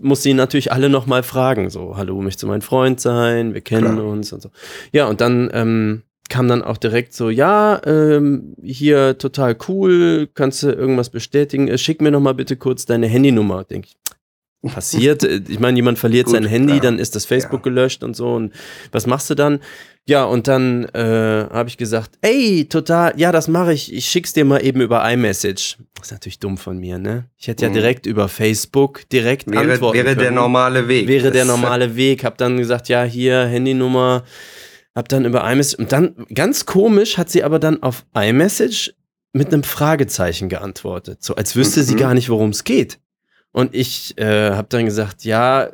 muss 0.00 0.22
sie 0.22 0.34
natürlich 0.34 0.70
alle 0.70 0.88
nochmal 0.88 1.24
fragen, 1.24 1.68
so, 1.68 1.96
hallo, 1.96 2.20
möchtest 2.22 2.44
du 2.44 2.46
mein 2.46 2.62
Freund 2.62 3.00
sein? 3.00 3.54
Wir 3.54 3.60
kennen 3.60 3.96
Klar. 3.96 4.06
uns 4.06 4.32
und 4.32 4.40
so. 4.40 4.50
Ja, 4.92 5.06
und 5.06 5.20
dann 5.20 5.50
ähm, 5.52 6.02
kam 6.32 6.48
dann 6.48 6.62
auch 6.62 6.78
direkt 6.78 7.12
so, 7.12 7.28
ja, 7.28 7.80
ähm, 7.84 8.54
hier 8.62 9.18
total 9.18 9.54
cool, 9.68 10.28
kannst 10.34 10.62
du 10.62 10.70
irgendwas 10.72 11.10
bestätigen? 11.10 11.68
Äh, 11.68 11.76
Schick 11.76 12.00
mir 12.00 12.10
noch 12.10 12.20
mal 12.20 12.32
bitte 12.34 12.56
kurz 12.56 12.86
deine 12.86 13.06
Handynummer. 13.06 13.64
Denk 13.64 13.84
ich, 13.86 13.96
passiert. 14.72 15.22
Ich 15.48 15.60
meine, 15.60 15.76
jemand 15.76 15.98
verliert 15.98 16.26
Gut, 16.26 16.34
sein 16.34 16.46
Handy, 16.46 16.72
klar. 16.78 16.80
dann 16.80 16.98
ist 16.98 17.14
das 17.16 17.26
Facebook 17.26 17.60
Ja. 17.60 17.64
gelöscht 17.64 18.02
und 18.02 18.16
so. 18.16 18.32
Und 18.34 18.52
was 18.92 19.06
machst 19.06 19.28
du 19.28 19.34
dann? 19.34 19.60
Ja, 20.08 20.24
und 20.24 20.48
dann 20.48 20.84
äh, 20.94 21.46
habe 21.52 21.68
ich 21.68 21.76
gesagt, 21.76 22.12
ey, 22.22 22.66
total, 22.68 23.12
ja, 23.16 23.30
das 23.30 23.46
mache 23.46 23.72
ich. 23.74 23.92
Ich 23.92 24.06
schick's 24.06 24.32
dir 24.32 24.44
mal 24.44 24.58
eben 24.64 24.80
über 24.80 25.08
iMessage. 25.12 25.76
Das 25.94 26.06
ist 26.06 26.12
natürlich 26.12 26.38
dumm 26.40 26.56
von 26.58 26.78
mir, 26.78 26.98
ne? 26.98 27.26
Ich 27.36 27.46
hätte 27.46 27.64
ja 27.64 27.68
Mhm. 27.68 27.74
direkt 27.74 28.06
über 28.06 28.28
Facebook 28.28 29.08
direkt 29.10 29.48
Wäre, 29.50 29.60
antworten 29.72 29.96
wäre 29.98 30.14
der 30.16 30.24
können 30.24 30.34
normale 30.36 30.88
Weg. 30.88 31.06
wäre 31.06 31.30
der 31.30 31.44
Das- 31.44 31.54
normale 31.54 31.94
Weg. 31.94 32.24
Hab 32.24 32.36
dann 32.38 32.56
gesagt, 32.56 32.88
ja, 32.88 33.04
hier 33.04 33.44
Handynummer. 33.46 34.24
Hab 34.94 35.08
dann 35.08 35.24
über 35.24 35.50
iMessage 35.50 35.78
und 35.78 35.92
dann 35.92 36.26
ganz 36.34 36.66
komisch 36.66 37.16
hat 37.18 37.30
sie 37.30 37.44
aber 37.44 37.58
dann 37.58 37.82
auf 37.82 38.04
iMessage 38.14 38.94
mit 39.32 39.52
einem 39.52 39.62
Fragezeichen 39.62 40.48
geantwortet, 40.50 41.22
so 41.22 41.34
als 41.34 41.56
wüsste 41.56 41.82
sie 41.82 41.94
Mhm. 41.94 41.98
gar 41.98 42.14
nicht, 42.14 42.28
worum 42.28 42.50
es 42.50 42.64
geht. 42.64 42.98
Und 43.52 43.74
ich 43.74 44.16
äh, 44.18 44.50
habe 44.50 44.68
dann 44.68 44.84
gesagt, 44.84 45.24
ja, 45.24 45.70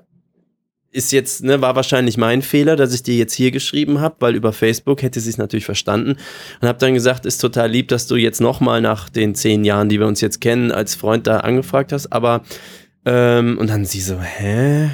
ist 0.91 1.13
jetzt, 1.13 1.45
ne, 1.45 1.61
war 1.61 1.77
wahrscheinlich 1.77 2.17
mein 2.17 2.43
Fehler, 2.43 2.75
dass 2.75 2.95
ich 2.95 3.03
dir 3.03 3.17
jetzt 3.17 3.35
hier 3.35 3.51
geschrieben 3.51 4.01
habe, 4.01 4.17
weil 4.21 4.35
über 4.35 4.53
Facebook 4.53 5.03
hätte 5.03 5.21
sie 5.21 5.31
es 5.31 5.39
natürlich 5.39 5.67
verstanden. 5.67 6.17
Und 6.61 6.69
habe 6.69 6.79
dann 6.79 6.95
gesagt, 6.95 7.27
ist 7.27 7.39
total 7.39 7.71
lieb, 7.71 7.89
dass 7.89 8.07
du 8.07 8.17
jetzt 8.17 8.41
nochmal 8.41 8.81
nach 8.81 9.09
den 9.09 9.35
zehn 9.35 9.65
Jahren, 9.65 9.89
die 9.89 10.01
wir 10.01 10.07
uns 10.07 10.21
jetzt 10.21 10.41
kennen, 10.41 10.73
als 10.73 10.95
Freund 10.95 11.27
da 11.27 11.41
angefragt 11.41 11.93
hast. 11.93 12.13
Aber 12.13 12.43
ähm, 13.05 13.59
und 13.59 13.69
dann 13.69 13.85
sie 13.85 14.01
so, 14.01 14.19
hä? 14.21 14.91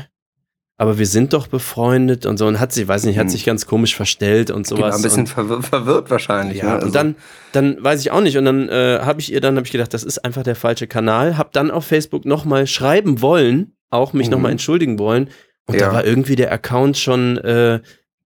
Aber 0.77 0.99
wir 0.99 1.07
sind 1.07 1.33
doch 1.33 1.47
befreundet 1.47 2.27
und 2.27 2.37
so. 2.37 2.47
Und 2.47 2.59
hat 2.59 2.73
sie, 2.73 2.89
weiß 2.89 3.05
nicht, 3.05 3.17
hat 3.17 3.25
Hm. 3.27 3.31
sich 3.31 3.45
ganz 3.45 3.65
komisch 3.67 3.95
verstellt 3.95 4.51
und 4.51 4.69
Die 4.69 4.73
war 4.73 4.91
sowas. 4.91 4.97
ein 4.97 5.03
bisschen 5.03 5.27
verwir 5.29 5.63
verwirrt 5.63 6.11
wahrscheinlich. 6.11 6.59
ja, 6.59 6.65
ne? 6.65 6.73
Also- 6.75 6.87
und 6.87 6.95
dann, 6.97 7.15
dann 7.53 7.77
weiß 7.83 8.01
ich 8.01 8.11
auch 8.11 8.21
nicht. 8.21 8.37
Und 8.37 8.45
dann 8.45 8.69
äh, 8.69 8.99
habe 9.03 9.21
ich 9.21 9.33
ihr 9.33 9.41
dann, 9.41 9.57
habe 9.57 9.67
ich 9.67 9.73
gedacht, 9.73 9.95
das 9.95 10.03
ist 10.03 10.25
einfach 10.25 10.43
der 10.43 10.57
falsche 10.57 10.87
Kanal. 10.89 11.39
Hab 11.39 11.53
dann 11.53 11.71
auf 11.71 11.85
Facebook 11.87 12.25
nochmal 12.25 12.67
schreiben 12.67 13.23
wollen, 13.23 13.73
auch 13.91 14.13
mich 14.15 14.27
Mhm. 14.27 14.33
nochmal 14.33 14.51
entschuldigen 14.53 14.99
wollen. 14.99 15.31
Und 15.67 15.81
da 15.81 15.87
Ja. 15.87 15.93
war 15.93 16.05
irgendwie 16.05 16.35
der 16.37 16.51
Account 16.53 16.97
schon 16.99 17.39
äh, 17.39 17.79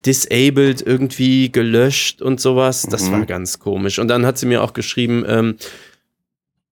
disabled, 0.05 0.83
irgendwie 0.87 1.51
gelöscht 1.51 2.21
und 2.21 2.41
sowas. 2.41 2.83
Das 2.91 3.05
Mhm. 3.09 3.13
war 3.13 3.27
ganz 3.27 3.59
komisch. 3.59 3.99
Und 3.99 4.09
dann 4.09 4.27
hat 4.27 4.37
sie 4.37 4.45
mir 4.45 4.63
auch 4.63 4.75
geschrieben, 4.75 5.25
ähm, 5.27 5.57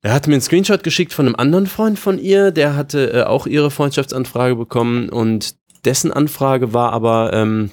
er 0.03 0.13
hat 0.13 0.27
mir 0.27 0.35
einen 0.35 0.43
Screenshot 0.43 0.83
geschickt 0.83 1.13
von 1.13 1.27
einem 1.27 1.37
anderen 1.37 1.67
Freund 1.67 1.99
von 1.99 2.19
ihr, 2.19 2.51
der 2.51 2.77
hatte 2.77 3.13
äh, 3.13 3.23
auch 3.23 3.47
ihre 3.47 3.71
Freundschaftsanfrage 3.71 4.57
bekommen 4.57 5.09
und 5.09 5.55
dessen 5.85 6.13
Anfrage 6.13 6.73
war 6.73 6.93
aber, 6.93 7.33
ähm, 7.33 7.71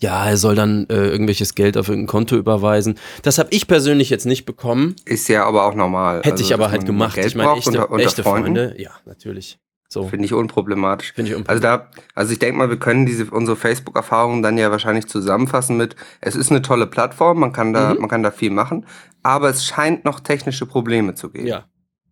ja, 0.00 0.26
er 0.26 0.36
soll 0.36 0.54
dann 0.54 0.86
äh, 0.90 0.94
irgendwelches 1.08 1.54
Geld 1.54 1.76
auf 1.76 1.88
irgendein 1.88 2.08
Konto 2.08 2.36
überweisen. 2.36 2.98
Das 3.22 3.38
habe 3.38 3.48
ich 3.52 3.66
persönlich 3.66 4.10
jetzt 4.10 4.26
nicht 4.26 4.44
bekommen. 4.44 4.96
Ist 5.04 5.28
ja 5.28 5.44
aber 5.46 5.64
auch 5.64 5.74
normal. 5.74 6.18
Hätte 6.18 6.32
Also, 6.32 6.44
ich 6.44 6.52
aber 6.54 6.70
halt 6.70 6.84
gemacht. 6.84 7.14
Geld 7.14 7.28
ich 7.28 7.34
meine, 7.36 7.52
echte, 7.52 7.70
unter, 7.70 7.90
unter 7.90 8.04
echte 8.04 8.22
Freunden. 8.22 8.56
Freunde. 8.56 8.74
Ja, 8.80 8.90
natürlich. 9.06 9.58
So, 9.88 10.08
Finde 10.08 10.24
ich 10.24 10.32
unproblematisch. 10.34 11.12
finde 11.12 11.32
ich 11.36 11.48
Also 11.48 11.62
da, 11.62 11.88
also 12.16 12.32
ich 12.32 12.40
denke 12.40 12.58
mal, 12.58 12.68
wir 12.68 12.78
können 12.78 13.06
diese 13.06 13.26
unsere 13.30 13.56
Facebook-Erfahrungen 13.56 14.42
dann 14.42 14.58
ja 14.58 14.70
wahrscheinlich 14.72 15.06
zusammenfassen 15.06 15.76
mit, 15.76 15.94
es 16.20 16.34
ist 16.34 16.50
eine 16.50 16.62
tolle 16.62 16.86
Plattform, 16.88 17.38
man 17.38 17.52
kann 17.52 17.72
da, 17.72 17.94
Mhm. 17.94 18.00
man 18.00 18.08
kann 18.10 18.22
da 18.24 18.32
viel 18.32 18.50
machen, 18.50 18.86
aber 19.22 19.50
es 19.50 19.64
scheint 19.64 20.04
noch 20.04 20.18
technische 20.20 20.66
Probleme 20.66 21.14
zu 21.14 21.30
geben. 21.30 21.46
ja. 21.46 21.64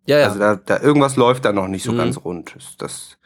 Ja, 0.05 0.19
ja. 0.19 0.25
Also 0.27 0.39
da, 0.39 0.55
da 0.57 0.79
irgendwas 0.81 1.15
läuft 1.15 1.45
da 1.45 1.53
noch 1.53 1.69
nicht 1.69 1.83
so 1.83 1.93
Mhm. 1.93 1.97
ganz 1.97 2.17
rund. 2.25 2.55
Das, 2.77 3.17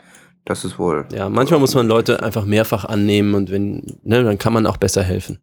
das, 0.47 0.65
ist 0.65 0.79
wohl. 0.79 1.05
ja, 1.13 1.29
manchmal 1.29 1.59
muss 1.59 1.75
man 1.75 1.87
Leute 1.87 2.23
einfach 2.23 2.45
mehrfach 2.45 2.85
annehmen 2.85 3.35
und 3.35 3.51
wenn, 3.51 3.99
ne, 4.03 4.23
dann 4.23 4.37
kann 4.37 4.53
man 4.53 4.65
auch 4.65 4.77
besser 4.77 5.03
helfen. 5.03 5.39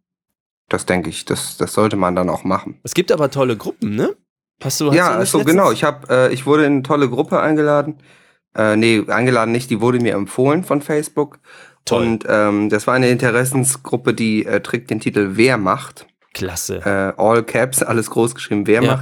Das 0.69 0.85
denke 0.85 1.09
ich, 1.09 1.25
das, 1.25 1.57
das 1.57 1.73
sollte 1.73 1.95
man 1.95 2.15
dann 2.15 2.29
auch 2.29 2.43
machen. 2.43 2.79
Es 2.83 2.93
gibt 2.93 3.11
aber 3.11 3.29
tolle 3.29 3.55
Gruppen, 3.55 3.95
ne? 3.95 4.15
Hast 4.63 4.81
du, 4.81 4.87
hast 4.87 4.95
ja, 4.95 5.05
du 5.05 5.09
nicht 5.11 5.19
also 5.19 5.37
letztens- 5.39 5.51
genau. 5.55 5.71
Ich 5.71 5.83
habe, 5.83 6.07
äh, 6.09 6.33
ich 6.33 6.45
wurde 6.45 6.65
in 6.65 6.73
eine 6.73 6.83
tolle 6.83 7.09
Gruppe 7.09 7.39
eingeladen. 7.39 7.97
Äh, 8.57 8.75
nee, 8.77 9.03
eingeladen 9.07 9.51
nicht, 9.51 9.69
die 9.69 9.81
wurde 9.81 9.99
mir 9.99 10.13
empfohlen 10.13 10.63
von 10.63 10.81
Facebook. 10.81 11.39
Toll. 11.83 12.01
Und 12.03 12.25
ähm, 12.27 12.69
das 12.69 12.87
war 12.87 12.95
eine 12.95 13.09
Interessensgruppe, 13.09 14.13
die 14.13 14.45
äh, 14.45 14.61
trägt 14.61 14.89
den 14.89 14.99
Titel 14.99 15.31
Wer 15.33 15.57
macht. 15.57 16.07
Klasse. 16.33 16.77
Äh, 16.83 17.21
all 17.21 17.43
Caps, 17.43 17.83
alles 17.83 18.09
groß 18.09 18.33
geschrieben, 18.33 18.65
Wer 18.65 18.81
Ja. 18.81 19.01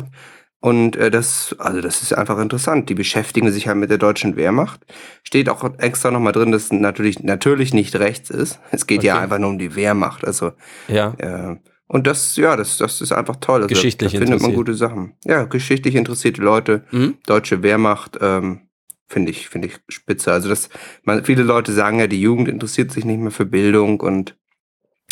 Und 0.64 0.96
äh, 0.96 1.12
das, 1.12 1.54
also 1.60 1.82
das 1.82 2.02
ist 2.02 2.14
einfach 2.14 2.40
interessant. 2.40 2.88
Die 2.88 2.94
beschäftigen 2.96 3.52
sich 3.52 3.68
halt 3.68 3.76
mit 3.78 3.90
der 3.90 3.98
deutschen 3.98 4.38
Wehrmacht. 4.38 4.80
Steht 5.24 5.50
auch 5.50 5.78
extra 5.78 6.10
nochmal 6.10 6.32
drin, 6.32 6.54
dass 6.54 6.72
natürlich, 6.72 7.22
natürlich 7.22 7.74
nicht 7.74 7.98
rechts 7.98 8.30
ist. 8.30 8.62
Es 8.72 8.88
geht 8.88 9.04
ja 9.04 9.16
Okay. 9.16 9.24
einfach 9.24 9.40
nur 9.40 9.50
um 9.50 9.60
die 9.60 9.76
Wehrmacht. 9.76 10.24
Also 10.26 10.54
ja. 10.88 11.16
äh, 11.18 11.58
und 11.88 12.08
das, 12.08 12.38
ja, 12.38 12.56
das, 12.56 12.78
das 12.78 13.02
ist 13.02 13.12
einfach 13.12 13.36
toll. 13.42 13.58
Also, 13.64 13.68
Geschichtlich 13.68 14.14
da 14.14 14.20
findet 14.20 14.42
man 14.42 14.54
gute 14.54 14.74
Sachen. 14.74 15.18
Ja, 15.26 15.44
geschichtlich 15.44 15.96
interessierte 15.96 16.42
Leute, 16.42 16.86
Mhm. 16.92 17.18
deutsche 17.26 17.62
Wehrmacht, 17.62 18.18
ähm, 18.22 18.62
finde 19.10 19.32
ich, 19.32 19.50
finde 19.50 19.68
ich 19.68 19.80
spitze. 19.90 20.32
Also 20.32 20.48
das, 20.48 20.70
man, 21.04 21.26
viele 21.26 21.44
Leute 21.44 21.74
sagen 21.74 22.00
ja, 22.00 22.08
die 22.08 22.22
Jugend 22.22 22.48
interessiert 22.48 22.90
sich 22.94 23.04
nicht 23.04 23.20
mehr 23.20 23.32
für 23.32 23.46
Bildung 23.46 24.00
und 24.00 24.38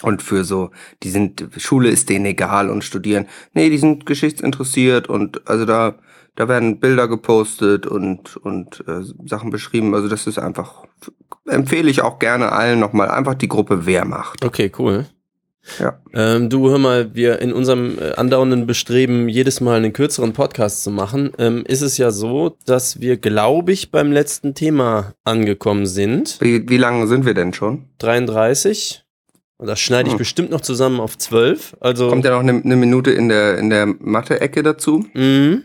und 0.01 0.21
für 0.21 0.43
so, 0.43 0.71
die 1.03 1.09
sind, 1.09 1.47
Schule 1.57 1.89
ist 1.89 2.09
denen 2.09 2.25
egal 2.25 2.69
und 2.69 2.83
studieren. 2.83 3.27
Nee, 3.53 3.69
die 3.69 3.77
sind 3.77 4.05
geschichtsinteressiert 4.05 5.07
und 5.07 5.47
also 5.47 5.65
da, 5.65 5.95
da 6.35 6.47
werden 6.47 6.79
Bilder 6.79 7.07
gepostet 7.07 7.85
und, 7.85 8.37
und 8.37 8.83
äh, 8.87 9.01
Sachen 9.27 9.49
beschrieben. 9.49 9.93
Also 9.93 10.07
das 10.07 10.27
ist 10.27 10.39
einfach, 10.39 10.85
empfehle 11.45 11.89
ich 11.89 12.01
auch 12.01 12.19
gerne 12.19 12.51
allen 12.51 12.79
nochmal, 12.79 13.09
einfach 13.09 13.35
die 13.35 13.47
Gruppe 13.49 13.85
Wehrmacht. 13.85 14.43
Okay, 14.43 14.71
cool. 14.79 15.05
Ja. 15.79 15.99
Ähm, 16.13 16.49
du, 16.49 16.69
hör 16.69 16.79
mal, 16.79 17.13
wir 17.13 17.39
in 17.39 17.53
unserem 17.53 17.97
äh, 17.99 18.13
andauernden 18.13 18.65
Bestreben, 18.65 19.29
jedes 19.29 19.61
Mal 19.61 19.77
einen 19.77 19.93
kürzeren 19.93 20.33
Podcast 20.33 20.83
zu 20.83 20.89
machen, 20.89 21.31
ähm, 21.37 21.63
ist 21.67 21.81
es 21.81 21.97
ja 21.97 22.11
so, 22.11 22.57
dass 22.65 22.99
wir, 22.99 23.17
glaube 23.17 23.71
ich, 23.71 23.91
beim 23.91 24.11
letzten 24.11 24.55
Thema 24.55 25.13
angekommen 25.23 25.85
sind. 25.85 26.37
Wie, 26.41 26.67
wie 26.67 26.77
lange 26.77 27.07
sind 27.07 27.25
wir 27.25 27.33
denn 27.33 27.53
schon? 27.53 27.85
33. 27.99 29.03
Und 29.62 29.67
das 29.67 29.80
schneide 29.80 30.08
ich 30.08 30.13
Hm. 30.13 30.17
bestimmt 30.17 30.50
noch 30.50 30.62
zusammen 30.62 31.00
auf 31.00 31.17
12. 31.19 31.78
Also. 31.80 32.10
Kommt 32.10 32.26
ja 32.26 32.32
noch 32.32 32.39
eine, 32.39 32.54
eine 32.63 32.76
Minute 32.76 33.12
in 33.12 33.30
der, 33.30 33.60
in 33.60 33.69
der 33.69 33.86
Mathe-Ecke 33.86 34.63
dazu. 34.63 35.06
Mhm. 35.13 35.63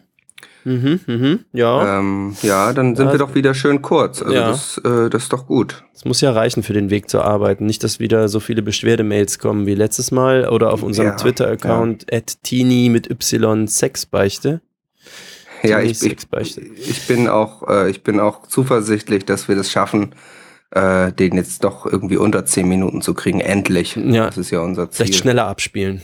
Mhm, 0.64 1.00
mhm, 1.06 1.40
ja. 1.52 1.98
Ähm, 2.00 2.36
ja, 2.42 2.72
dann 2.74 2.94
sind 2.94 3.06
Ja. 3.06 3.12
wir 3.12 3.18
doch 3.18 3.34
wieder 3.34 3.54
schön 3.54 3.80
kurz. 3.82 4.20
Also 4.20 4.34
Ja. 4.34 4.48
das, 4.48 4.76
äh, 4.84 5.08
das 5.08 5.22
ist 5.22 5.32
doch 5.32 5.46
gut. 5.46 5.84
Es 5.94 6.04
muss 6.04 6.20
ja 6.20 6.30
reichen 6.32 6.62
für 6.62 6.72
den 6.74 6.90
Weg 6.90 7.08
zur 7.08 7.24
Arbeit. 7.24 7.60
Nicht, 7.62 7.82
dass 7.84 8.00
wieder 8.00 8.28
so 8.28 8.38
viele 8.40 8.62
Beschwerdemails 8.62 9.38
kommen 9.38 9.64
wie 9.66 9.74
letztes 9.74 10.10
Mal 10.10 10.46
oder 10.48 10.72
auf 10.74 10.82
unserem 10.82 11.08
Ja, 11.10 11.14
Twitter-Account 11.16 12.12
at 12.12 12.42
Tini 12.42 12.90
mit 12.90 13.08
Y 13.10 13.66
Sexbeichte. 13.66 14.60
Ja, 15.62 15.80
ich, 15.80 16.02
ich, 16.02 16.16
ich 16.90 17.06
bin 17.06 17.28
auch, 17.28 17.66
äh, 17.68 17.88
ich 17.88 18.02
bin 18.02 18.20
auch 18.20 18.46
zuversichtlich, 18.46 19.24
dass 19.24 19.48
wir 19.48 19.56
das 19.56 19.70
schaffen, 19.70 20.14
äh, 20.70 21.12
den 21.12 21.36
jetzt 21.36 21.64
doch 21.64 21.86
irgendwie 21.86 22.16
unter 22.16 22.44
zehn 22.44 22.68
Minuten 22.68 23.02
zu 23.02 23.14
kriegen. 23.14 23.40
Endlich. 23.40 23.96
Ja. 23.96 24.26
Das 24.26 24.38
ist 24.38 24.50
ja 24.50 24.60
unser 24.60 24.90
Ziel. 24.90 25.06
Vielleicht 25.06 25.20
schneller 25.20 25.46
abspielen. 25.46 26.02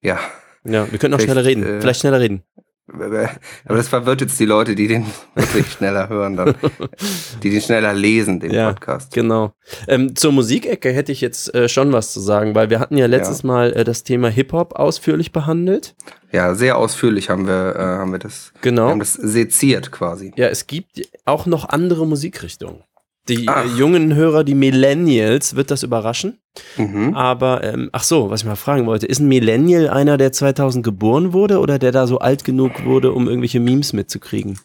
Ja. 0.00 0.18
Ja, 0.64 0.90
wir 0.90 0.98
können 0.98 1.14
auch 1.14 1.20
schneller 1.20 1.44
reden. 1.44 1.62
äh, 1.62 1.80
Vielleicht 1.80 2.00
schneller 2.00 2.20
reden. 2.20 2.42
Aber 2.92 3.76
das 3.78 3.88
verwirrt 3.88 4.20
jetzt 4.20 4.38
die 4.38 4.44
Leute, 4.44 4.74
die 4.74 4.88
den 4.88 5.06
wirklich 5.34 5.72
schneller 5.72 6.10
hören, 6.10 6.36
dann, 6.36 6.54
die 7.42 7.48
den 7.48 7.62
schneller 7.62 7.94
lesen, 7.94 8.40
den 8.40 8.52
Ja, 8.52 8.70
Podcast. 8.72 9.14
Genau. 9.14 9.54
Ähm, 9.88 10.14
zur 10.16 10.32
Musikecke 10.32 10.90
hätte 10.92 11.10
ich 11.10 11.22
jetzt 11.22 11.54
äh, 11.54 11.68
schon 11.70 11.92
was 11.92 12.12
zu 12.12 12.20
sagen, 12.20 12.54
weil 12.54 12.68
wir 12.68 12.80
hatten 12.80 12.98
ja 12.98 13.06
letztes 13.06 13.42
Mal 13.42 13.72
äh, 13.72 13.84
das 13.84 14.02
Thema 14.04 14.28
Hip-Hop 14.28 14.74
ausführlich 14.74 15.32
behandelt. 15.32 15.94
Ja, 16.30 16.54
sehr 16.54 16.76
ausführlich 16.76 17.30
haben 17.30 17.46
wir, 17.46 17.74
äh, 17.74 17.78
haben 17.82 18.12
wir 18.12 18.18
das, 18.18 18.52
wir 18.54 18.60
Genau. 18.70 18.90
haben 18.90 18.98
das 18.98 19.14
seziert 19.14 19.90
quasi. 19.90 20.32
Ja, 20.36 20.48
es 20.48 20.66
gibt 20.66 21.08
auch 21.24 21.46
noch 21.46 21.66
andere 21.68 22.06
Musikrichtungen. 22.06 22.82
Die 23.28 23.48
Ach. 23.48 23.64
äh, 23.64 23.68
jungen 23.68 24.14
Hörer, 24.14 24.44
die 24.44 24.54
Millennials, 24.54 25.56
wird 25.56 25.70
das 25.70 25.82
überraschen. 25.82 26.38
Mhm. 26.76 27.14
Aber, 27.14 27.64
ähm, 27.64 27.88
ach 27.92 28.04
so, 28.04 28.28
was 28.30 28.42
ich 28.42 28.46
mal 28.46 28.54
fragen 28.56 28.86
wollte, 28.86 29.06
ist 29.06 29.18
ein 29.20 29.28
Millennial 29.28 29.88
einer, 29.88 30.18
der 30.18 30.30
2000 30.32 30.84
geboren 30.84 31.32
wurde 31.32 31.58
oder 31.60 31.78
der 31.78 31.90
da 31.90 32.06
so 32.06 32.18
alt 32.18 32.44
genug 32.44 32.84
wurde, 32.84 33.12
um 33.12 33.26
irgendwelche 33.26 33.60
Memes 33.60 33.92
mitzukriegen? 33.94 34.58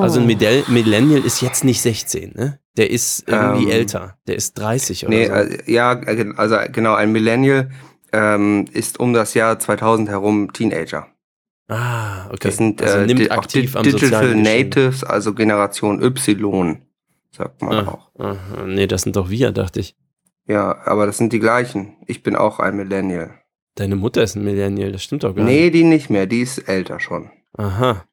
Also 0.00 0.20
ein 0.20 0.26
Midel 0.26 0.64
Millennial 0.68 1.24
ist 1.24 1.40
jetzt 1.40 1.64
nicht 1.64 1.80
16, 1.80 2.32
ne? 2.36 2.58
Der 2.76 2.90
ist 2.90 3.24
irgendwie 3.26 3.64
Ähm, 3.64 3.70
älter. 3.70 4.16
Der 4.26 4.36
ist 4.36 4.54
30 4.58 5.06
oder 5.06 5.16
Nee, 5.16 5.26
so. 5.26 5.32
äh, 5.32 5.58
ja, 5.72 5.92
äh, 5.94 6.32
also 6.36 6.56
genau, 6.70 6.94
ein 6.94 7.10
Millennial 7.10 7.70
ähm, 8.12 8.66
ist 8.72 9.00
um 9.00 9.12
das 9.12 9.34
Jahr 9.34 9.58
2000 9.58 10.08
herum 10.08 10.52
Teenager. 10.52 11.06
Ah, 11.70 12.26
okay. 12.28 12.38
Das 12.42 12.56
sind 12.56 12.82
also 12.82 12.98
äh, 12.98 13.06
nimmt 13.06 13.30
auch 13.30 13.36
aktiv 13.38 13.76
am 13.76 13.82
Digital. 13.84 14.34
Natives, 14.34 15.02
also 15.04 15.32
Generation 15.34 16.02
Y, 16.02 16.82
sagt 17.34 17.62
man 17.62 17.86
Ah, 17.86 17.88
auch. 17.88 18.10
aha, 18.20 18.66
nee, 18.66 18.86
das 18.86 19.02
sind 19.02 19.16
doch 19.16 19.30
wir, 19.30 19.52
dachte 19.52 19.80
ich. 19.80 19.96
Ja, 20.46 20.76
aber 20.84 21.06
das 21.06 21.16
sind 21.18 21.32
die 21.32 21.38
gleichen. 21.38 21.96
Ich 22.06 22.22
bin 22.22 22.34
auch 22.36 22.58
ein 22.58 22.76
Millennial. 22.76 23.30
Deine 23.76 23.96
Mutter 23.96 24.22
ist 24.22 24.34
ein 24.36 24.44
Millennial, 24.44 24.90
das 24.92 25.02
stimmt 25.04 25.22
doch 25.24 25.34
gar 25.34 25.44
Nee, 25.44 25.62
nicht. 25.64 25.74
die 25.74 25.84
nicht 25.84 26.10
mehr, 26.10 26.26
die 26.26 26.40
ist 26.40 26.58
älter 26.58 26.98
schon. 27.00 27.30
Aha. 27.56 28.04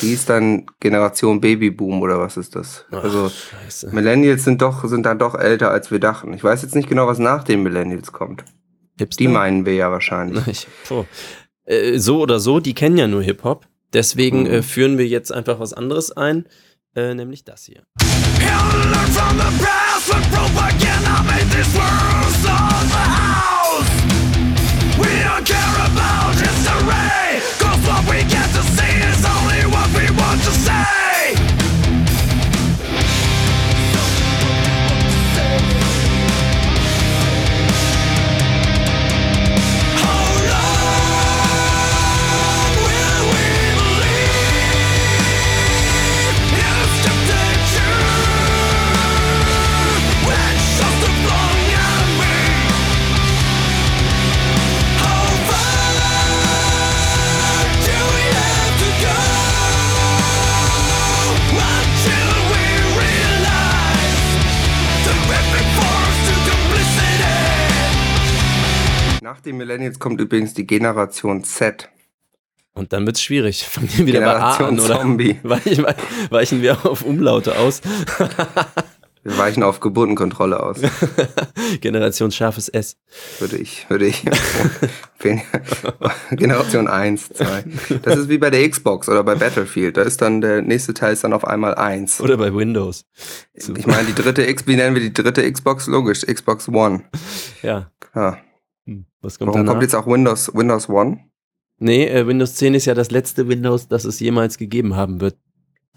Die 0.00 0.12
ist 0.12 0.30
dann 0.30 0.66
Generation 0.80 1.40
Babyboom 1.40 2.00
oder 2.02 2.18
was 2.20 2.36
ist 2.36 2.54
das? 2.54 2.86
Ach, 2.92 3.02
Also 3.02 3.28
scheiße. 3.28 3.90
Millennials 3.92 4.44
sind 4.44 4.62
doch 4.62 4.84
sind 4.84 5.04
dann 5.04 5.18
doch 5.18 5.34
älter 5.34 5.70
als 5.72 5.90
wir 5.90 5.98
dachten. 5.98 6.32
Ich 6.34 6.42
weiß 6.44 6.62
jetzt 6.62 6.76
nicht 6.76 6.88
genau, 6.88 7.06
was 7.08 7.18
nach 7.18 7.42
den 7.44 7.62
Millennials 7.64 8.12
kommt. 8.12 8.44
Hipster? 8.98 9.18
Die 9.24 9.28
meinen 9.28 9.66
wir 9.66 9.74
ja 9.74 9.90
wahrscheinlich. 9.90 10.46
Ich, 10.46 10.66
oh. 10.90 11.04
Äh, 11.66 11.98
so 11.98 12.20
oder 12.20 12.40
so, 12.40 12.60
die 12.60 12.74
kennen 12.74 12.96
ja 12.96 13.06
nur 13.06 13.22
Hip-Hop. 13.22 13.66
Deswegen 13.92 14.40
Mhm. 14.40 14.46
äh, 14.50 14.62
führen 14.62 14.98
wir 14.98 15.06
jetzt 15.06 15.32
einfach 15.32 15.60
was 15.60 15.72
anderes 15.72 16.12
ein, 16.12 16.46
äh, 16.96 17.14
nämlich 17.14 17.44
das 17.44 17.64
hier. 17.64 17.82
learn 17.98 19.06
from 19.12 19.38
the 19.38 19.64
past 19.64 20.10
propaganda 20.32 21.21
kommt 70.02 70.20
übrigens 70.20 70.52
die 70.52 70.66
Generation 70.66 71.44
Z. 71.44 71.88
Und 72.74 72.92
dann 72.92 73.06
wird's 73.06 73.22
schwierig. 73.22 73.64
Fangen 73.68 73.88
wir 73.96 74.06
wieder 74.06 74.20
bei 74.20 74.34
A 74.34 74.56
Generation 74.56 74.68
an, 74.68 74.84
oder? 74.84 75.00
Zombie. 75.00 75.38
Weichen, 75.42 75.86
weichen 76.28 76.60
wir 76.60 76.84
auf 76.84 77.02
Umlaute 77.02 77.56
aus. 77.56 77.80
Wir 79.24 79.38
weichen 79.38 79.62
auf 79.62 79.78
Geburtenkontrolle 79.78 80.60
aus, 80.60 80.80
Generation 81.80 82.32
scharfes 82.32 82.68
S. 82.68 82.96
würde 83.38 83.56
ich, 83.56 83.88
würde 83.88 84.06
ich. 84.06 84.24
Generation 86.32 86.88
1, 86.88 87.28
2. 87.28 87.64
Das 88.02 88.16
ist 88.16 88.28
wie 88.28 88.38
bei 88.38 88.50
der 88.50 88.68
Xbox 88.68 89.08
oder 89.08 89.22
bei 89.22 89.36
Battlefield. 89.36 89.96
Da 89.96 90.02
ist 90.02 90.22
dann 90.22 90.40
der 90.40 90.60
nächste 90.62 90.92
Teil 90.92 91.12
ist 91.12 91.22
dann 91.22 91.34
auf 91.34 91.46
einmal 91.46 91.76
1. 91.76 92.20
Oder 92.20 92.36
bei 92.36 92.52
Windows. 92.52 93.04
Ich 93.54 93.86
meine, 93.86 94.08
die 94.08 94.14
dritte 94.20 94.44
X, 94.44 94.66
wie 94.66 94.74
nennen 94.74 94.96
wir 94.96 95.02
die 95.02 95.12
dritte 95.12 95.48
Xbox? 95.52 95.86
Logisch, 95.86 96.22
Xbox 96.22 96.68
One. 96.68 97.04
Ja. 97.62 97.92
Ja. 98.16 98.38
Was 99.22 99.38
kommt 99.38 99.48
Warum 99.48 99.60
danach? 99.60 99.72
kommt 99.72 99.82
jetzt 99.82 99.94
auch 99.94 100.06
Windows, 100.06 100.54
Windows 100.54 100.88
One? 100.88 101.20
nee, 101.78 102.06
äh, 102.06 102.26
Windows 102.26 102.54
10 102.56 102.74
ist 102.74 102.84
ja 102.86 102.94
das 102.94 103.10
letzte 103.10 103.48
Windows, 103.48 103.88
das 103.88 104.04
es 104.04 104.20
jemals 104.20 104.56
gegeben 104.58 104.94
haben 104.96 105.20
wird, 105.20 105.36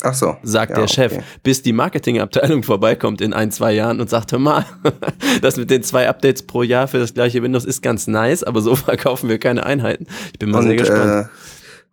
Ach 0.02 0.14
so. 0.14 0.36
sagt 0.44 0.72
Ja, 0.72 0.80
der 0.80 0.88
Chef. 0.88 1.12
okay. 1.14 1.24
Bis 1.44 1.62
die 1.62 1.74
Marketingabteilung 1.74 2.64
vorbeikommt 2.64 3.22
in 3.22 3.34
ein, 3.34 3.52
zwei 3.52 3.74
Jahren 3.74 4.00
und 4.02 4.10
sagt, 4.10 4.32
hör 4.32 4.40
mal, 4.40 4.66
das 5.42 5.58
mit 5.58 5.70
den 5.70 5.84
zwei 5.84 6.08
Updates 6.10 6.44
pro 6.44 6.64
Jahr 6.64 6.88
für 6.88 6.98
das 7.00 7.14
gleiche 7.14 7.42
Windows 7.44 7.66
ist 7.66 7.82
ganz 7.82 8.08
nice, 8.08 8.44
aber 8.44 8.62
so 8.62 8.76
verkaufen 8.76 9.30
wir 9.30 9.38
keine 9.40 9.66
Einheiten. 9.66 10.08
Ich 10.34 10.40
bin 10.40 10.50
mal 10.52 10.62
sehr 10.64 10.72
Und, 10.72 10.78
gespannt. 10.78 11.28
äh, 11.28 11.30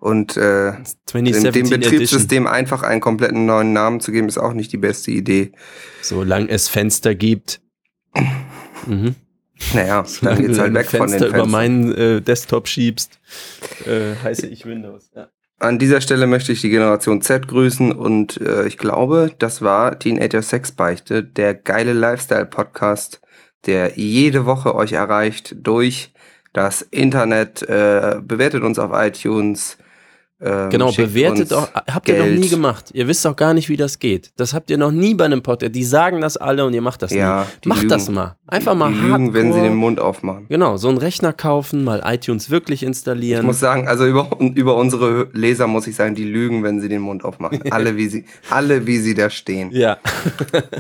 und 0.05 0.37
äh, 0.37 0.72
dem, 0.72 0.85
2017 1.07 1.53
dem 1.53 1.72
Edition. 1.72 1.80
Betriebssystem 1.80 2.47
einfach 2.49 2.83
einen 2.83 3.01
kompletten 3.01 3.47
neuen 3.47 3.72
Namen 3.72 4.01
zu 4.01 4.11
geben, 4.11 4.26
ist 4.28 4.39
auch 4.39 4.53
nicht 4.53 4.72
die 4.72 4.78
beste 4.78 5.11
Idee. 5.12 5.53
Solange 6.03 6.49
es 6.49 6.68
Fenster 6.68 7.14
gibt. 7.14 7.61
Mhm. 8.87 9.14
Naja, 9.75 10.05
dann 10.23 10.43
geht's 10.43 10.59
halt 10.59 10.75
weg 10.75 10.87
von 10.91 11.01
den 11.01 11.09
Fenster 11.09 11.27
über 11.27 11.39
Fenstern. 11.39 11.51
meinen 11.51 11.95
äh, 11.95 12.21
Desktop 12.21 12.69
schiebst, 12.69 13.19
äh, 13.87 14.15
heiße 14.23 14.47
ich 14.47 14.67
Windows. 14.67 15.11
Ja. 15.15 15.29
An 15.59 15.79
dieser 15.79 16.01
Stelle 16.01 16.27
möchte 16.27 16.51
ich 16.51 16.61
die 16.61 16.71
Generation 16.71 17.23
Z 17.23 17.47
grüßen 17.47 17.93
und 17.93 18.41
äh, 18.41 18.67
ich 18.67 18.79
glaube, 18.79 19.31
das 19.39 19.63
war 19.63 19.97
Teenager 19.99 20.43
Sex 20.43 20.73
Beichte, 20.73 21.23
der 21.23 21.55
geile 21.55 21.93
Lifestyle-Podcast, 21.93 23.21
der 23.67 23.93
jede 23.95 24.45
Woche 24.45 24.75
euch 24.75 24.93
erreicht 24.93 25.55
durch 25.57 26.13
das 26.53 26.83
Internet. 26.83 27.63
Äh, 27.63 28.21
bewertet 28.23 28.65
uns 28.65 28.81
auf 28.81 28.91
iTunes. 28.93 29.79
Ähm, 30.43 30.70
Genau, 30.70 30.90
bewertet 30.93 31.53
auch, 31.53 31.68
habt 31.74 32.09
ihr 32.09 32.18
noch 32.18 32.24
Geld. 32.24 32.40
nie 32.40 32.49
gemacht. 32.49 32.90
Ihr 32.93 33.07
wisst 33.09 33.26
auch 33.26 33.36
gar 33.36 33.55
nicht, 33.55 33.68
wie 33.68 33.76
das 33.76 33.99
geht. 33.99 34.32
Das 34.36 34.55
habt 34.55 34.70
ihr 34.70 34.78
noch 34.78 34.90
nie 34.90 35.14
bei 35.14 35.24
einem 35.24 35.43
Podcast. 35.43 35.74
Die 35.74 35.84
sagen 35.84 36.20
das 36.20 36.36
alle 36.36 36.64
und 36.64 36.74
ihr 36.74 36.82
macht 36.82 37.03
das 37.03 37.12
Ja, 37.12 37.43
nie. 37.43 37.47
die 37.64 37.68
Macht 37.68 37.78
lügen. 37.82 37.88
das 37.90 38.09
mal. 38.11 38.36
Einfach 38.47 38.74
mal 38.74 38.93
Die 38.93 38.99
lügen, 39.01 39.32
wenn 39.34 39.53
sie 39.53 39.61
den 39.61 39.74
Mund 39.76 40.01
aufmachen. 40.01 40.47
Genau, 40.49 40.76
so 40.76 40.88
einen 40.88 40.99
Rechner 40.99 41.32
kaufen, 41.32 41.84
mal 41.84 42.03
iTunes 42.05 42.51
wirklich 42.51 42.82
Ich 42.82 42.86
installieren. 42.86 43.47
muss 43.47 43.61
sagen, 43.61 43.88
also 43.88 44.07
über, 44.07 44.28
über 44.40 44.76
unsere 44.76 45.28
Leser 45.32 45.66
muss 45.66 45.86
ich 45.86 45.97
sagen, 45.97 46.14
die 46.14 46.24
lügen, 46.24 46.62
wenn 46.62 46.80
sie 46.80 46.88
den 46.88 47.01
Mund 47.03 47.24
aufmachen. 47.24 47.61
Alle, 47.72 47.97
wie 47.97 48.09
sie, 48.09 48.24
alle, 48.51 48.86
wie 48.86 48.99
sie 48.99 49.14
da 49.14 49.30
stehen. 49.30 49.70
ja. 49.72 49.97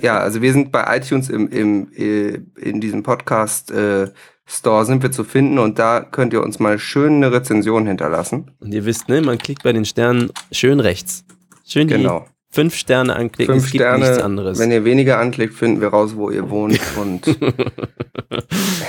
Ja, 0.02 0.18
also 0.18 0.42
wir 0.42 0.52
sind 0.52 0.72
bei 0.72 0.96
iTunes 0.96 1.28
im, 1.30 1.48
im, 1.48 1.88
äh, 1.96 2.40
in 2.60 2.80
diesem 2.80 3.02
Podcast 3.02 3.70
äh, 3.70 4.08
Store 4.46 4.84
sind 4.84 5.02
wir 5.02 5.12
zu 5.12 5.24
finden 5.24 5.58
und 5.58 5.78
da 5.78 6.00
könnt 6.00 6.32
ihr 6.32 6.42
uns 6.42 6.58
mal 6.58 6.78
schön 6.78 7.14
eine 7.14 7.32
Rezension 7.32 7.86
hinterlassen. 7.86 8.50
Und 8.60 8.74
ihr 8.74 8.84
wisst, 8.84 9.08
ne, 9.08 9.20
man 9.22 9.38
klickt 9.38 9.62
bei 9.62 9.72
den 9.72 9.84
Sternen 9.84 10.30
schön 10.50 10.80
rechts. 10.80 11.24
Schön 11.64 11.86
die 11.88 11.94
Genau. 11.94 12.26
fünf 12.50 12.74
Sterne 12.74 13.14
anklicken. 13.16 13.54
Fünf 13.54 13.66
es 13.66 13.72
gibt 13.72 13.82
Sterne. 13.82 14.04
nichts 14.04 14.18
anderes. 14.22 14.58
Wenn 14.58 14.70
ihr 14.72 14.84
weniger 14.84 15.18
anklickt, 15.18 15.54
finden 15.54 15.80
wir 15.80 15.88
raus, 15.88 16.16
wo 16.16 16.28
ihr 16.30 16.50
wohnt. 16.50 16.78
Und 17.00 17.26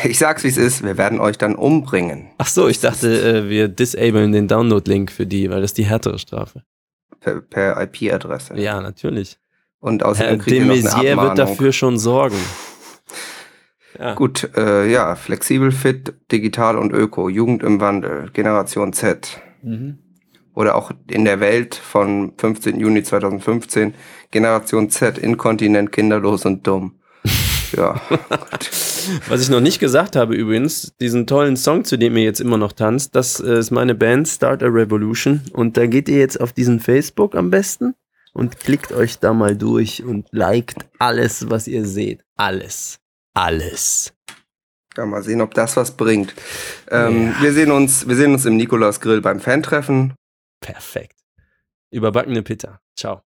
ich 0.03 0.17
sag's 0.17 0.43
wie 0.43 0.47
es 0.49 0.57
ist, 0.57 0.83
wir 0.83 0.97
werden 0.97 1.19
euch 1.19 1.37
dann 1.37 1.55
umbringen. 1.55 2.27
Ach 2.39 2.47
so, 2.47 2.67
ich 2.67 2.79
dachte, 2.79 3.07
äh, 3.21 3.49
wir 3.49 3.67
disablen 3.67 4.31
den 4.31 4.47
Download-Link 4.47 5.11
für 5.11 5.25
die, 5.27 5.49
weil 5.49 5.61
das 5.61 5.71
ist 5.71 5.77
die 5.77 5.85
härtere 5.85 6.19
Strafe. 6.19 6.63
Per, 7.19 7.41
per 7.41 7.81
IP-Adresse. 7.81 8.59
Ja, 8.59 8.81
natürlich. 8.81 9.37
Und 9.79 10.01
Herr 10.01 10.09
außerdem 10.09 10.39
kriegt 10.39 10.51
de 10.51 10.59
ihr 10.59 10.65
noch 10.65 10.73
eine 10.73 10.83
Maizière 11.13 11.21
wird 11.21 11.37
dafür 11.39 11.71
schon 11.73 11.99
sorgen. 11.99 12.37
Ja. 13.99 14.15
Gut, 14.15 14.49
äh, 14.55 14.89
ja, 14.89 15.15
flexibel, 15.15 15.71
fit, 15.71 16.13
digital 16.31 16.77
und 16.77 16.93
öko, 16.93 17.29
Jugend 17.29 17.63
im 17.63 17.79
Wandel, 17.79 18.29
Generation 18.33 18.93
Z. 18.93 19.41
Mhm. 19.61 19.99
Oder 20.55 20.75
auch 20.75 20.91
in 21.09 21.25
der 21.25 21.39
Welt 21.39 21.75
von 21.75 22.33
15. 22.37 22.79
Juni 22.79 23.03
2015, 23.03 23.93
Generation 24.31 24.89
Z, 24.89 25.17
inkontinent, 25.17 25.91
kinderlos 25.91 26.45
und 26.45 26.65
dumm. 26.67 26.99
Ja. 27.75 27.99
Was 29.27 29.41
ich 29.41 29.49
noch 29.49 29.59
nicht 29.59 29.79
gesagt 29.79 30.15
habe 30.15 30.35
übrigens, 30.35 30.93
diesen 31.01 31.25
tollen 31.25 31.57
Song, 31.57 31.85
zu 31.85 31.97
dem 31.97 32.15
ihr 32.15 32.23
jetzt 32.23 32.39
immer 32.39 32.59
noch 32.59 32.71
tanzt, 32.71 33.15
das 33.15 33.39
äh, 33.39 33.57
ist 33.57 33.71
meine 33.71 33.95
Band 33.95 34.27
Start 34.27 34.61
a 34.61 34.67
Revolution. 34.67 35.41
Und 35.53 35.75
da 35.75 35.87
geht 35.87 36.07
ihr 36.07 36.19
jetzt 36.19 36.39
auf 36.39 36.53
diesen 36.53 36.79
Facebook 36.79 37.35
am 37.35 37.49
besten 37.49 37.95
und 38.33 38.59
klickt 38.59 38.91
euch 38.91 39.17
da 39.17 39.33
mal 39.33 39.55
durch 39.55 40.03
und 40.03 40.27
liked 40.31 40.85
alles, 40.99 41.49
was 41.49 41.67
ihr 41.67 41.85
seht. 41.85 42.23
Alles. 42.35 42.99
Alles. 43.33 44.13
Ja, 44.95 45.05
mal 45.07 45.23
sehen, 45.23 45.41
ob 45.41 45.53
das 45.55 45.75
was 45.75 45.97
bringt. 45.97 46.35
Ähm, 46.91 47.33
Wir 47.39 47.51
sehen 47.53 47.71
uns, 47.71 48.07
wir 48.07 48.15
sehen 48.15 48.33
uns 48.33 48.45
im 48.45 48.57
Nikolaus 48.57 48.99
Grill 48.99 49.21
beim 49.21 49.39
Fantreffen. 49.39 50.13
Perfekt. 50.61 51.17
Überbackene 51.91 52.43
Pitta. 52.43 52.79
Ciao. 52.95 53.23